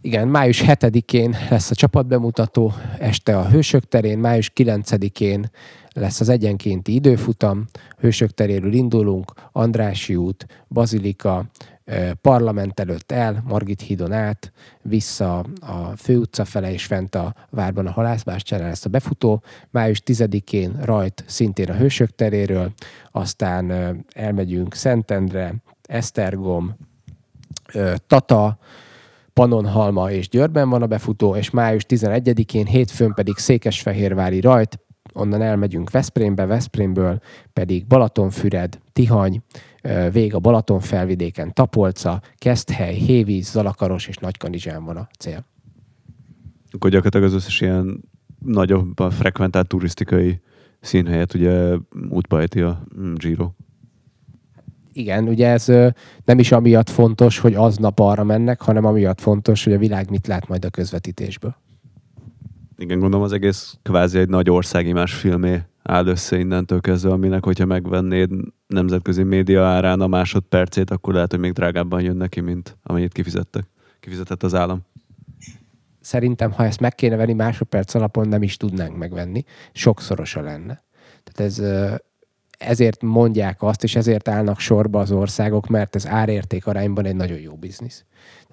Igen, 0.02 0.28
május 0.28 0.64
7-én 0.68 1.36
lesz 1.50 1.72
a 1.72 1.76
csapatbemutató, 1.76 2.74
este 3.00 3.38
a 3.38 3.50
Hősök 3.50 3.84
terén, 3.84 4.20
május 4.20 4.52
9-én 4.56 5.50
lesz 5.94 6.20
az 6.20 6.30
egyenkénti 6.30 6.94
időfutam, 6.94 7.66
Hősök 8.00 8.32
teréről 8.32 8.74
indulunk, 8.74 9.34
Andrási 9.52 10.16
út, 10.16 10.46
Bazilika, 10.70 11.46
parlament 12.22 12.80
előtt 12.80 13.12
el, 13.12 13.44
Margit 13.48 13.82
hídon 13.82 14.12
át, 14.12 14.52
vissza 14.82 15.40
a 15.60 15.96
főutca 15.96 16.46
fele 16.46 16.72
és 16.72 16.86
fent 16.86 17.16
a 17.16 17.36
várban 17.50 17.88
a 17.88 17.92
halászbástyánál 17.92 18.68
lesz 18.68 18.86
a 18.86 18.90
befutó. 18.90 19.44
Május 19.70 20.02
10-én 20.06 20.80
rajt 20.82 21.24
szintén 21.28 21.70
a 21.70 21.76
Hősök 21.76 22.16
teréről, 22.16 22.72
aztán 23.12 23.72
elmegyünk 24.14 24.74
Szentendre, 24.74 25.56
Esztergom, 25.82 26.76
Tata, 28.08 28.58
Panonhalma 29.34 30.12
és 30.12 30.30
Győrben 30.30 30.70
van 30.70 30.82
a 30.82 30.88
befutó, 30.88 31.36
és 31.36 31.50
május 31.50 31.86
11-én, 31.88 32.66
hétfőn 32.66 33.14
pedig 33.14 33.38
Székesfehérvári 33.38 34.40
rajt, 34.40 34.80
onnan 35.14 35.42
elmegyünk 35.42 35.92
Veszprémbe, 35.92 36.46
Veszprémből 36.46 37.22
pedig 37.54 37.88
Balatonfüred, 37.88 38.80
Tihany, 38.94 39.42
vég 40.12 40.34
a 40.34 40.40
Balaton 40.40 40.80
felvidéken, 40.80 41.54
Tapolca, 41.54 42.22
Keszthely, 42.36 42.96
Hévíz, 42.96 43.52
Zalakaros 43.52 44.08
és 44.08 44.16
Nagykanizsán 44.16 44.84
van 44.84 44.98
a 44.98 45.08
cél. 45.20 45.46
Akkor 46.72 46.90
gyakorlatilag 46.90 47.26
az 47.28 47.34
összes 47.34 47.62
ilyen 47.62 48.04
nagyobb 48.46 48.98
frekventált 49.10 49.68
turisztikai 49.68 50.42
színhelyet 50.80 51.34
ugye 51.34 51.76
útba 52.10 52.44
a 52.54 52.84
Giro 53.16 53.52
igen, 54.94 55.28
ugye 55.28 55.48
ez 55.48 55.66
nem 56.26 56.40
is 56.40 56.52
amiatt 56.52 56.90
fontos, 56.90 57.40
hogy 57.40 57.54
aznap 57.54 58.00
arra 58.00 58.24
mennek, 58.24 58.62
hanem 58.62 58.86
amiatt 58.86 59.22
fontos, 59.22 59.64
hogy 59.64 59.74
a 59.74 59.78
világ 59.78 60.10
mit 60.10 60.28
lát 60.28 60.48
majd 60.48 60.66
a 60.66 60.70
közvetítésből. 60.70 61.56
Igen, 62.78 63.00
gondolom 63.00 63.26
az 63.26 63.32
egész 63.32 63.78
kvázi 63.82 64.20
egy 64.20 64.30
nagy 64.30 64.50
országimás 64.50 65.14
filmé 65.14 65.62
áll 65.84 66.06
össze 66.06 66.40
innentől 66.40 66.82
kezdve, 66.82 67.12
aminek, 67.12 67.46
hogyha 67.46 67.66
megvennéd 67.66 68.30
nemzetközi 68.68 69.24
média 69.24 69.66
árán 69.66 70.02
a 70.02 70.08
másodpercét, 70.08 70.92
akkor 70.92 71.14
lehet, 71.14 71.32
hogy 71.32 71.40
még 71.40 71.52
drágábban 71.52 72.02
jön 72.02 72.16
neki, 72.16 72.40
mint 72.40 72.78
amennyit 72.84 73.14
kifizettek. 73.14 73.64
Kifizetett 74.00 74.44
az 74.44 74.54
állam. 74.54 74.82
Szerintem, 76.02 76.52
ha 76.52 76.66
ezt 76.66 76.80
meg 76.80 76.96
kéne 76.96 77.16
venni 77.16 77.34
másodperc 77.34 77.94
alapon, 77.94 78.28
nem 78.28 78.44
is 78.44 78.58
tudnánk 78.58 78.98
megvenni. 78.98 79.44
Sokszorosa 79.74 80.42
lenne. 80.42 80.84
Tehát 81.24 81.52
ez 81.52 81.62
ezért 82.58 83.02
mondják 83.02 83.62
azt, 83.62 83.84
és 83.84 83.96
ezért 83.96 84.28
állnak 84.28 84.60
sorba 84.60 85.00
az 85.00 85.12
országok, 85.12 85.68
mert 85.68 85.96
ez 85.96 86.08
árérték 86.08 86.68
arányban 86.68 87.06
egy 87.06 87.16
nagyon 87.16 87.40
jó 87.40 87.56
biznisz. 87.56 88.06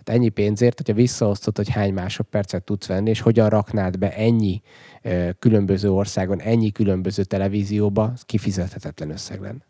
Tehát 0.02 0.20
ennyi 0.20 0.28
pénzért, 0.28 0.76
hogyha 0.76 0.94
visszaosztod, 0.94 1.56
hogy 1.56 1.68
hány 1.68 1.92
másodpercet 1.92 2.64
tudsz 2.64 2.86
venni, 2.86 3.10
és 3.10 3.20
hogyan 3.20 3.48
raknád 3.48 3.98
be 3.98 4.14
ennyi 4.14 4.62
különböző 5.38 5.90
országon, 5.90 6.40
ennyi 6.40 6.72
különböző 6.72 7.24
televízióba, 7.24 8.12
kifizethetetlen 8.22 9.10
összeg 9.10 9.40
lenne. 9.40 9.66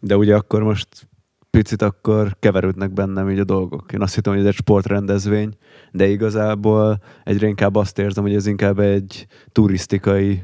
De 0.00 0.16
ugye 0.16 0.34
akkor 0.34 0.62
most 0.62 1.08
picit 1.50 1.82
akkor 1.82 2.36
keverődnek 2.38 2.92
bennem 2.92 3.30
így 3.30 3.38
a 3.38 3.44
dolgok. 3.44 3.92
Én 3.92 4.02
azt 4.02 4.14
hittem, 4.14 4.32
hogy 4.32 4.42
ez 4.42 4.48
egy 4.48 4.54
sportrendezvény, 4.54 5.56
de 5.92 6.06
igazából 6.06 7.02
egyre 7.24 7.46
inkább 7.46 7.76
azt 7.76 7.98
érzem, 7.98 8.22
hogy 8.22 8.34
ez 8.34 8.46
inkább 8.46 8.78
egy 8.78 9.26
turisztikai 9.52 10.42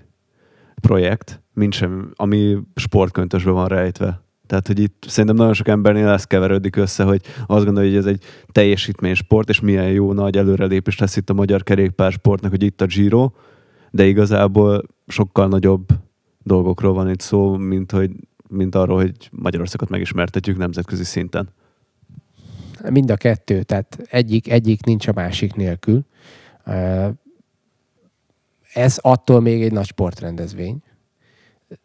projekt, 0.80 1.42
mint 1.52 1.72
sem, 1.72 2.12
ami 2.14 2.58
sportköntösbe 2.74 3.50
van 3.50 3.68
rejtve. 3.68 4.24
Tehát, 4.46 4.66
hogy 4.66 4.78
itt 4.78 5.04
szerintem 5.08 5.36
nagyon 5.36 5.54
sok 5.54 5.68
embernél 5.68 6.08
ez 6.08 6.24
keverődik 6.24 6.76
össze, 6.76 7.04
hogy 7.04 7.20
azt 7.46 7.64
gondolja, 7.64 7.90
hogy 7.90 7.98
ez 7.98 8.06
egy 8.06 8.22
teljesítménysport, 8.52 9.48
és 9.48 9.60
milyen 9.60 9.88
jó 9.88 10.12
nagy 10.12 10.36
előrelépés 10.36 10.98
lesz 10.98 11.16
itt 11.16 11.30
a 11.30 11.34
magyar 11.34 11.62
kerékpársportnak, 11.62 12.50
hogy 12.50 12.62
itt 12.62 12.80
a 12.80 12.86
Giro, 12.86 13.30
de 13.90 14.06
igazából 14.06 14.82
sokkal 15.06 15.48
nagyobb 15.48 15.88
dolgokról 16.42 16.92
van 16.92 17.10
itt 17.10 17.20
szó, 17.20 17.56
mint, 17.56 17.90
hogy, 17.90 18.10
mint 18.48 18.74
arról, 18.74 18.96
hogy 18.96 19.28
Magyarországot 19.30 19.88
megismertetjük 19.88 20.56
nemzetközi 20.56 21.04
szinten. 21.04 21.48
Mind 22.90 23.10
a 23.10 23.16
kettő, 23.16 23.62
tehát 23.62 23.98
egyik, 24.10 24.50
egyik 24.50 24.84
nincs 24.84 25.08
a 25.08 25.12
másik 25.14 25.54
nélkül 25.54 26.04
ez 28.76 28.98
attól 29.00 29.40
még 29.40 29.62
egy 29.62 29.72
nagy 29.72 29.86
sportrendezvény, 29.86 30.82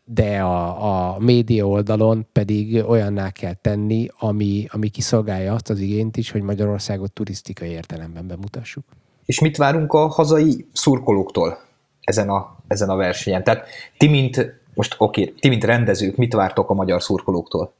de 0.04 0.42
a, 0.42 1.14
a 1.14 1.20
média 1.20 1.68
oldalon 1.68 2.28
pedig 2.32 2.84
olyanná 2.88 3.30
kell 3.30 3.54
tenni, 3.54 4.08
ami, 4.20 4.66
ami 4.70 4.90
kiszolgálja 4.90 5.54
azt 5.54 5.70
az 5.70 5.80
igényt 5.80 6.18
is, 6.18 6.32
hogy 6.32 6.42
Magyarországot 6.42 7.12
turisztikai 7.12 7.70
értelemben 7.70 8.28
bemutassuk. 8.28 8.84
És 9.26 9.40
mit 9.40 9.58
várunk 9.58 9.94
a 9.94 10.08
hazai 10.08 10.66
szurkolóktól 10.74 11.58
ezen 12.02 12.30
a, 12.30 12.56
ezen 12.68 12.90
a 12.90 12.96
versenyen? 12.96 13.44
Tehát 13.44 13.68
ti, 13.98 14.08
mint, 14.08 14.62
most 14.74 14.96
oké, 14.98 15.34
ti, 15.40 15.50
mint 15.50 15.64
rendezők, 15.64 16.16
mit 16.16 16.34
vártok 16.34 16.70
a 16.70 16.74
magyar 16.74 17.02
szurkolóktól? 17.02 17.74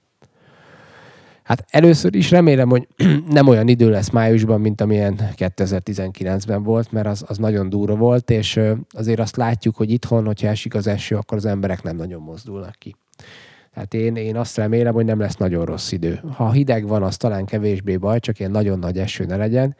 Hát 1.52 1.66
először 1.70 2.16
is 2.16 2.32
remélem, 2.32 2.70
hogy 2.70 2.88
nem 3.30 3.48
olyan 3.48 3.68
idő 3.68 3.90
lesz 3.90 4.10
májusban, 4.10 4.62
mint 4.62 4.82
amilyen 4.82 5.20
2019-ben 5.36 6.64
volt, 6.64 6.92
mert 6.92 7.08
az, 7.08 7.24
az 7.28 7.38
nagyon 7.38 7.70
durva 7.70 7.96
volt, 7.96 8.30
és 8.30 8.60
azért 8.90 9.20
azt 9.20 9.36
látjuk, 9.36 9.76
hogy 9.76 9.92
itthon, 9.92 10.26
hogyha 10.26 10.48
esik 10.48 10.76
az 10.76 10.88
eső, 10.88 11.16
akkor 11.16 11.38
az 11.38 11.46
emberek 11.46 11.84
nem 11.84 11.96
nagyon 11.96 12.22
mozdulnak 12.22 12.76
ki. 12.78 12.96
Tehát 13.74 13.94
én, 13.94 14.16
én 14.16 14.36
azt 14.36 14.58
remélem, 14.58 14.94
hogy 14.94 15.06
nem 15.06 15.20
lesz 15.20 15.36
nagyon 15.36 15.66
rossz 15.66 15.92
idő. 15.92 16.22
Ha 16.34 16.52
hideg 16.52 16.88
van, 16.88 17.04
az 17.04 17.18
talán 17.18 17.46
kevésbé 17.46 17.98
baj, 17.98 18.20
csak 18.20 18.40
ilyen 18.40 18.52
nagyon 18.52 18.80
nagy 18.80 18.98
eső 18.98 19.26
ne 19.26 19.36
legyen. 19.36 19.76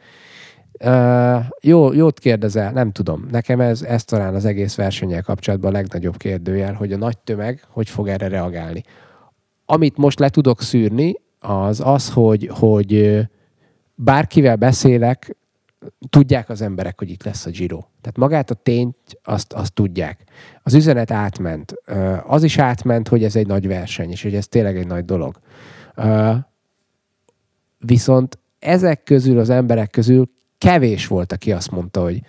Uh, 0.84 1.44
jó, 1.60 1.92
jót 1.92 2.18
kérdezel, 2.18 2.72
nem 2.72 2.90
tudom. 2.90 3.26
Nekem 3.30 3.60
ez, 3.60 3.82
ez 3.82 4.04
talán 4.04 4.34
az 4.34 4.44
egész 4.44 4.74
versennyel 4.74 5.22
kapcsolatban 5.22 5.70
a 5.70 5.76
legnagyobb 5.76 6.16
kérdőjel, 6.16 6.74
hogy 6.74 6.92
a 6.92 6.96
nagy 6.96 7.18
tömeg 7.18 7.64
hogy 7.68 7.88
fog 7.88 8.08
erre 8.08 8.28
reagálni. 8.28 8.82
Amit 9.64 9.96
most 9.96 10.18
le 10.18 10.28
tudok 10.28 10.62
szűrni, 10.62 11.14
az 11.42 11.80
az, 11.80 12.10
hogy, 12.10 12.50
hogy 12.52 13.20
bárkivel 13.94 14.56
beszélek, 14.56 15.36
tudják 16.10 16.48
az 16.48 16.60
emberek, 16.60 16.98
hogy 16.98 17.10
itt 17.10 17.22
lesz 17.22 17.46
a 17.46 17.50
Giro. 17.50 17.82
Tehát 18.00 18.16
magát 18.16 18.50
a 18.50 18.54
tényt 18.54 18.96
azt, 19.22 19.52
azt 19.52 19.72
tudják. 19.72 20.24
Az 20.62 20.74
üzenet 20.74 21.10
átment. 21.10 21.74
Az 22.26 22.42
is 22.42 22.58
átment, 22.58 23.08
hogy 23.08 23.24
ez 23.24 23.36
egy 23.36 23.46
nagy 23.46 23.66
verseny, 23.66 24.10
és 24.10 24.22
hogy 24.22 24.34
ez 24.34 24.48
tényleg 24.48 24.76
egy 24.76 24.86
nagy 24.86 25.04
dolog. 25.04 25.40
Viszont 27.78 28.38
ezek 28.58 29.02
közül, 29.02 29.38
az 29.38 29.50
emberek 29.50 29.90
közül 29.90 30.30
kevés 30.58 31.06
volt, 31.06 31.32
aki 31.32 31.52
azt 31.52 31.70
mondta, 31.70 32.02
hogy 32.02 32.20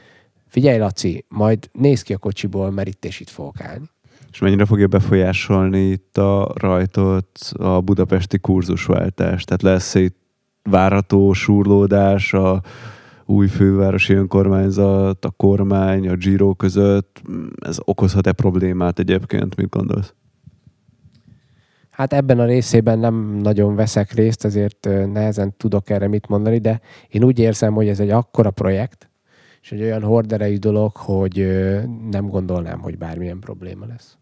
figyelj 0.47 0.77
Laci, 0.77 1.25
majd 1.27 1.69
néz 1.71 2.01
ki 2.01 2.13
a 2.13 2.17
kocsiból, 2.17 2.71
mert 2.71 2.87
itt 2.87 3.05
és 3.05 3.19
itt 3.19 3.29
fogok 3.29 3.61
állni. 3.61 3.89
És 4.33 4.39
mennyire 4.39 4.65
fogja 4.65 4.87
befolyásolni 4.87 5.79
itt 5.79 6.17
a 6.17 6.51
rajtot 6.55 7.39
a 7.53 7.81
budapesti 7.81 8.39
kurzusváltás? 8.39 9.43
Tehát 9.43 9.61
lesz 9.61 9.95
itt 9.95 10.17
várható 10.63 11.33
súrlódás 11.33 12.33
a 12.33 12.61
új 13.25 13.47
fővárosi 13.47 14.13
önkormányzat, 14.13 15.25
a 15.25 15.29
kormány, 15.29 16.09
a 16.09 16.15
Giro 16.15 16.53
között. 16.53 17.21
Ez 17.59 17.77
okozhat-e 17.85 18.31
problémát 18.31 18.99
egyébként? 18.99 19.55
Mit 19.55 19.69
gondolsz? 19.69 20.13
Hát 21.89 22.13
ebben 22.13 22.39
a 22.39 22.45
részében 22.45 22.99
nem 22.99 23.39
nagyon 23.41 23.75
veszek 23.75 24.11
részt, 24.11 24.45
ezért 24.45 24.89
nehezen 25.11 25.53
tudok 25.57 25.89
erre 25.89 26.07
mit 26.07 26.27
mondani, 26.27 26.57
de 26.57 26.81
én 27.09 27.23
úgy 27.23 27.39
érzem, 27.39 27.73
hogy 27.73 27.87
ez 27.87 27.99
egy 27.99 28.09
akkora 28.09 28.51
projekt, 28.51 29.09
és 29.61 29.71
egy 29.71 29.81
olyan 29.81 30.03
horderejű 30.03 30.57
dolog, 30.57 30.95
hogy 30.95 31.47
nem 32.11 32.27
gondolnám, 32.27 32.79
hogy 32.79 32.97
bármilyen 32.97 33.39
probléma 33.39 33.85
lesz. 33.85 34.17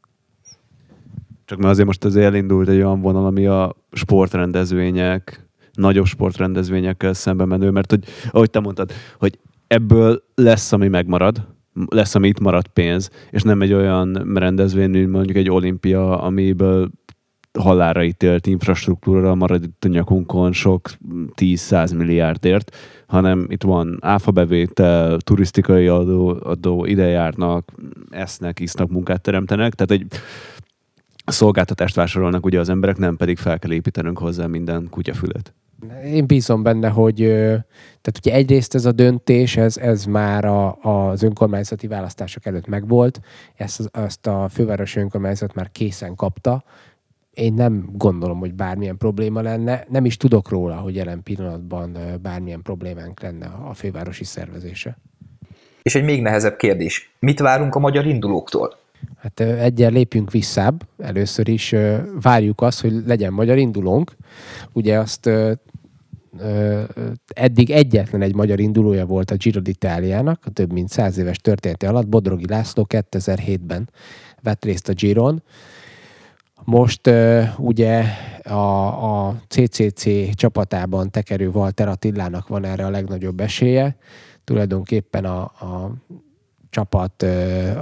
Csak 1.51 1.59
mert 1.59 1.71
azért 1.71 1.87
most 1.87 2.05
azért 2.05 2.25
elindult 2.25 2.69
egy 2.69 2.75
olyan 2.75 3.01
vonal, 3.01 3.25
ami 3.25 3.45
a 3.45 3.75
sportrendezvények, 3.91 5.49
nagyobb 5.73 6.05
sportrendezvényekkel 6.05 7.13
szembe 7.13 7.45
menő, 7.45 7.69
mert 7.69 7.89
hogy, 7.89 8.03
ahogy 8.29 8.49
te 8.49 8.59
mondtad, 8.59 8.91
hogy 9.17 9.39
ebből 9.67 10.23
lesz, 10.35 10.71
ami 10.71 10.87
megmarad, 10.87 11.47
lesz, 11.89 12.15
ami 12.15 12.27
itt 12.27 12.39
marad 12.39 12.67
pénz, 12.67 13.09
és 13.29 13.41
nem 13.41 13.61
egy 13.61 13.73
olyan 13.73 14.31
rendezvény, 14.33 14.89
mint 14.89 15.11
mondjuk 15.11 15.37
egy 15.37 15.49
olimpia, 15.49 16.21
amiből 16.21 16.91
halára 17.59 18.03
ítélt 18.03 18.47
infrastruktúra 18.47 19.35
marad 19.35 19.63
itt 19.63 19.85
a 19.85 19.87
nyakunkon 19.87 20.51
sok 20.51 20.89
10-100 21.35 21.97
milliárdért, 21.97 22.75
hanem 23.07 23.45
itt 23.49 23.63
van 23.63 23.97
áfabevétel, 24.01 25.17
turisztikai 25.17 25.87
adó, 25.87 26.39
adó 26.43 26.85
ide 26.85 27.07
járnak, 27.07 27.71
esznek, 28.09 28.59
isznak, 28.59 28.89
munkát 28.89 29.21
teremtenek, 29.21 29.73
tehát 29.73 30.03
egy 30.03 30.19
szolgáltatást 31.31 31.95
vásárolnak 31.95 32.45
ugye 32.45 32.59
az 32.59 32.69
emberek, 32.69 32.97
nem 32.97 33.15
pedig 33.15 33.37
fel 33.37 33.59
kell 33.59 33.71
építenünk 33.71 34.17
hozzá 34.17 34.45
minden 34.45 34.87
kutyafület. 34.89 35.53
Én 36.05 36.25
bízom 36.27 36.63
benne, 36.63 36.89
hogy 36.89 37.15
tehát 38.01 38.17
ugye 38.17 38.33
egyrészt 38.33 38.75
ez 38.75 38.85
a 38.85 38.91
döntés, 38.91 39.57
ez, 39.57 39.77
ez 39.77 40.05
már 40.05 40.45
a, 40.45 40.75
az 40.81 41.23
önkormányzati 41.23 41.87
választások 41.87 42.45
előtt 42.45 42.67
megvolt, 42.67 43.19
ezt, 43.55 43.89
ezt 43.91 44.27
a 44.27 44.49
fővárosi 44.49 44.99
önkormányzat 44.99 45.53
már 45.53 45.71
készen 45.71 46.15
kapta, 46.15 46.63
én 47.33 47.53
nem 47.53 47.89
gondolom, 47.91 48.39
hogy 48.39 48.53
bármilyen 48.53 48.97
probléma 48.97 49.41
lenne. 49.41 49.85
Nem 49.89 50.05
is 50.05 50.17
tudok 50.17 50.49
róla, 50.49 50.75
hogy 50.75 50.95
jelen 50.95 51.23
pillanatban 51.23 51.97
bármilyen 52.21 52.61
problémánk 52.61 53.21
lenne 53.21 53.45
a 53.45 53.73
fővárosi 53.73 54.23
szervezése. 54.23 54.97
És 55.81 55.95
egy 55.95 56.03
még 56.03 56.21
nehezebb 56.21 56.55
kérdés. 56.55 57.11
Mit 57.19 57.39
várunk 57.39 57.75
a 57.75 57.79
magyar 57.79 58.05
indulóktól? 58.05 58.77
Hát 59.17 59.39
egyen 59.39 59.91
lépjünk 59.91 60.31
visszább. 60.31 60.87
Először 60.97 61.47
is 61.47 61.75
várjuk 62.21 62.61
azt, 62.61 62.81
hogy 62.81 62.93
legyen 63.05 63.33
magyar 63.33 63.57
indulónk. 63.57 64.15
Ugye 64.73 64.99
azt 64.99 65.29
eddig 67.27 67.69
egyetlen 67.69 68.21
egy 68.21 68.35
magyar 68.35 68.59
indulója 68.59 69.05
volt 69.05 69.31
a 69.31 69.35
Giro 69.35 69.61
d'Italiának, 69.61 70.45
a 70.45 70.49
több 70.49 70.71
mint 70.71 70.89
száz 70.89 71.17
éves 71.17 71.37
története 71.37 71.89
alatt. 71.89 72.07
Bodrogi 72.07 72.47
László 72.47 72.85
2007-ben 72.89 73.89
vett 74.41 74.65
részt 74.65 74.89
a 74.89 74.93
Giron. 74.93 75.43
Most 76.63 77.09
ugye 77.57 78.03
a, 78.43 79.27
a 79.27 79.41
CCC 79.47 80.35
csapatában 80.35 81.11
tekerő 81.11 81.47
Walter 81.49 81.87
Attilának 81.87 82.47
van 82.47 82.65
erre 82.65 82.85
a 82.85 82.89
legnagyobb 82.89 83.39
esélye. 83.39 83.95
Tulajdonképpen 84.43 85.25
a, 85.25 85.41
a 85.41 85.93
csapat, 86.71 87.25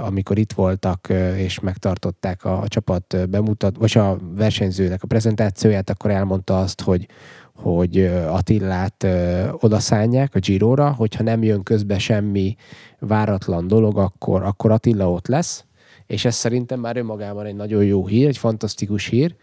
amikor 0.02 0.38
itt 0.38 0.52
voltak 0.52 1.08
és 1.36 1.60
megtartották 1.60 2.44
a, 2.44 2.64
csapat 2.66 3.30
bemutat, 3.30 3.76
vagy 3.76 3.98
a 3.98 4.18
versenyzőnek 4.34 5.02
a 5.02 5.06
prezentációját, 5.06 5.90
akkor 5.90 6.10
elmondta 6.10 6.58
azt, 6.58 6.80
hogy 6.80 7.08
hogy 7.54 8.04
Attillát 8.28 9.06
odaszánják 9.52 10.34
a 10.34 10.38
Giróra, 10.38 10.92
hogyha 10.92 11.22
nem 11.22 11.42
jön 11.42 11.62
közbe 11.62 11.98
semmi 11.98 12.56
váratlan 12.98 13.66
dolog, 13.66 13.98
akkor, 13.98 14.42
akkor 14.42 14.70
Attila 14.70 15.10
ott 15.10 15.26
lesz, 15.26 15.64
és 16.06 16.24
ez 16.24 16.34
szerintem 16.34 16.80
már 16.80 16.96
önmagában 16.96 17.46
egy 17.46 17.54
nagyon 17.54 17.84
jó 17.84 18.06
hír, 18.06 18.26
egy 18.26 18.38
fantasztikus 18.38 19.06
hír, 19.06 19.34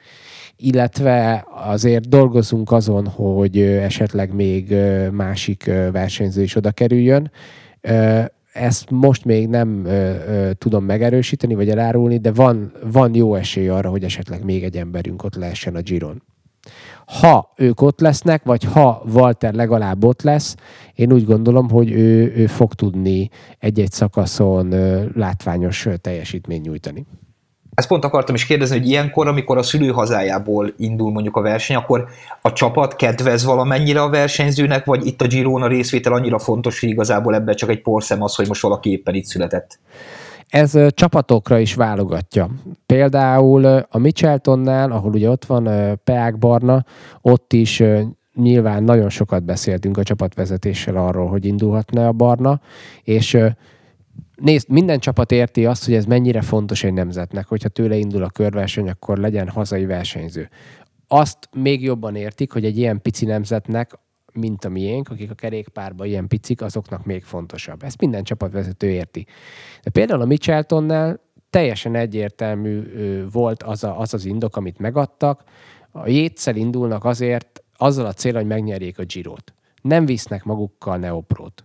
illetve 0.55 1.45
azért 1.55 2.09
dolgozunk 2.09 2.71
azon, 2.71 3.07
hogy 3.07 3.59
esetleg 3.61 4.33
még 4.33 4.75
másik 5.11 5.65
versenyző 5.91 6.41
is 6.41 6.55
oda 6.55 6.71
kerüljön. 6.71 7.31
Ezt 8.59 8.89
most 8.89 9.25
még 9.25 9.47
nem 9.47 9.87
tudom 10.57 10.83
megerősíteni, 10.83 11.55
vagy 11.55 11.69
elárulni, 11.69 12.17
de 12.17 12.31
van, 12.31 12.71
van 12.91 13.15
jó 13.15 13.35
esély 13.35 13.67
arra, 13.67 13.89
hogy 13.89 14.03
esetleg 14.03 14.43
még 14.43 14.63
egy 14.63 14.77
emberünk 14.77 15.23
ott 15.23 15.35
lehessen 15.35 15.75
a 15.75 15.81
Giron 15.81 16.21
ha 17.07 17.53
ők 17.55 17.81
ott 17.81 17.99
lesznek, 17.99 18.43
vagy 18.43 18.63
ha 18.63 19.03
Walter 19.13 19.53
legalább 19.53 20.03
ott 20.03 20.21
lesz, 20.21 20.55
én 20.93 21.13
úgy 21.13 21.25
gondolom, 21.25 21.69
hogy 21.69 21.91
ő, 21.91 22.33
ő 22.35 22.47
fog 22.47 22.73
tudni 22.73 23.29
egy-egy 23.59 23.91
szakaszon 23.91 24.67
látványos 25.13 25.87
teljesítményt 26.01 26.65
nyújtani. 26.65 27.05
Ezt 27.77 27.87
pont 27.87 28.05
akartam 28.05 28.35
is 28.35 28.45
kérdezni, 28.45 28.77
hogy 28.77 28.87
ilyenkor, 28.87 29.27
amikor 29.27 29.57
a 29.57 29.63
szülőhazájából 29.63 30.73
indul 30.77 31.11
mondjuk 31.11 31.35
a 31.35 31.41
verseny, 31.41 31.75
akkor 31.75 32.07
a 32.41 32.53
csapat 32.53 32.95
kedvez 32.95 33.45
valamennyire 33.45 34.01
a 34.01 34.09
versenyzőnek, 34.09 34.85
vagy 34.85 35.05
itt 35.05 35.21
a 35.21 35.27
Girona 35.27 35.67
részvétel 35.67 36.13
annyira 36.13 36.39
fontos, 36.39 36.79
hogy 36.79 36.89
igazából 36.89 37.35
ebben 37.35 37.55
csak 37.55 37.69
egy 37.69 37.81
porszem 37.81 38.23
az, 38.23 38.35
hogy 38.35 38.47
most 38.47 38.61
valaki 38.61 38.91
éppen 38.91 39.13
itt 39.13 39.25
született? 39.25 39.79
Ez 40.47 40.73
csapatokra 40.89 41.59
is 41.59 41.73
válogatja. 41.73 42.49
Például 42.85 43.65
a 43.89 43.97
Micheltonnál, 43.97 44.91
ahol 44.91 45.11
ugye 45.11 45.29
ott 45.29 45.45
van 45.45 45.69
Peák 46.03 46.37
Barna, 46.37 46.85
ott 47.21 47.53
is 47.53 47.83
nyilván 48.35 48.83
nagyon 48.83 49.09
sokat 49.09 49.43
beszéltünk 49.43 49.97
a 49.97 50.03
csapatvezetéssel 50.03 50.95
arról, 50.95 51.27
hogy 51.27 51.45
indulhatna 51.45 52.07
a 52.07 52.11
Barna, 52.11 52.59
és 53.03 53.37
Nézd, 54.41 54.69
minden 54.69 54.99
csapat 54.99 55.31
érti 55.31 55.65
azt, 55.65 55.85
hogy 55.85 55.93
ez 55.93 56.05
mennyire 56.05 56.41
fontos 56.41 56.83
egy 56.83 56.93
nemzetnek, 56.93 57.47
hogyha 57.47 57.69
tőle 57.69 57.95
indul 57.95 58.23
a 58.23 58.29
körverseny, 58.29 58.89
akkor 58.89 59.17
legyen 59.17 59.49
hazai 59.49 59.85
versenyző. 59.85 60.49
Azt 61.07 61.37
még 61.55 61.83
jobban 61.83 62.15
értik, 62.15 62.51
hogy 62.51 62.65
egy 62.65 62.77
ilyen 62.77 63.01
pici 63.01 63.25
nemzetnek 63.25 63.99
mint 64.33 64.65
a 64.65 64.69
miénk, 64.69 65.09
akik 65.09 65.31
a 65.31 65.33
kerékpárban 65.33 66.07
ilyen 66.07 66.27
picik, 66.27 66.61
azoknak 66.61 67.05
még 67.05 67.23
fontosabb. 67.23 67.83
Ezt 67.83 68.01
minden 68.01 68.23
csapatvezető 68.23 68.89
érti. 68.89 69.25
De 69.83 69.89
például 69.89 70.21
a 70.21 70.25
Micheltonnál 70.25 71.19
teljesen 71.49 71.95
egyértelmű 71.95 72.83
volt 73.31 73.63
az, 73.63 73.83
a, 73.83 73.99
az 73.99 74.13
az 74.13 74.25
indok, 74.25 74.55
amit 74.55 74.79
megadtak. 74.79 75.43
A 75.91 76.07
jétszel 76.07 76.55
indulnak 76.55 77.05
azért, 77.05 77.63
azzal 77.77 78.05
a 78.05 78.13
cél, 78.13 78.33
hogy 78.33 78.45
megnyerjék 78.45 78.99
a 78.99 79.03
Girot. 79.03 79.53
Nem 79.81 80.05
visznek 80.05 80.43
magukkal 80.43 80.97
Neoprót. 80.97 81.63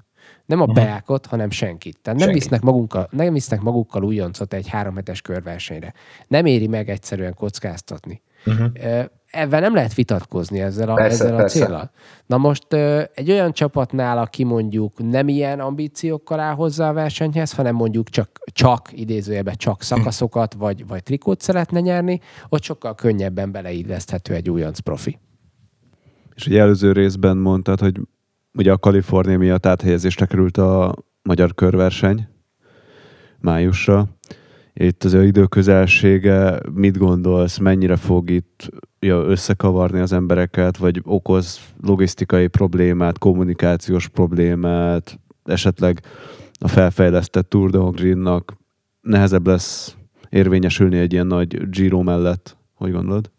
Nem 0.52 0.60
a 0.60 0.72
Beákot, 0.72 1.26
hanem 1.26 1.50
senkit. 1.50 1.98
Tehát 2.02 2.18
nem 2.18 2.32
visznek, 2.32 2.60
magunkkal, 2.60 3.08
nem 3.10 3.32
visznek 3.32 3.60
magukkal 3.60 4.04
újoncot 4.04 4.54
egy 4.54 4.68
három 4.68 4.96
hetes 4.96 5.20
körversenyre. 5.20 5.92
Nem 6.28 6.46
éri 6.46 6.66
meg 6.66 6.88
egyszerűen 6.88 7.34
kockáztatni. 7.34 8.22
Uh-huh 8.46 9.06
ebben 9.32 9.60
nem 9.60 9.74
lehet 9.74 9.94
vitatkozni 9.94 10.60
ezzel 10.60 10.88
a, 10.88 10.94
persze, 10.94 11.24
ezzel 11.24 11.36
a 11.36 11.44
célral. 11.44 11.90
Na 12.26 12.36
most 12.36 12.72
egy 13.14 13.30
olyan 13.30 13.52
csapatnál, 13.52 14.18
aki 14.18 14.44
mondjuk 14.44 15.10
nem 15.10 15.28
ilyen 15.28 15.60
ambíciókkal 15.60 16.40
áll 16.40 16.54
hozzá 16.54 16.88
a 16.88 16.92
versenyhez, 16.92 17.52
hanem 17.52 17.74
mondjuk 17.74 18.08
csak, 18.08 18.40
csak 18.52 18.88
idézőjelben 18.92 19.56
csak 19.56 19.82
szakaszokat 19.82 20.54
vagy, 20.54 20.86
vagy 20.86 21.02
trikót 21.02 21.40
szeretne 21.40 21.80
nyerni, 21.80 22.20
ott 22.48 22.62
sokkal 22.62 22.94
könnyebben 22.94 23.52
beleilleszthető 23.52 24.34
egy 24.34 24.50
újonc 24.50 24.78
profi. 24.78 25.18
És 26.34 26.46
ugye 26.46 26.60
előző 26.60 26.92
részben 26.92 27.36
mondtad, 27.36 27.80
hogy 27.80 28.00
ugye 28.54 28.72
a 28.72 28.78
Kalifornia 28.78 29.38
miatt 29.38 29.66
áthelyezésre 29.66 30.26
került 30.26 30.56
a 30.56 30.94
magyar 31.22 31.54
körverseny 31.54 32.28
májusra. 33.40 34.06
Itt 34.74 35.04
az 35.04 35.14
időközelsége, 35.14 36.60
mit 36.74 36.98
gondolsz, 36.98 37.58
mennyire 37.58 37.96
fog 37.96 38.30
itt 38.30 38.68
ja, 38.98 39.16
összekavarni 39.16 40.00
az 40.00 40.12
embereket, 40.12 40.76
vagy 40.76 41.00
okoz 41.04 41.60
logisztikai 41.82 42.46
problémát, 42.46 43.18
kommunikációs 43.18 44.08
problémát, 44.08 45.18
esetleg 45.44 46.00
a 46.58 46.68
felfejlesztett 46.68 47.48
Tour 47.48 47.70
de 47.70 47.78
Hongrinnak 47.78 48.56
nehezebb 49.00 49.46
lesz 49.46 49.96
érvényesülni 50.28 50.98
egy 50.98 51.12
ilyen 51.12 51.26
nagy 51.26 51.68
Giro 51.70 52.02
mellett. 52.02 52.56
Hogy 52.74 52.92
gondolod? 52.92 53.30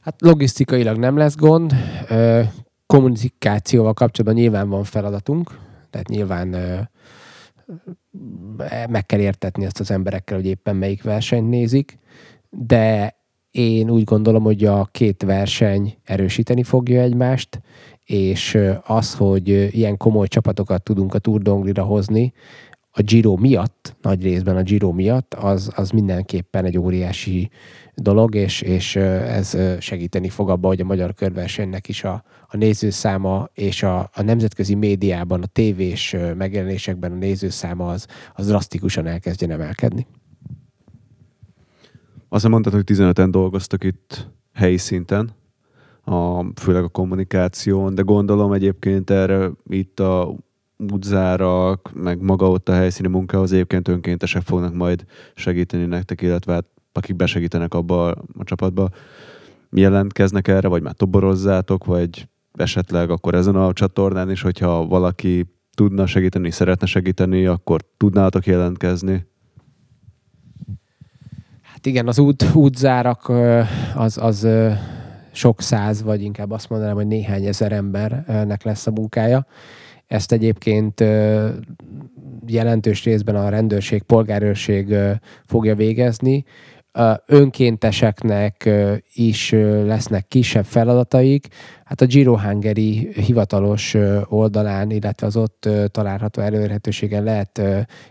Hát 0.00 0.20
logisztikailag 0.20 0.96
nem 0.96 1.16
lesz 1.16 1.36
gond. 1.36 1.74
Kommunikációval 2.92 3.92
kapcsolatban 3.92 4.40
nyilván 4.42 4.68
van 4.68 4.84
feladatunk, 4.84 5.58
tehát 5.90 6.08
nyilván 6.08 6.48
meg 8.88 9.06
kell 9.06 9.20
értetni 9.20 9.64
ezt 9.64 9.80
az 9.80 9.90
emberekkel, 9.90 10.36
hogy 10.36 10.46
éppen 10.46 10.76
melyik 10.76 11.02
versenyt 11.02 11.48
nézik, 11.48 11.98
de 12.50 13.16
én 13.50 13.90
úgy 13.90 14.04
gondolom, 14.04 14.42
hogy 14.42 14.64
a 14.64 14.84
két 14.84 15.22
verseny 15.22 15.96
erősíteni 16.04 16.62
fogja 16.62 17.00
egymást, 17.00 17.60
és 18.04 18.58
az, 18.86 19.14
hogy 19.14 19.48
ilyen 19.48 19.96
komoly 19.96 20.28
csapatokat 20.28 20.82
tudunk 20.82 21.14
a 21.14 21.18
Tour 21.18 21.40
d'Anglira 21.44 21.84
hozni, 21.86 22.32
a 22.90 23.02
Giro 23.02 23.36
miatt, 23.36 23.96
nagy 24.02 24.22
részben 24.22 24.56
a 24.56 24.62
Giro 24.62 24.92
miatt, 24.92 25.34
az, 25.34 25.70
az 25.74 25.90
mindenképpen 25.90 26.64
egy 26.64 26.78
óriási 26.78 27.50
dolog, 27.94 28.34
és, 28.34 28.60
és 28.60 28.96
ez 28.96 29.56
segíteni 29.80 30.28
fog 30.28 30.50
abba, 30.50 30.68
hogy 30.68 30.80
a 30.80 30.84
magyar 30.84 31.14
körversenynek 31.14 31.88
is 31.88 32.04
a, 32.04 32.24
a 32.46 32.56
nézőszáma 32.56 33.48
és 33.54 33.82
a, 33.82 34.10
a 34.14 34.22
nemzetközi 34.22 34.74
médiában, 34.74 35.42
a 35.42 35.46
tévés 35.46 36.16
megjelenésekben 36.36 37.12
a 37.12 37.14
nézőszáma 37.14 37.88
az, 37.88 38.06
az 38.34 38.46
drasztikusan 38.46 39.06
elkezdjen 39.06 39.50
emelkedni. 39.50 40.06
Azt 42.28 42.48
mondtad, 42.48 42.72
hogy 42.72 42.84
15-en 42.86 43.28
dolgoztak 43.30 43.84
itt 43.84 44.30
helyi 44.52 44.76
szinten, 44.76 45.30
a, 46.04 46.44
főleg 46.60 46.82
a 46.82 46.88
kommunikáción, 46.88 47.94
de 47.94 48.02
gondolom 48.02 48.52
egyébként 48.52 49.10
erre 49.10 49.50
itt 49.68 50.00
a 50.00 50.34
utzárak, 50.78 51.90
meg 51.94 52.20
maga 52.20 52.50
ott 52.50 52.68
a 52.68 52.72
helyszíni 52.72 53.08
munkához 53.08 53.52
egyébként 53.52 53.88
önkéntesek 53.88 54.42
fognak 54.42 54.74
majd 54.74 55.04
segíteni 55.34 55.84
nektek, 55.84 56.22
illetve 56.22 56.52
hát 56.52 56.66
akik 56.92 57.16
besegítenek 57.16 57.74
abba 57.74 58.10
a 58.10 58.44
csapatba. 58.44 58.88
Jelentkeznek 59.70 60.48
erre, 60.48 60.68
vagy 60.68 60.82
már 60.82 60.94
toborozzátok, 60.94 61.84
vagy 61.84 62.28
esetleg 62.52 63.10
akkor 63.10 63.34
ezen 63.34 63.56
a 63.56 63.72
csatornán 63.72 64.30
is, 64.30 64.42
hogyha 64.42 64.86
valaki 64.86 65.46
tudna 65.74 66.06
segíteni, 66.06 66.50
szeretne 66.50 66.86
segíteni, 66.86 67.46
akkor 67.46 67.80
tudnátok 67.96 68.46
jelentkezni? 68.46 69.26
Hát 71.62 71.86
igen, 71.86 72.08
az 72.08 72.18
út, 72.18 72.44
útzárak 72.54 73.32
az, 73.94 74.18
az 74.18 74.48
sok 75.32 75.60
száz, 75.60 76.02
vagy 76.02 76.22
inkább 76.22 76.50
azt 76.50 76.68
mondanám, 76.68 76.94
hogy 76.94 77.06
néhány 77.06 77.44
ezer 77.44 77.72
embernek 77.72 78.62
lesz 78.62 78.86
a 78.86 78.90
munkája. 78.90 79.46
Ezt 80.06 80.32
egyébként 80.32 81.04
jelentős 82.46 83.04
részben 83.04 83.36
a 83.36 83.48
rendőrség, 83.48 84.02
polgárőrség 84.02 84.94
fogja 85.46 85.74
végezni. 85.74 86.44
Önkénteseknek 87.26 88.70
is 89.14 89.50
lesznek 89.84 90.28
kisebb 90.28 90.64
feladataik. 90.64 91.46
Hát 91.84 92.00
a 92.00 92.06
Giro 92.06 92.38
Hungary 92.38 93.12
hivatalos 93.12 93.96
oldalán, 94.24 94.90
illetve 94.90 95.26
az 95.26 95.36
ott 95.36 95.68
található 95.90 96.42
előrhetőségen 96.42 97.22
lehet 97.24 97.62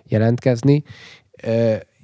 jelentkezni 0.04 0.84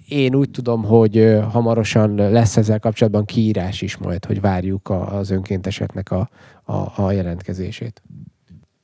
én 0.08 0.36
úgy 0.36 0.52
tudom, 0.52 0.84
hogy 0.84 1.38
hamarosan 1.52 2.16
lesz 2.16 2.58
ezzel 2.58 2.80
kapcsolatban 2.80 3.26
kiírás 3.26 3.82
is 3.82 3.98
majd, 3.98 4.26
hogy 4.26 4.42
várjuk 4.42 4.90
az 4.90 5.30
önkénteseknek 5.30 6.12
a, 6.12 6.30
a, 6.64 7.04
a 7.04 7.12
jelentkezését. 7.12 8.02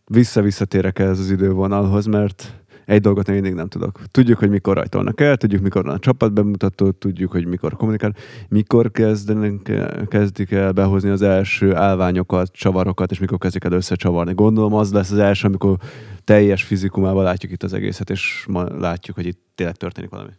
Vissza-visszatérek 0.05 0.99
ez 0.99 1.19
az 1.19 1.29
idővonalhoz, 1.29 2.05
mert 2.05 2.62
egy 2.85 3.01
dolgot 3.01 3.27
én 3.27 3.33
mindig 3.33 3.53
nem 3.53 3.67
tudok. 3.67 3.99
Tudjuk, 4.11 4.39
hogy 4.39 4.49
mikor 4.49 4.75
rajtolnak 4.75 5.21
el, 5.21 5.37
tudjuk, 5.37 5.61
mikor 5.61 5.83
van 5.83 5.93
a 5.95 5.99
csapat 5.99 6.33
bemutató, 6.33 6.91
tudjuk, 6.91 7.31
hogy 7.31 7.45
mikor 7.45 7.75
kommunikál, 7.75 8.15
mikor 8.49 8.91
kezdenek, 8.91 9.71
kezdik 10.07 10.51
el 10.51 10.71
behozni 10.71 11.09
az 11.09 11.21
első 11.21 11.75
állványokat, 11.75 12.51
csavarokat, 12.51 13.11
és 13.11 13.19
mikor 13.19 13.37
kezdik 13.37 13.63
el 13.63 13.71
összecsavarni. 13.71 14.33
Gondolom 14.33 14.73
az 14.73 14.93
lesz 14.93 15.11
az 15.11 15.17
első, 15.17 15.47
amikor 15.47 15.77
teljes 16.23 16.63
fizikumával 16.63 17.23
látjuk 17.23 17.51
itt 17.51 17.63
az 17.63 17.73
egészet, 17.73 18.09
és 18.09 18.45
ma 18.47 18.63
látjuk, 18.79 19.15
hogy 19.15 19.25
itt 19.25 19.41
tényleg 19.55 19.75
történik 19.75 20.09
valami. 20.09 20.31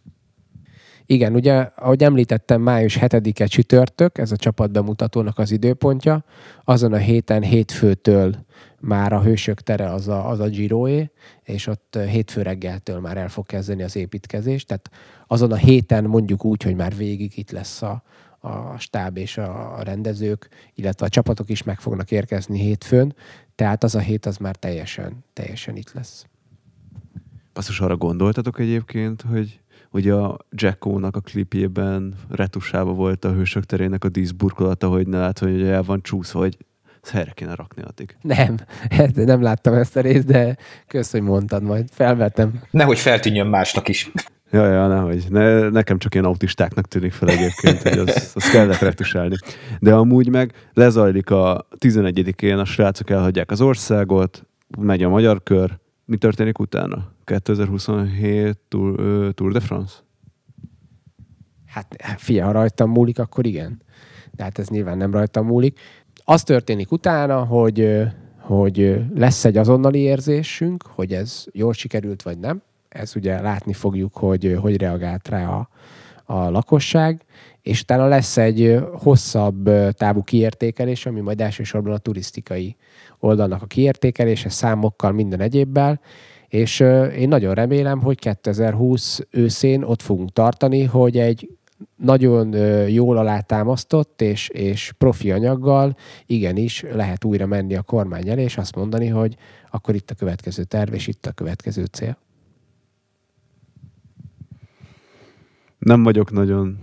Igen, 1.07 1.35
ugye, 1.35 1.69
ahogy 1.77 2.03
említettem, 2.03 2.63
május 2.63 2.99
7-e 3.01 3.47
csütörtök, 3.47 4.19
ez 4.19 4.33
a 4.33 4.37
csapat 4.37 4.73
bemutatónak 4.73 5.39
az 5.39 5.51
időpontja. 5.51 6.25
Azon 6.65 6.93
a 6.93 6.97
héten, 6.97 7.43
hétfőtől 7.43 8.44
már 8.85 9.13
a 9.13 9.23
hősök 9.23 9.61
tere 9.61 9.93
az 9.93 10.09
a, 10.09 10.29
az 10.29 10.41
a 10.41 10.49
Giroé, 10.49 11.11
és 11.43 11.67
ott 11.67 11.99
hétfő 12.09 12.43
reggeltől 12.43 13.01
már 13.01 13.17
el 13.17 13.29
fog 13.29 13.47
kezdeni 13.47 13.83
az 13.83 13.97
építkezés. 13.97 14.65
Tehát 14.65 14.91
azon 15.27 15.53
a 15.53 15.57
héten 15.57 16.05
mondjuk 16.05 16.45
úgy, 16.45 16.63
hogy 16.63 16.77
már 16.77 16.97
végig 16.97 17.39
itt 17.39 17.51
lesz 17.51 17.83
a, 17.83 18.03
a 18.39 18.79
stáb 18.79 19.17
és 19.17 19.39
a 19.39 19.81
rendezők, 19.83 20.49
illetve 20.75 21.07
a 21.07 21.09
csapatok 21.09 21.51
is 21.51 21.63
meg 21.63 21.81
fognak 21.81 22.11
érkezni 22.11 22.59
hétfőn, 22.59 23.15
tehát 23.55 23.85
az 23.85 23.95
a 23.95 23.99
hét 23.99 24.27
az 24.27 24.37
már 24.37 24.57
teljesen, 24.57 25.25
teljesen 25.33 25.77
itt 25.77 25.93
lesz. 25.93 26.27
Basszus, 27.53 27.81
arra 27.81 27.97
gondoltatok 27.97 28.59
egyébként, 28.59 29.23
hogy 29.23 29.61
ugye 29.91 30.15
a 30.15 30.39
Jacko-nak 30.51 31.17
a 31.17 31.21
klipjében 31.21 32.15
retusába 32.29 32.93
volt 32.93 33.25
a 33.25 33.33
hősök 33.33 33.65
terének 33.65 34.05
a 34.05 34.09
díszburkolata, 34.09 34.89
hogy 34.89 35.07
ne 35.07 35.19
lát, 35.19 35.39
hogy 35.39 35.63
el 35.63 35.83
van 35.83 36.03
csúszva, 36.03 36.39
hogy 36.39 36.57
ezt 37.05 37.15
helyre 37.15 37.31
kéne 37.35 37.55
rakni 37.55 37.83
addig. 37.83 38.17
Nem, 38.21 38.57
hát 38.91 39.15
nem 39.15 39.43
láttam 39.43 39.75
ezt 39.75 39.97
a 39.97 40.01
részt, 40.01 40.27
de 40.27 40.57
kösz, 40.87 41.11
hogy 41.11 41.23
mondtad, 41.23 41.63
majd 41.63 41.89
felvettem. 41.91 42.63
Nehogy 42.71 42.99
feltűnjön 42.99 43.47
másnak 43.47 43.89
is. 43.89 44.11
Ja, 44.51 44.67
ja, 44.67 44.87
nehogy. 44.87 45.25
Ne, 45.29 45.69
nekem 45.69 45.99
csak 45.99 46.15
ilyen 46.15 46.27
autistáknak 46.27 46.89
tűnik 46.89 47.13
fel 47.13 47.29
egyébként, 47.29 47.83
hogy 47.83 47.99
az, 47.99 48.33
az 48.35 48.51
kellett 48.51 48.79
retusálni. 48.79 49.37
De 49.79 49.95
amúgy 49.95 50.29
meg 50.29 50.53
lezajlik 50.73 51.31
a 51.31 51.67
11-én, 51.79 52.59
a 52.59 52.65
srácok 52.65 53.11
elhagyják 53.11 53.51
az 53.51 53.61
országot, 53.61 54.47
megy 54.79 55.03
a 55.03 55.09
magyar 55.09 55.43
kör, 55.43 55.79
mi 56.05 56.17
történik 56.17 56.59
utána? 56.59 57.13
2027 57.25 58.59
Tour, 58.69 59.01
uh, 59.01 59.31
Tour 59.31 59.53
de 59.53 59.61
France? 59.61 59.95
Hát 61.67 61.97
fia, 62.17 62.45
ha 62.45 62.53
rajtam 62.53 62.91
múlik, 62.91 63.19
akkor 63.19 63.47
igen. 63.47 63.83
De 64.31 64.43
hát 64.43 64.59
ez 64.59 64.69
nyilván 64.69 64.97
nem 64.97 65.13
rajtam 65.13 65.47
múlik. 65.47 65.79
Az 66.27 66.43
történik 66.43 66.93
utána, 66.93 67.45
hogy, 67.45 68.03
hogy 68.41 69.01
lesz 69.15 69.45
egy 69.45 69.57
azonnali 69.57 69.99
érzésünk, 69.99 70.85
hogy 70.87 71.13
ez 71.13 71.45
jól 71.53 71.73
sikerült, 71.73 72.23
vagy 72.23 72.39
nem. 72.39 72.63
Ez 72.89 73.17
ugye 73.17 73.41
látni 73.41 73.73
fogjuk, 73.73 74.17
hogy 74.17 74.59
hogy 74.61 74.77
reagált 74.77 75.29
rá 75.29 75.49
a, 75.49 75.69
a 76.25 76.51
lakosság, 76.51 77.25
és 77.63 77.81
utána 77.81 78.07
lesz 78.07 78.37
egy 78.37 78.79
hosszabb 78.93 79.71
távú 79.91 80.23
kiértékelés, 80.23 81.07
ami 81.07 81.21
majd 81.21 81.41
elsősorban 81.41 81.93
a 81.93 81.99
turisztikai 81.99 82.77
oldalnak 83.19 83.63
a 83.63 83.67
kiértékelése 83.67 84.49
számokkal, 84.49 85.13
minden 85.13 85.41
egyébbel, 85.41 86.01
és 86.49 86.81
én 87.17 87.29
nagyon 87.29 87.55
remélem, 87.55 88.01
hogy 88.01 88.19
2020 88.19 89.21
őszén 89.31 89.83
ott 89.83 90.03
fogunk 90.03 90.33
tartani, 90.33 90.85
hogy 90.85 91.19
egy 91.19 91.49
nagyon 91.97 92.53
jól 92.89 93.17
alátámasztott 93.17 94.21
és, 94.21 94.49
és 94.49 94.93
profi 94.99 95.31
anyaggal 95.31 95.97
igenis 96.27 96.85
lehet 96.93 97.25
újra 97.25 97.47
menni 97.47 97.77
a 97.77 97.83
kormány 97.83 98.29
elé, 98.29 98.43
és 98.43 98.57
azt 98.57 98.77
mondani, 98.77 99.07
hogy 99.07 99.37
akkor 99.71 99.95
itt 99.95 100.11
a 100.11 100.15
következő 100.15 100.65
terv, 100.65 100.95
és 100.95 101.07
itt 101.07 101.27
a 101.27 101.33
következő 101.33 101.85
cél. 101.85 102.17
Nem 105.79 106.03
vagyok 106.03 106.33
nagyon 106.33 106.79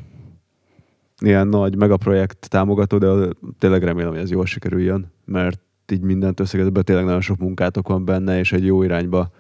ilyen 1.19 1.47
nagy 1.47 1.75
megaprojekt 1.75 2.49
támogató, 2.49 2.97
de 2.97 3.27
tényleg 3.59 3.83
remélem, 3.83 4.11
hogy 4.11 4.19
ez 4.19 4.31
jól 4.31 4.45
sikerüljön, 4.45 5.11
mert 5.25 5.59
így 5.91 6.01
mindent 6.01 6.39
összegetve 6.39 6.81
tényleg 6.81 7.05
nagyon 7.05 7.21
sok 7.21 7.37
munkátok 7.37 7.87
van 7.87 8.05
benne, 8.05 8.39
és 8.39 8.51
egy 8.51 8.65
jó 8.65 8.83
irányba 8.83 9.31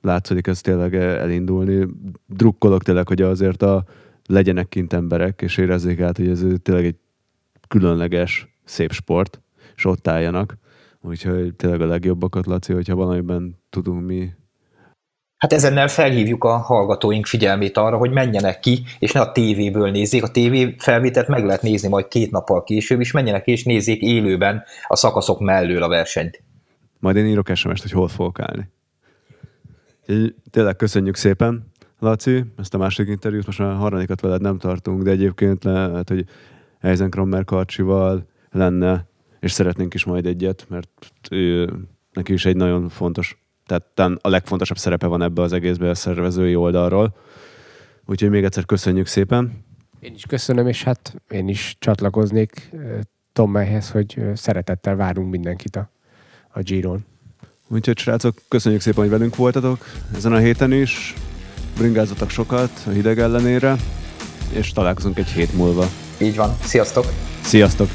látszik 0.00 0.46
ez 0.46 0.60
tényleg 0.60 0.94
elindulni. 0.94 1.88
Drukkolok 2.26 2.82
tényleg, 2.82 3.08
hogy 3.08 3.22
azért 3.22 3.62
a 3.62 3.84
legyenek 4.26 4.68
kint 4.68 4.92
emberek, 4.92 5.42
és 5.42 5.56
érezzék 5.56 6.00
át, 6.00 6.16
hogy 6.16 6.28
ez 6.28 6.44
tényleg 6.62 6.84
egy 6.84 6.96
különleges, 7.68 8.56
szép 8.64 8.92
sport, 8.92 9.40
és 9.76 9.84
ott 9.84 10.08
álljanak. 10.08 10.58
Úgyhogy 11.00 11.54
tényleg 11.54 11.80
a 11.80 11.86
legjobbakat, 11.86 12.46
Laci, 12.46 12.72
hogyha 12.72 12.94
valamiben 12.94 13.58
tudunk 13.70 14.06
mi 14.06 14.32
Hát 15.42 15.52
ezennel 15.52 15.88
felhívjuk 15.88 16.44
a 16.44 16.56
hallgatóink 16.56 17.26
figyelmét 17.26 17.76
arra, 17.76 17.96
hogy 17.96 18.10
menjenek 18.10 18.60
ki, 18.60 18.82
és 18.98 19.12
ne 19.12 19.20
a 19.20 19.32
tévéből 19.32 19.90
nézzék. 19.90 20.22
A 20.22 20.30
tévé 20.30 20.74
felvételt 20.78 21.28
meg 21.28 21.44
lehet 21.44 21.62
nézni 21.62 21.88
majd 21.88 22.08
két 22.08 22.30
nappal 22.30 22.62
később, 22.62 23.00
és 23.00 23.12
menjenek 23.12 23.42
ki, 23.42 23.50
és 23.50 23.64
nézzék 23.64 24.00
élőben 24.00 24.62
a 24.86 24.96
szakaszok 24.96 25.40
mellől 25.40 25.82
a 25.82 25.88
versenyt. 25.88 26.42
Majd 26.98 27.16
én 27.16 27.26
írok 27.26 27.50
sms 27.54 27.80
hogy 27.82 27.90
hol 27.90 28.08
fogok 28.08 28.40
állni. 28.40 28.70
Tényleg 30.50 30.76
köszönjük 30.76 31.16
szépen, 31.16 31.71
Laci, 32.02 32.44
ezt 32.56 32.74
a 32.74 32.78
másik 32.78 33.08
interjút, 33.08 33.46
most 33.46 33.58
már 33.58 33.70
a 33.70 33.74
harmadikat 33.74 34.20
veled 34.20 34.40
nem 34.40 34.58
tartunk, 34.58 35.02
de 35.02 35.10
egyébként 35.10 35.64
lehet, 35.64 36.08
hogy 36.08 36.24
Eisenkrommer 36.80 37.44
Karcsival 37.44 38.26
lenne, 38.50 39.06
és 39.40 39.52
szeretnénk 39.52 39.94
is 39.94 40.04
majd 40.04 40.26
egyet, 40.26 40.66
mert 40.68 40.88
ő, 41.30 41.72
neki 42.12 42.32
is 42.32 42.44
egy 42.44 42.56
nagyon 42.56 42.88
fontos 42.88 43.36
tehát 43.66 44.18
a 44.22 44.28
legfontosabb 44.28 44.78
szerepe 44.78 45.06
van 45.06 45.22
ebbe 45.22 45.42
az 45.42 45.52
egészbe 45.52 45.88
a 45.88 45.94
szervezői 45.94 46.54
oldalról. 46.54 47.16
Úgyhogy 48.06 48.30
még 48.30 48.44
egyszer 48.44 48.64
köszönjük 48.64 49.06
szépen. 49.06 49.64
Én 50.00 50.14
is 50.14 50.26
köszönöm, 50.26 50.66
és 50.66 50.82
hát 50.82 51.16
én 51.30 51.48
is 51.48 51.76
csatlakoznék 51.78 52.70
Tommelyhez, 53.32 53.90
hogy 53.90 54.22
szeretettel 54.34 54.96
várunk 54.96 55.30
mindenkit 55.30 55.76
a, 55.76 55.90
a 56.48 56.60
Giron. 56.60 57.04
Úgyhogy 57.68 57.98
srácok, 57.98 58.34
köszönjük 58.48 58.80
szépen, 58.80 59.00
hogy 59.00 59.10
velünk 59.10 59.36
voltatok 59.36 59.84
ezen 60.14 60.32
a 60.32 60.38
héten 60.38 60.72
is. 60.72 61.14
Bringázatok 61.76 62.30
sokat 62.30 62.70
a 62.86 62.90
hideg 62.90 63.18
ellenére, 63.18 63.76
és 64.52 64.72
találkozunk 64.72 65.18
egy 65.18 65.28
hét 65.28 65.56
múlva. 65.56 65.88
Így 66.18 66.36
van. 66.36 66.56
Sziasztok! 66.64 67.12
Sziasztok! 67.42 67.88